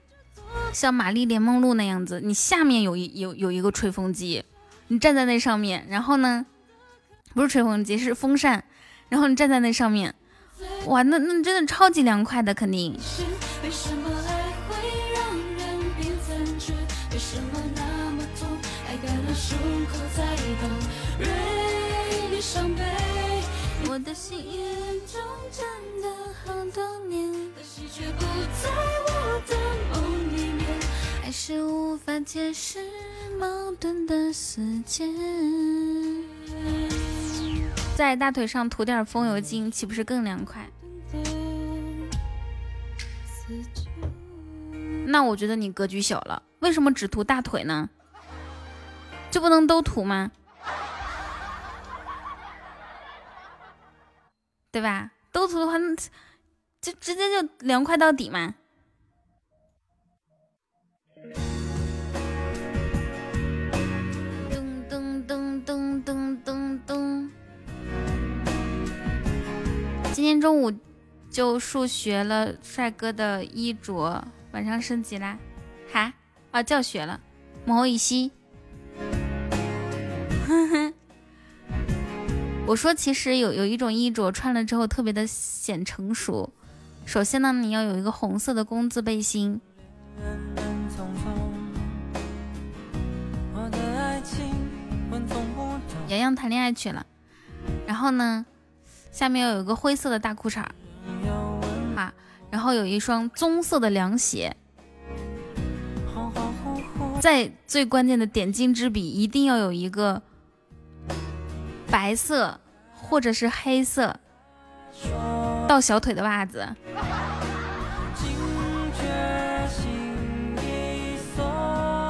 [0.73, 4.45] 像玛丽莲梦露那样子，你下面有一有有一个吹风机，
[4.89, 6.47] 你站在那上面，然后呢，
[7.35, 8.65] 不是吹风机是风扇，
[9.11, 10.15] 然后你站在那上面，
[10.87, 12.99] 哇，那那真的超级凉快的，肯定。
[23.91, 24.39] 我的心
[25.13, 25.21] 中
[25.51, 25.67] 真
[26.01, 26.09] 的
[26.45, 28.23] 好多年，可惜却不
[28.63, 28.71] 在
[29.07, 29.57] 我的
[29.93, 30.18] 梦，
[31.51, 32.79] 是无法解释
[33.41, 35.09] 矛盾的世界。
[37.97, 40.69] 在大腿上涂点风油精，岂不是更凉快？
[45.07, 47.89] 那我觉得你格局小了，为什么只涂大腿呢？
[49.31, 50.31] 就不能都涂吗？
[54.71, 55.13] 对吧？
[55.33, 55.97] 都涂的话，那
[56.83, 58.55] 就直接就凉快到底嘛。
[64.51, 64.57] 噔
[64.89, 67.29] 噔噔噔噔噔噔。
[70.13, 70.73] 今天中午
[71.31, 75.39] 就数学了帅哥的衣着，晚上升级啦？
[75.93, 76.13] 哈？
[76.51, 77.21] 啊，教学了。
[77.65, 78.31] 母后一息。
[80.47, 80.95] 哼哼。
[82.67, 86.53] 我说，其实有有一种衣着穿了之后特别的显成熟。
[87.07, 89.61] 首先呢，你要有一个红色的工字背心。
[96.09, 97.07] 洋洋谈恋爱去了。
[97.87, 98.45] 然后呢，
[99.13, 100.65] 下面要有一个灰色的大裤衩。
[101.97, 102.13] 啊，
[102.51, 104.57] 然后有一双棕色的凉鞋。
[107.21, 110.23] 在最关键的点睛之笔，一定要有一个。
[111.91, 112.61] 白色
[112.93, 114.15] 或者是黑色
[115.67, 116.69] 到小腿的袜子，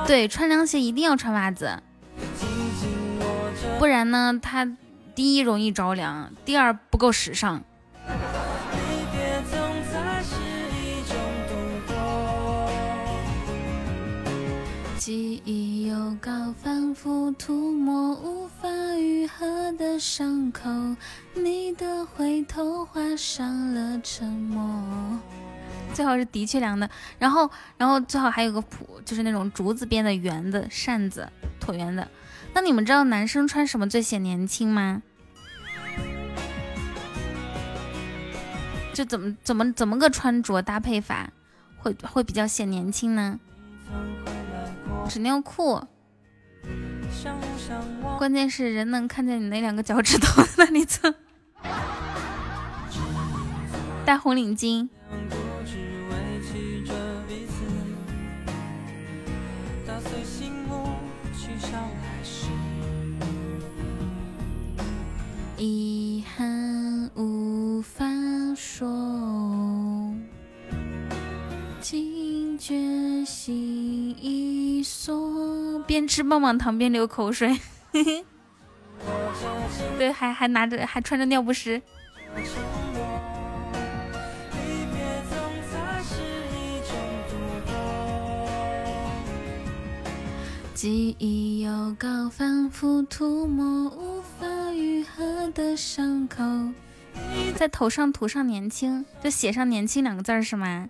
[0.04, 1.80] 对，穿凉鞋一定要穿袜子，
[3.78, 4.76] 不然呢，它
[5.14, 7.62] 第一容易着凉，第二不够时尚。
[14.98, 20.68] 记忆有高，反复涂抹，无法愈合的伤口。
[21.34, 24.60] 你的回头画上了沉默。
[25.94, 31.28] 最好是的确凉的，然后，然后最好还有个谱，就是那种竹子编的圆的扇子，
[31.60, 32.06] 椭圆的。
[32.54, 35.02] 那你们知道男生穿什么最显年轻吗？
[38.92, 41.30] 就怎么怎么怎么个穿着搭配法，
[41.76, 43.38] 会会比较显年轻呢？
[45.08, 45.80] 纸尿裤，
[48.18, 51.14] 关键是人能看见你那两个脚趾头 那里蹭，
[54.04, 54.88] 戴红领巾，
[76.08, 77.60] 吃棒棒糖边流口水。
[79.96, 81.80] 对，还还拿着，还穿着尿不湿。
[90.74, 91.66] 记忆
[92.30, 96.42] 反复涂抹，无法愈合的伤口。
[97.56, 100.88] 在头上涂上年轻，就写上年轻两个字是吗？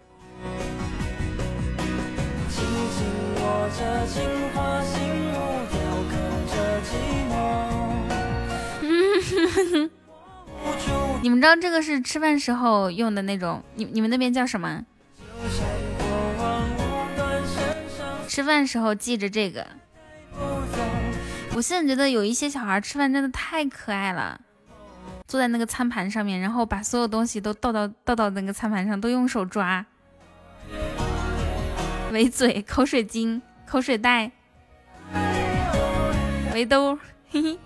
[11.23, 14.85] 你们知道这个是吃饭时候用的那种，你你们那边叫什么？
[18.29, 19.67] 吃饭时候记着这个。
[21.55, 24.41] 我现在觉得有一些小孩吃饭真的太可爱了，
[25.27, 29.85] 坐在那个餐盘上面，然后把所有东西都倒到倒到那个餐盘上，都用手抓，
[32.13, 33.41] 围嘴、口水巾。
[33.71, 34.31] 口水袋，
[36.55, 36.99] 围兜，
[37.29, 37.59] 嘿嘿。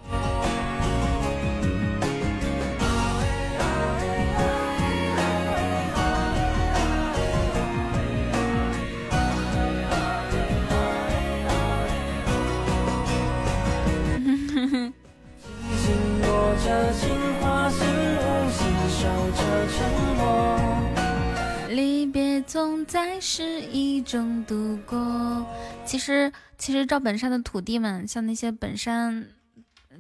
[23.21, 25.47] 是一中度过。
[25.87, 29.27] 其实，其实赵本山的徒弟们，像那些本山，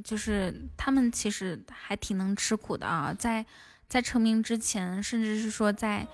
[0.04, 3.14] 就是他们其实还挺能吃苦的啊。
[3.16, 3.46] 在
[3.88, 6.06] 在成名之前，甚至是说在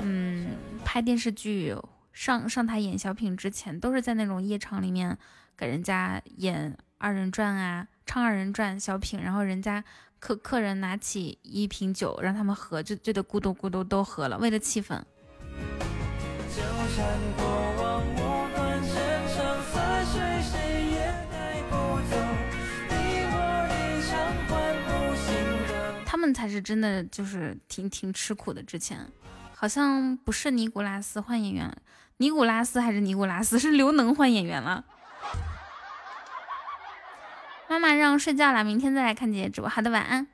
[0.00, 1.76] 嗯拍电视剧、
[2.12, 5.16] 上上台演小品之前，都是在那种夜场里面
[5.56, 9.84] 给人家演二人转啊，唱二人转小品，然后人家。
[10.18, 15.00] 客客人拿起一瓶酒让他们喝，就就得咕嘟咕嘟都喝了，为了气氛。
[26.04, 28.60] 他们才是真的，就是挺挺吃苦的。
[28.62, 28.98] 之前
[29.54, 31.72] 好像不是尼古拉斯换演员，
[32.16, 34.84] 尼古拉斯还是尼古拉斯，是刘能换演员了。
[37.68, 39.68] 妈妈让睡觉了，明天再来看姐姐直播。
[39.68, 40.26] 好的，晚安。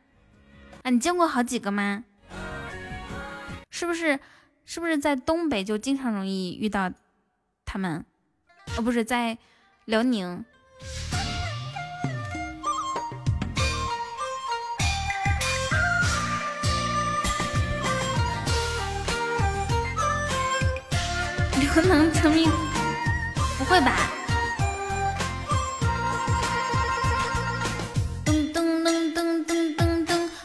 [0.85, 2.05] 啊，你见过好几个吗？
[3.71, 4.21] 是不是？
[4.65, 6.91] 是不是在东北就经常容易遇到
[7.67, 8.05] 他们？
[8.79, 9.37] 哦，不是在
[9.85, 10.45] 辽宁。
[21.61, 22.49] 刘能成名？
[23.59, 24.09] 不会吧？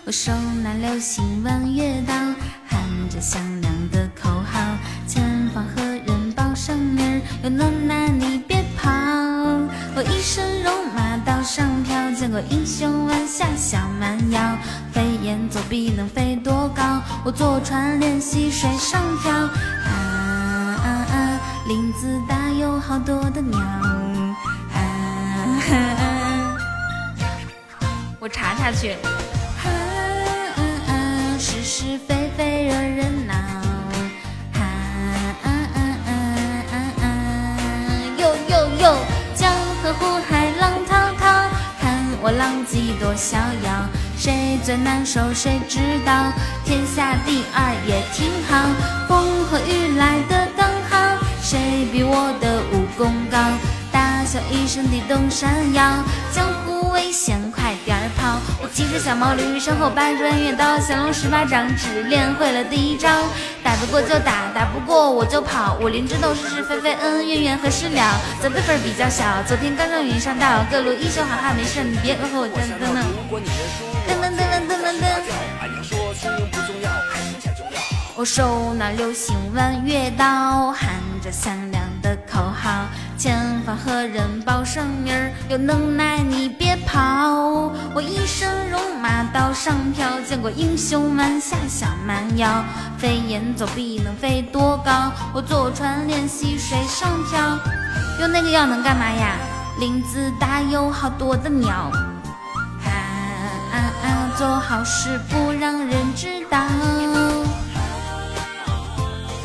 [0.10, 0.32] 我手
[0.64, 2.16] 拿流星弯月刀，
[2.68, 2.82] 喊
[3.12, 4.60] 着响亮的口号，
[5.06, 7.22] 前方何人报上名？
[7.44, 8.90] 有能耐你别跑！
[9.96, 14.58] 我一身戎马刀上飘，见过英雄弯下小蛮腰，
[14.92, 17.04] 飞檐走壁能飞多高？
[17.24, 19.92] 我坐船练习水上漂，啊
[20.86, 21.40] 啊啊！
[21.68, 24.36] 林子大有好多的鸟，啊
[24.74, 26.58] 啊！
[28.20, 28.98] 我查查去。
[32.40, 33.34] 非惹人恼，
[34.54, 37.06] 哈啊啊啊啊啊！
[38.18, 38.96] 呦呦呦，
[39.36, 39.54] 江
[39.84, 41.50] 河湖海浪滔滔，
[41.82, 43.86] 看我浪迹多逍遥。
[44.16, 46.32] 谁最难受谁知道，
[46.64, 48.56] 天下第二也挺好。
[49.10, 53.38] 风和雨来的刚好，谁比我的武功高？
[53.92, 56.02] 大笑一声地动山摇，
[56.32, 57.38] 江湖危险
[58.62, 63.10] 我骑着小毛驴，身后搬着月刀，降龙十八掌只练会了第一招。
[63.64, 65.78] 打得过就打，打不过我就跑。
[65.82, 68.20] 武林争斗是是非非，恩恩怨怨何时了？
[68.42, 73.04] 咱辈分比较小，昨天刚刚云上道，各路英雄好汉没事你别和我争争呢。
[74.08, 75.04] 噔噔噔噔噔噔噔。
[78.16, 80.90] 我手拿流星弯月刀，喊
[81.24, 82.86] 着响亮的口号。
[83.20, 85.30] 前方何人报上名儿？
[85.50, 87.70] 有能耐你别跑！
[87.94, 92.64] 我一身戎马刀上飘，见过英雄弯下小蛮腰，
[92.98, 95.12] 飞檐走壁能飞多高？
[95.34, 97.60] 我坐船练习水上漂，
[98.22, 99.36] 用那个药能干嘛呀？
[99.82, 101.92] 林子大有好多的鸟，
[102.86, 102.90] 啊
[103.74, 104.32] 啊啊！
[104.38, 106.58] 做好事不让人知道，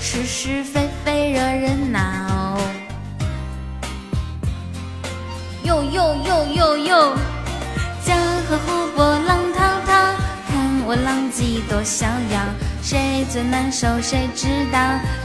[0.01, 2.34] 是是非非惹人恼。
[5.65, 7.17] 呦呦呦呦呦，
[8.05, 10.15] 江河湖泊浪滔滔，
[10.47, 12.41] 看我浪迹多逍遥。
[12.83, 14.79] 谁最难受谁知道，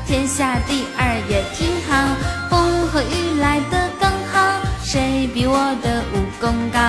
[0.08, 2.16] 天下第二也挺好。
[2.50, 6.80] 风和雨来的刚好，谁比我的武功高？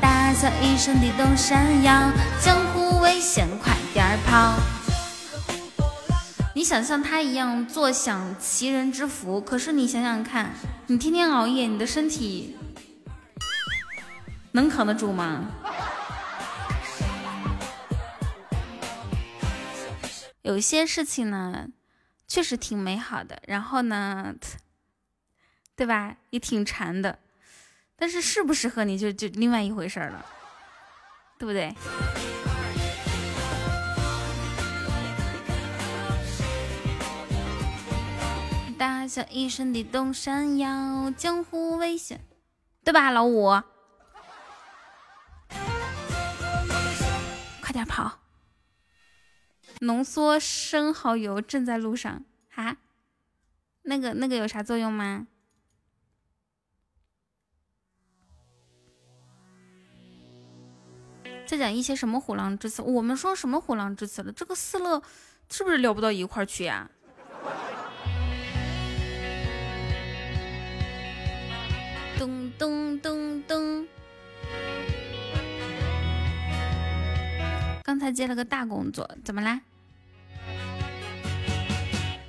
[0.00, 2.10] 大笑一声地动山摇，
[2.40, 4.54] 江湖危险快点跑！
[6.54, 10.50] 你想像他一样坐享其人之福，可是你想想看，
[10.88, 12.56] 你天天熬夜，你的身体。
[14.56, 15.44] 能扛得住吗？
[20.40, 21.68] 有些事情呢，
[22.26, 24.34] 确实挺美好的，然后呢，
[25.76, 26.16] 对吧？
[26.30, 27.18] 也挺馋的，
[27.96, 30.24] 但是适不适合你就就另外一回事了，
[31.38, 31.74] 对不对？
[38.78, 42.22] 大笑一声地动山摇，江湖危险，
[42.82, 43.60] 对吧，老五？
[47.76, 48.20] 点跑！
[49.80, 52.78] 浓缩生蚝油正在路上哈，
[53.82, 55.26] 那个那个有啥作用吗？
[61.44, 62.80] 再讲一些什么虎狼之词？
[62.80, 64.32] 我们说什么虎狼之词了？
[64.32, 65.02] 这个四乐
[65.50, 66.90] 是不是聊不到一块儿去呀？
[72.18, 73.86] 咚咚咚咚。
[77.86, 79.60] 刚才接了个大工作，怎么啦？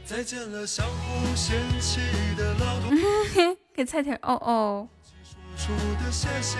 [0.06, 2.00] 再见了相互嫌弃
[2.38, 3.58] 的老同学。
[3.74, 4.88] 给菜田哦哦，
[5.56, 6.60] 说出的谢谢，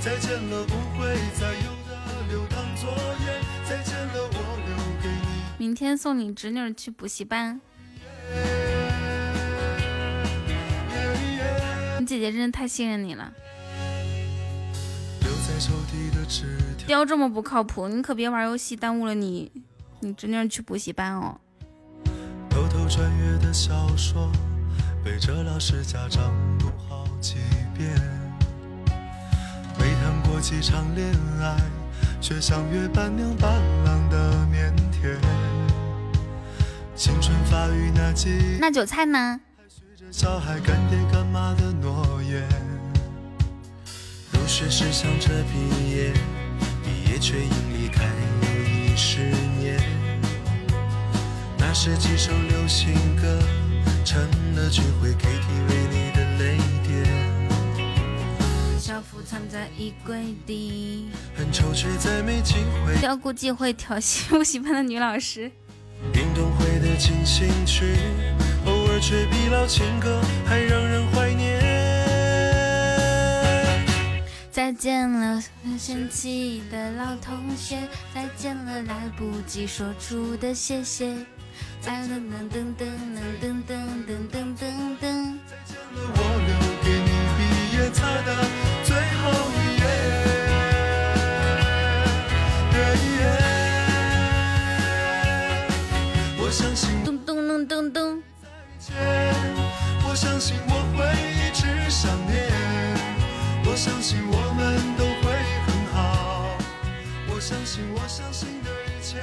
[0.00, 2.92] 再见了不会再有的留堂作
[3.26, 5.42] 业，再见了我留给你。
[5.58, 7.60] 明天送你侄女去补习班。
[11.98, 13.32] 你姐姐真是太信任你了，
[16.86, 19.50] 雕这么不靠谱，你可别玩游戏耽误了你
[20.00, 21.40] 你侄女去补习班哦。
[22.50, 24.30] 偷偷穿越的小说，
[25.04, 27.36] 背着老师家长读好几
[27.76, 27.90] 遍。
[29.78, 31.08] 没谈过几场恋
[31.40, 31.56] 爱，
[32.20, 34.72] 却像约伴娘伴郎的腼
[35.02, 35.16] 腆。
[36.94, 39.40] 青春发育那几年那韭菜呢？
[39.68, 42.46] 许着小孩干爹干妈的诺言。
[44.52, 46.12] 入学时想着毕业，
[46.84, 48.04] 毕业却因离开
[48.42, 49.20] 又一十
[49.58, 49.80] 年。
[51.56, 53.38] 那时几首流行歌，
[54.04, 54.20] 成
[54.54, 57.02] 了聚会 KTV 里的泪点。
[58.78, 61.06] 校服藏在衣柜底。
[61.34, 63.00] 很丑却再没机会。
[63.02, 65.50] 要估计会调戏补习班的女老师。
[66.12, 67.96] 运动会的进行曲，
[68.66, 71.01] 偶尔却比老情歌还让人
[74.52, 75.42] 再见了，
[75.78, 77.78] 嫌弃的老同学，
[78.14, 81.16] 再见了，来不及说出的谢谢。
[81.80, 82.84] 再噔噔噔噔
[83.16, 83.72] 噔噔噔
[84.06, 84.62] 噔噔噔
[85.00, 85.40] 噔。
[85.48, 86.52] 再见了，我留
[86.84, 87.08] 给你
[87.38, 87.40] 毕
[87.74, 88.28] 业册的
[88.84, 89.20] 最后
[89.56, 89.82] 一页。
[96.38, 98.22] 我相信咚咚咚咚咚。
[98.78, 98.92] 见，
[100.06, 100.98] 我相信我会
[101.40, 102.36] 一直想念，
[103.72, 105.32] 我相信我们都会
[105.64, 106.58] 很好，
[107.30, 109.16] 我相信我相信的一切。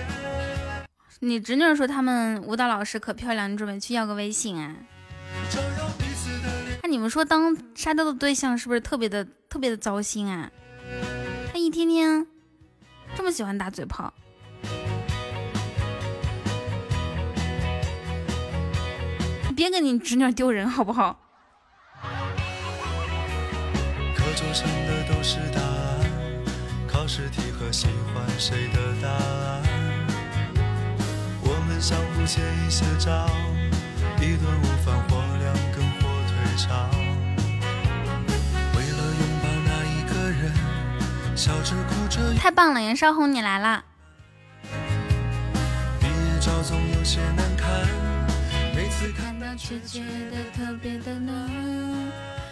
[1.20, 4.76] 你侄女说他们舞蹈老师可漂亮，你准备去要个微信啊？
[6.82, 10.50] 那你们说当沙雕的对象是不是特别的特别的糟心啊？
[11.54, 12.26] 他一天天
[13.16, 14.12] 这么喜欢打嘴炮，
[19.56, 21.29] 别给你侄女丢人好不好？
[24.40, 26.00] 桌上的都是答案，
[26.88, 29.62] 考试题和喜欢谁的答案。
[31.42, 33.28] 我们相互借一些招，
[34.16, 36.90] 一顿午饭或两根火腿肠。
[38.78, 40.54] 为了拥抱那一个人，
[41.36, 42.34] 笑着哭着。
[42.36, 43.84] 太棒了，袁绍红你来啦！
[46.00, 47.68] 毕业照总有些难看，
[48.74, 50.00] 每次看看到却觉
[50.32, 51.36] 得特别的暖。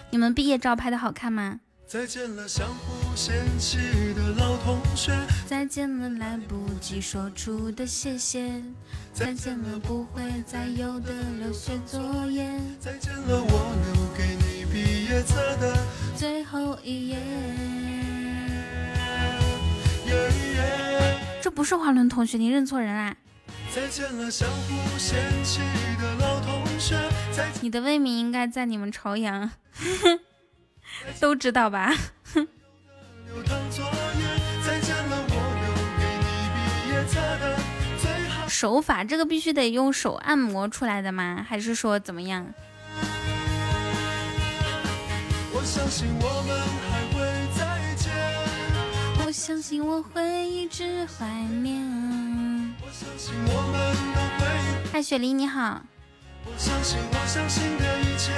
[0.09, 1.61] 你们毕业照拍的好看吗？
[1.87, 3.77] 再见了相互嫌弃
[4.13, 5.13] 的老同学，
[5.45, 8.61] 再见了，来不及说出的谢谢。
[9.13, 12.59] 再见了，不会再有的留学作业。
[12.77, 15.77] 再见了我留给你毕业册的
[16.13, 17.17] 最后一页。
[21.41, 23.15] 这不是华伦同学，你认错人啦！
[23.73, 25.61] 再见了相互嫌弃
[26.01, 26.97] 的老同学，
[27.61, 29.49] 你的未名应该在你们朝阳，
[31.19, 31.93] 都知道吧？
[32.33, 34.25] 流淌作业，
[34.65, 35.67] 再见了我留
[35.97, 36.57] 给你毕
[36.89, 37.57] 业册的
[38.01, 38.47] 最好。
[38.47, 41.45] 手法这个必须得用手按摩出来的吗？
[41.47, 42.45] 还是说怎么样？
[45.53, 46.57] 我相信我们
[46.87, 47.19] 还会
[47.57, 47.59] 再
[47.95, 48.11] 见，
[49.25, 51.25] 我相信我会一直怀
[51.61, 51.83] 念。
[52.79, 54.45] 我相信我们都会，
[54.93, 55.81] 嗨，雪梨你好，
[56.45, 58.31] 我相信我相信的一切，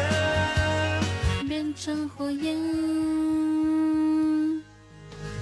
[1.49, 2.55] 变成火焰。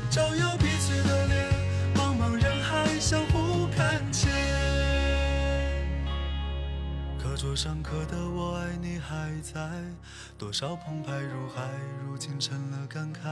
[0.09, 1.51] 照耀彼此的脸，
[1.95, 4.31] 茫茫人海相互看见。
[7.19, 9.83] 课桌上刻的我爱你还在，
[10.37, 11.69] 多少澎湃如海，
[12.05, 13.27] 如今成了感慨。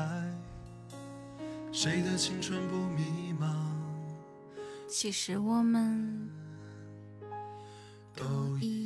[1.71, 3.55] 谁的青春不迷茫？
[4.89, 6.29] 其实我们
[8.13, 8.84] 都都一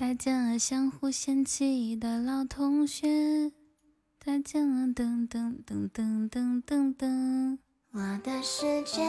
[0.00, 3.52] 再见了，相互嫌弃的老同学。
[4.18, 7.58] 再见了，噔噔噔噔噔噔噔。
[7.92, 9.02] 我的世界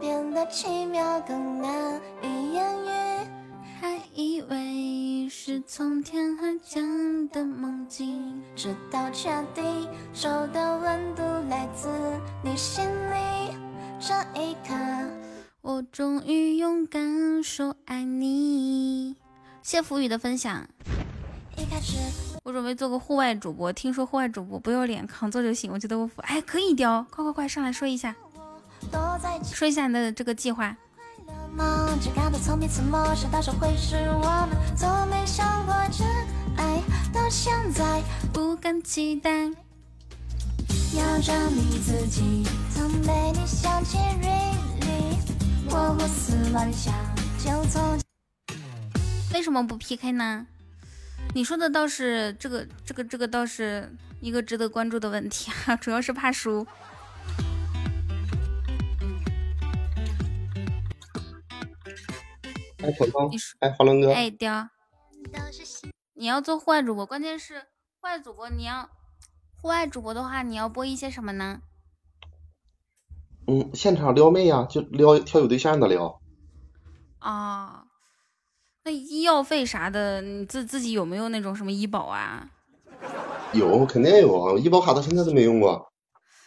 [0.00, 3.28] 变得奇妙，更难以言喻。
[3.78, 9.62] 还以为是从天而降的梦境，直到确定
[10.14, 11.86] 手的温度来自
[12.42, 13.54] 你心里，
[14.00, 14.74] 这一刻，
[15.60, 19.14] 我终于勇敢说爱你。
[19.70, 20.66] 谢福宇的分享，
[21.56, 21.96] 一开始
[22.42, 25.70] 我准备做个户外主播，听说户外主播不要脸，扛揍就行。
[25.70, 28.12] 我觉得我哎可以雕，快快快上来说一下，
[29.44, 30.76] 说一下你的这个计划。
[31.54, 31.96] 吗？
[32.02, 36.04] 只感到从彼此陌生到手会是我们，从没想过真
[36.56, 36.82] 爱，
[37.12, 38.02] 到现在
[38.32, 39.30] 不敢期待。
[40.96, 42.44] 要证明自己
[42.74, 45.14] 曾被你想起，really，
[45.68, 46.92] 我胡思乱想，
[47.38, 47.96] 就从
[49.32, 50.46] 为什么不 PK 呢？
[51.34, 53.90] 你说的倒是这个这个这个倒是
[54.20, 56.66] 一个值得关注的问题啊， 主要是怕输。
[62.78, 63.30] 哎，彤彤，
[63.60, 64.68] 哎，华伦哥，哎，雕，
[66.14, 67.60] 你要做户外主播，关键是
[68.00, 68.88] 户外主播你要
[69.56, 71.60] 户外主播的话，你要播一些什么呢？
[73.46, 76.20] 嗯，现场撩妹呀、就撩挑有对象的撩。
[77.18, 77.79] 啊、
[78.90, 82.50] 那医药费啥的，你自自己有没有那种什么医保啊？
[83.52, 85.92] 有，肯定有啊，医保卡到现在都没用过。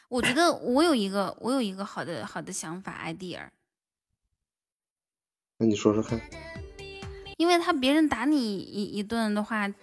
[0.09, 3.47] 我觉得我有一个我有一个好的好的想法 idea，
[5.57, 6.19] 那你说说看。
[7.37, 9.73] 因为他别人打你一一顿的话，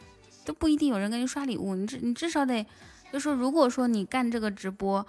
[0.45, 2.67] 都不一定有人给你刷礼物，你至你至少得，
[3.11, 5.07] 就说如果说你干这个直播，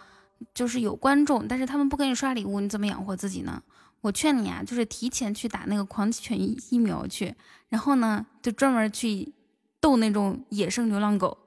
[0.53, 3.61] 就是有观众，但是他们不给你刷礼物，你怎么养活自己呢？
[4.01, 7.35] 我劝你啊，就是提前去打那个狂犬疫疫苗去，
[7.69, 9.31] 然后呢，就专门去
[9.79, 11.37] 逗那种野生流浪狗。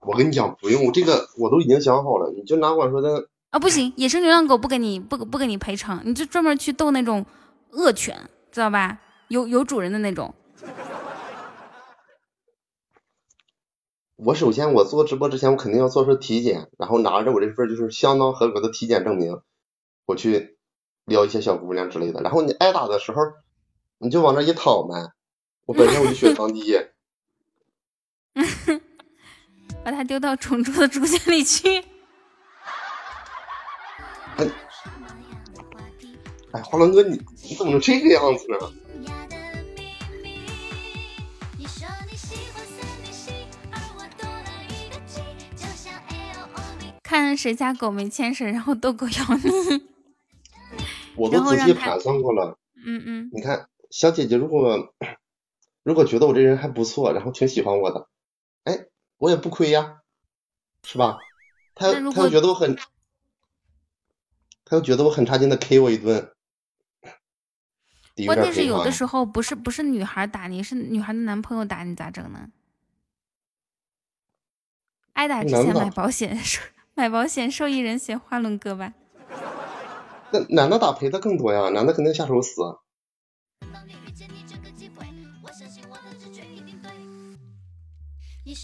[0.00, 2.30] 我跟你讲，不用这个，我都已经想好了。
[2.36, 7.24] 你就哪管说的，啊，不行，野生流浪狗不给你不不给你赔偿，你就专门去逗那种
[7.70, 9.00] 恶犬，知道吧？
[9.28, 10.34] 有有主人的那种。
[14.16, 19.40] 我首先我做直播之前，我肯定要做出体检，然后拿着我这份就是相当合格的体检证明，
[20.06, 20.58] 我去
[21.04, 22.20] 撩一些小姑娘之类的。
[22.20, 23.20] 然后你挨打的时候，
[23.98, 25.12] 你就往那一躺呗。
[25.66, 26.76] 我本身我就血糖低，
[29.82, 31.84] 把它丢到虫虫的竹间里去。
[36.52, 38.58] 哎，华伦哥，你你怎么能这个样子呢？
[47.02, 49.93] 看谁家狗没牵绳，然后逗狗咬你。
[51.16, 52.58] 我都仔细盘算过了。
[52.86, 54.94] 嗯嗯，你看，小姐姐如果
[55.82, 58.08] 如果觉得我这人还不错，然后挺喜欢我的，
[58.64, 58.86] 哎，
[59.18, 60.00] 我也不亏呀，
[60.82, 61.18] 是吧？
[61.74, 62.76] 她那如果她要觉得我很，
[64.64, 66.32] 她又觉得我很差劲的 K 我一顿，
[68.26, 68.64] 关键是。
[68.66, 72.50] 有的时候不是不是女孩打你，是女孩的男朋友打你，咋整呢？
[75.14, 76.36] 挨打之前买保险，
[76.94, 78.92] 买保险受益人写花轮哥吧。
[80.34, 82.60] 那男的打赔的更多呀，男的肯定下手死。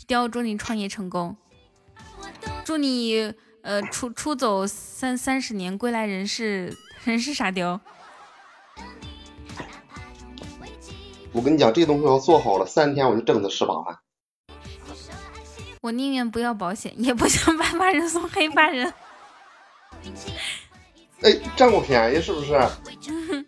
[0.08, 1.36] 雕，祝你创业成功，
[2.64, 3.32] 祝你
[3.62, 7.80] 呃出出走三三十年，归来人是人是傻雕。
[11.32, 13.96] 我跟你讲，这东西要做好了，三天我就挣他十八万。
[15.82, 18.92] 我宁愿不要保险，也不想白发 人送黑发人。
[21.22, 22.52] 哎，占我便宜是不是？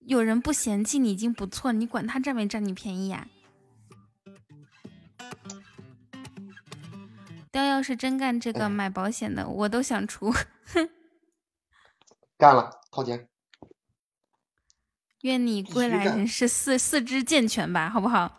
[0.00, 3.26] 有人不嫌弃你已经不错，你管他占没占你便宜呀、
[7.50, 10.34] 雕要是真干这个买保险的，我都想出。
[12.36, 13.26] 干了，掏钱。
[15.22, 18.38] 愿你归来人是四四肢健全吧，好不好？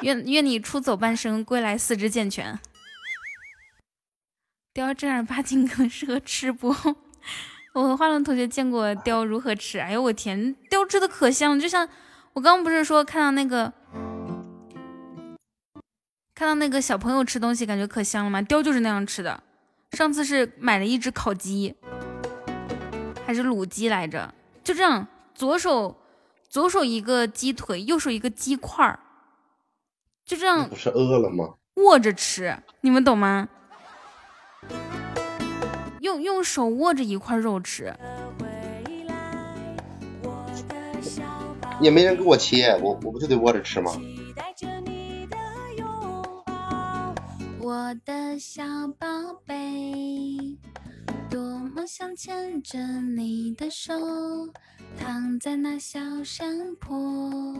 [0.00, 2.58] 愿愿你出走半生，归来四肢健全。
[4.74, 6.74] 雕正儿八经更 适合吃播。
[7.74, 11.88] 我和花轮同学见过雕如何吃，哎呦我天，雕吃的可香了，就像
[12.32, 13.72] 我刚刚不是说看到那个
[16.34, 18.42] 看到那个小朋友吃东西，感觉可香了吗？
[18.42, 19.40] 雕就是那样吃的。
[19.92, 21.76] 上次是买了一只烤鸡，
[23.24, 24.34] 还是卤鸡来着？
[24.64, 25.96] 就这样，左手
[26.48, 28.98] 左手一个鸡腿，右手一个鸡块儿，
[30.24, 31.54] 就这样不是饿了吗？
[31.76, 33.48] 握着吃，你们懂吗？
[36.00, 37.94] 用用手握着一块肉吃，
[41.80, 43.92] 也没人给我切，我我不就得握着吃吗？
[47.60, 48.62] 我的小
[48.98, 49.06] 宝
[49.46, 50.58] 贝，
[51.30, 53.94] 多么想牵着你的手，
[54.98, 57.54] 躺在那小山坡。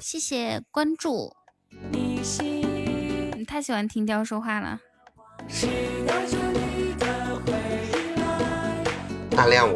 [0.00, 1.34] 谢谢关注，
[1.90, 2.22] 你
[3.48, 4.78] 太喜欢听雕说话了。
[9.38, 9.74] 暗恋我，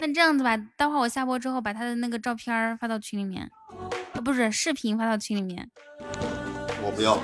[0.00, 3.50] 那那这样子吧，待会儿我下播之后把他的那个照片儿发到群里面，
[4.14, 5.70] 啊，不是视频发到群里面，
[6.82, 7.18] 我不要，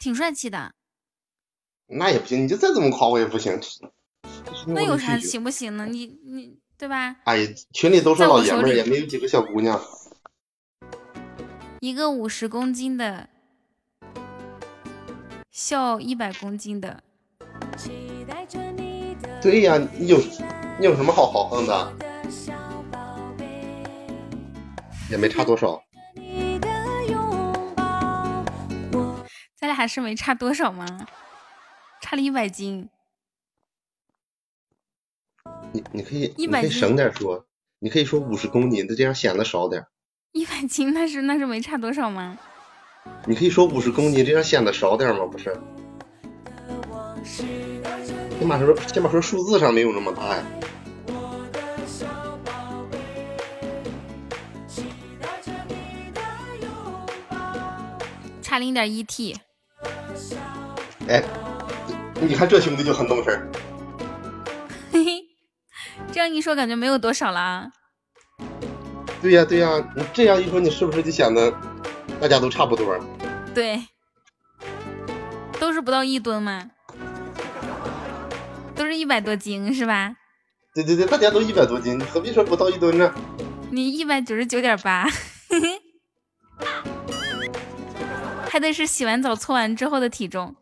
[0.00, 0.72] 挺帅气的。
[1.88, 3.60] 那也不行，你就再怎么夸我也不行。
[4.68, 5.84] 那有啥行不行呢？
[5.84, 7.16] 你你对吧？
[7.24, 9.78] 哎呀，群里都是老爷们儿，也没有几个小姑娘。
[11.80, 13.28] 一个五十公斤的，
[15.52, 17.02] 笑一百公斤的，
[19.42, 20.18] 对呀，你有
[20.78, 21.92] 你有什么好豪横的？
[25.10, 25.78] 也没差多少。
[29.54, 31.06] 咱俩还是没差多少吗？
[32.00, 32.88] 差了一百斤，
[35.72, 37.44] 你你可以你可以省点说，
[37.78, 39.88] 你可以说五十公斤，这样显得少点儿。
[40.32, 42.38] 一百斤那是那是没差多少吗？
[43.26, 45.24] 你可以说五十公斤，这样显得少点儿吗？
[45.26, 45.56] 不是？
[48.38, 50.44] 起码说起码说数字上没有那么大呀。
[58.42, 59.34] 差零点一 T，
[61.08, 61.22] 哎，
[62.20, 63.48] 你看这兄弟就很懂事儿。
[64.92, 65.22] 嘿嘿，
[66.12, 67.68] 这样一说感觉没有多少了啊。
[69.22, 71.50] 对呀对呀，你这样一说，你是不是就显得
[72.22, 72.96] 大家都差不多？
[73.52, 73.84] 对，
[75.58, 76.70] 都是不到一吨嘛，
[78.76, 80.14] 都是一百多斤是吧？
[80.72, 83.12] 对对对，大家都一百多斤，你何必说不到一吨呢？
[83.72, 85.04] 你一百九十九点八，
[88.48, 90.54] 还得是洗完澡搓完之后的体重。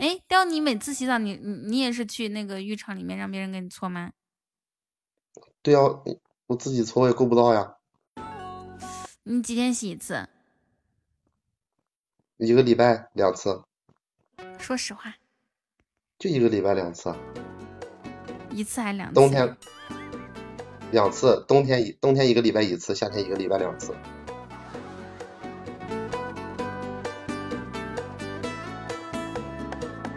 [0.00, 4.12] 哎，雕，你每次洗澡，你你你也是去那个浴场里面让别人给你搓吗？
[5.62, 5.80] 对呀，
[6.46, 7.74] 我自己搓也够不到呀，
[9.24, 10.28] 你几天洗一次？
[12.38, 13.62] 一个礼拜两次，
[14.58, 15.14] 说实话，
[16.18, 17.14] 就一个礼拜两次。
[18.50, 19.14] 一次还两次？
[19.14, 19.56] 冬天
[20.90, 23.94] 两次，冬天一冬天一个礼拜一次，夏天一个礼拜两次。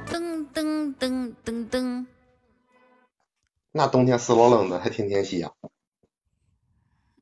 [0.08, 2.08] 噔噔噔噔噔，
[3.72, 5.52] 那冬天死老冷的，还天天洗呀、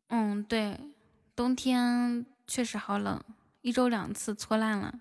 [0.07, 0.79] 嗯，对，
[1.35, 3.19] 冬天确实好冷，
[3.61, 4.93] 一周两次搓烂了。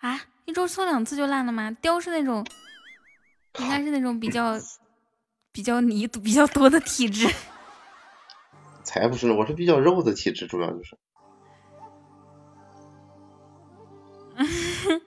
[0.00, 1.70] 啊，一周搓两次就烂了吗？
[1.80, 2.44] 雕是那种，
[3.58, 4.58] 应该是那种比较
[5.52, 7.28] 比较泥比较多的体质。
[8.82, 10.98] 才不是呢，我是比较肉的体质，主要就是。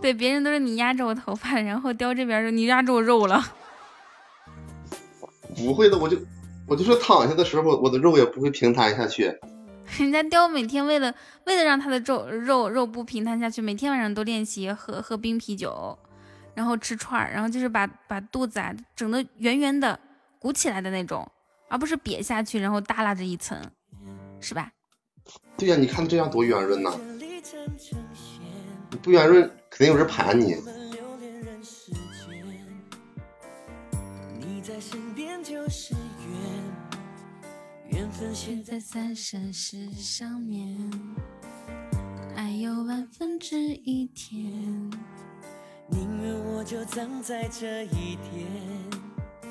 [0.00, 3.42] 对，别人都是你压着我头发，然后雕这边你压着我肉了。
[5.56, 6.16] 不会的，我就
[6.66, 9.32] 我就说躺下的时候，我的肉也不会平摊下去。
[9.98, 15.98] 人家雕每天为了为了让他的肉肉肉不平摊下去，每天晚上都练习喝喝冰啤酒，
[16.54, 19.98] 然后吃串儿，然后就是把把肚子啊整的圆圆的
[20.38, 21.30] 鼓起来的那种，
[21.68, 23.60] 而不是瘪下去，然后耷拉着一层，
[24.40, 24.70] 是吧？
[25.56, 26.98] 对呀、你看这样多圆润呐！
[28.90, 30.56] 你不圆润，肯定有人盘你。
[34.38, 35.94] 你在身边就是
[38.22, 40.78] 缘，缘分写写在三生石上面，
[42.36, 44.40] 爱有万分之一甜。
[45.88, 48.46] 宁愿我就葬在这一天。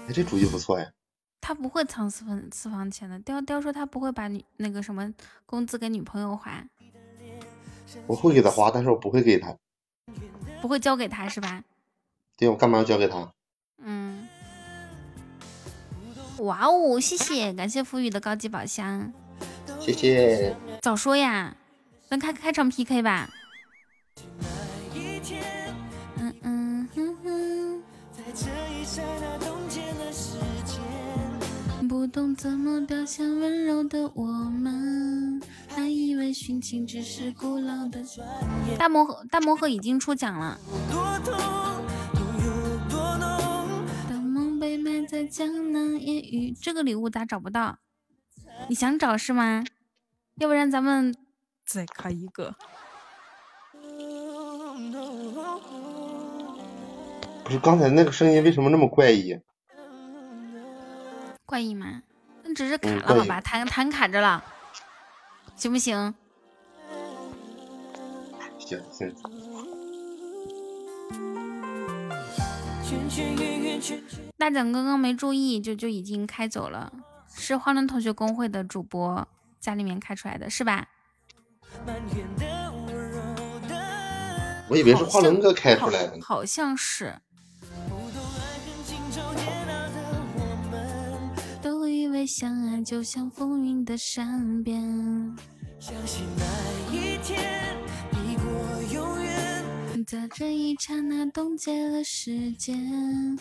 [0.07, 0.89] 哎，这主意不错呀。
[1.41, 5.13] 他不会藏私房私房钱的，雕雕说他不会把女那个什么
[5.45, 6.65] 工资给女朋友花，
[8.07, 9.55] 我会给他花，但是我不会给他。
[10.61, 11.63] 不会交给他是吧？
[12.37, 13.33] 对，我干嘛要交给他？
[16.41, 19.13] 哇哦，谢谢，感谢浮雨的高级宝箱。
[19.79, 20.55] 谢谢。
[20.81, 21.55] 早说呀，
[22.09, 23.29] 咱开开场 PK 吧。
[26.17, 31.87] 嗯嗯哼哼，在这一刹那冻结了时间。
[31.87, 38.03] 不懂怎么表现温柔的我们，还以为殉情只是古老的。
[38.79, 40.59] 大魔盒大魔盒已经出奖了。
[46.61, 47.79] 这个礼物咋找不到？
[48.69, 49.63] 你想找是吗？
[50.35, 51.15] 要不然咱们
[51.65, 52.55] 再开一个。
[57.43, 59.39] 不是刚才那个声音为什么那么怪异？
[61.45, 62.03] 怪异吗？
[62.43, 64.43] 那只是卡了好吧，弹弹卡着了，
[65.55, 66.13] 行不行？
[68.59, 69.13] 行行，
[72.83, 74.30] 圈圈圆圆圈圈。
[74.41, 76.91] 大奖刚刚没注意，就就已经开走了，
[77.31, 79.27] 是花轮同学公会的主播
[79.59, 80.87] 家里面开出来的，是吧？
[84.67, 86.23] 我以为是花轮哥开出来的呢。
[86.23, 87.15] 好像是。
[87.87, 89.87] 不懂爱恨情仇煎熬
[91.61, 94.81] 的我为相爱就像风云的善变。
[95.79, 96.43] 相信那
[96.91, 97.77] 一天。
[100.05, 103.37] 在这一刹那冻结了时间，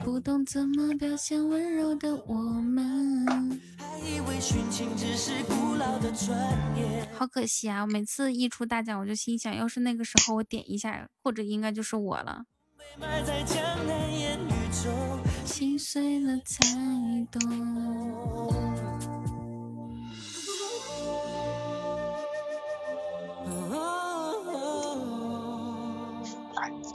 [0.00, 3.60] 不懂怎么表现温柔的我们。
[7.12, 7.82] 好可惜啊！
[7.82, 12.44] 我每次一出大奖，我就心想，要是那个时候我点一下，或者应该就是我了。
[12.76, 14.52] 被埋在江南烟雨
[14.82, 14.92] 中。
[15.44, 16.64] 心碎了才
[17.30, 17.40] 懂。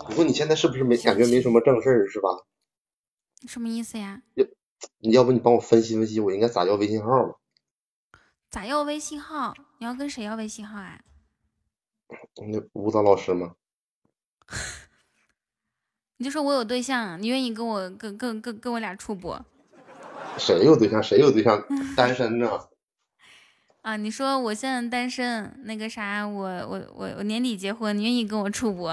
[0.07, 2.29] 不过你现在是不是没感觉没什么正事儿是吧？
[3.47, 4.21] 什么意思呀？
[4.35, 4.45] 要
[4.99, 7.35] 你要不你帮我分析分析，我应该咋要微信号吧？
[8.49, 9.53] 咋要微信号？
[9.79, 10.99] 你要跟谁要微信号啊？
[12.35, 13.55] 那舞蹈老师吗？
[16.17, 19.37] 你就说我有对象，你愿意跟我跟跟跟跟我俩处不？
[20.37, 21.01] 谁有对象？
[21.01, 21.63] 谁有对象？
[21.95, 22.67] 单身呢？
[23.83, 28.89] 啊，你说我现在单身，那个啥，我我我我年底结婚，你愿意跟我处不？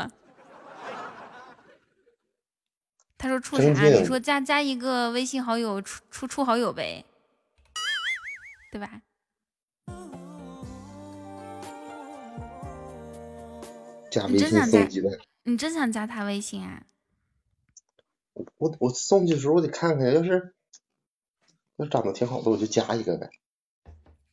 [3.18, 3.84] 他说处啥？
[3.88, 7.04] 你说加加一个微信好友，处处处好友呗，
[8.70, 9.02] 对吧？
[14.10, 15.12] 加微信送鸡蛋。
[15.44, 16.82] 你真想加他微信啊？
[18.58, 20.54] 我我送去的时候我得看看，要是
[21.76, 23.30] 要是长得挺好的，我就加一个呗。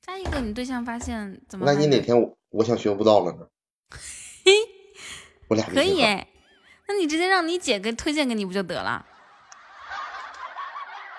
[0.01, 1.95] 加一个你对象发现怎么万办呢？
[1.95, 3.47] 一哪天我我想学舞蹈了呢？
[5.47, 6.27] 我俩可以哎，
[6.87, 9.05] 那你直接让你姐给推荐给你不就得了？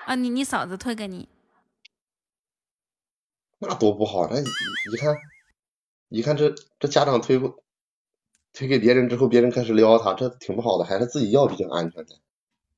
[0.06, 1.26] 啊，你你嫂子推给你，
[3.58, 5.16] 那多不好，那一一看
[6.10, 7.62] 一看这这家长推不
[8.52, 12.18] 推给别人之后，别人开始撩他，这挺不好的，还是自己要比较安全的。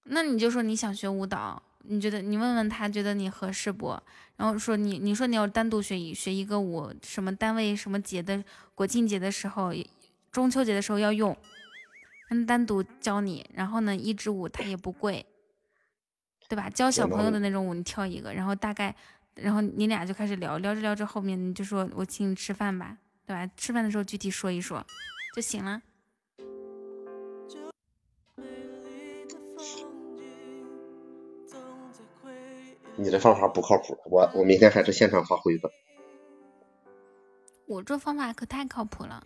[0.04, 3.98] 那你就说你想学舞蹈，你觉得你问问他觉得你合适不？
[4.36, 8.44] 然后说你你说你要单独学一学一个舞，什么单位什么节的
[8.76, 9.72] 国庆节的时候，
[10.30, 11.36] 中秋节的时候要用，
[12.28, 13.48] 嗯，单独教你。
[13.54, 15.24] 然后呢，一支舞它也不贵，
[16.48, 16.68] 对吧？
[16.70, 18.94] 教小朋友的那种舞你跳一个，然后大概，
[19.34, 23.46] 然后你俩就开始聊，聊着聊着后面你就说我请你吃饭吧，对吧？
[23.56, 24.84] 吃饭的时候具体说一说
[25.34, 25.82] 就行了。
[32.98, 35.68] 你的方法不靠谱，我我明天还是现场发挥吧。
[37.66, 39.22] 我这方法可太靠谱了。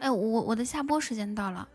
[0.00, 1.68] 哎，我我的下播时间到了，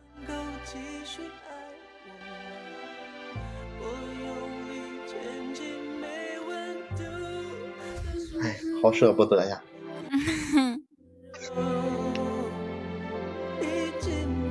[8.44, 9.62] 哎，好舍不得呀。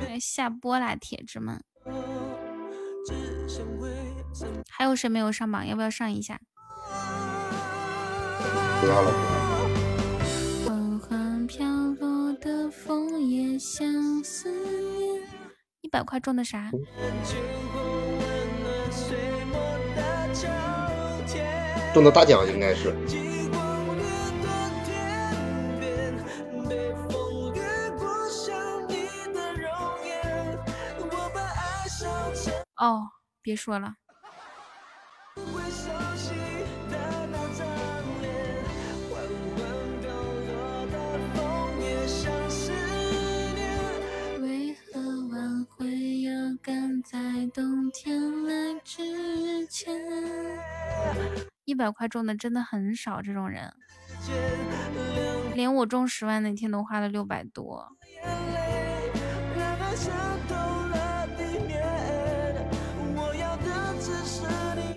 [0.07, 1.61] 哎 下播啦，铁子们。
[4.69, 5.67] 还有谁没有上榜？
[5.67, 6.39] 要不要上一下？
[8.81, 9.11] 不要了，
[14.25, 15.21] 思念。
[15.81, 16.71] 一百块中的啥？
[21.93, 22.93] 中的大奖应该是。
[32.77, 33.07] 哦，
[33.41, 33.93] 别说了。
[51.75, 53.73] 一百块中的真的很少，这种人，
[55.53, 57.85] 连我中十万那天都花了六百多。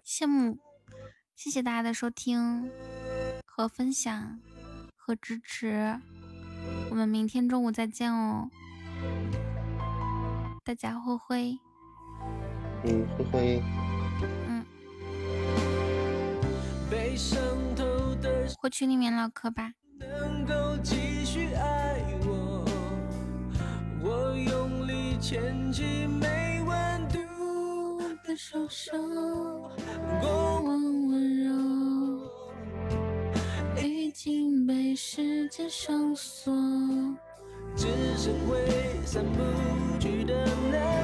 [0.07, 0.61] 羡慕，
[1.35, 2.71] 谢谢大家的收听
[3.45, 4.39] 和分享
[4.95, 5.99] 和支持，
[6.91, 8.49] 我们明天中午再见哦，
[10.65, 11.59] 大家灰灰，
[12.85, 13.63] 嗯，灰灰，
[18.61, 19.73] 回群里面唠嗑吧。
[19.99, 22.65] 能够继续爱我，
[24.03, 27.19] 我用力牵起没温度
[28.25, 28.93] 的手手，
[30.21, 31.51] 过往温柔，
[33.83, 36.55] 已经被时间上锁。
[37.77, 37.87] 只
[38.17, 38.57] 剩挥
[39.05, 39.39] 散不
[40.01, 40.98] 去的难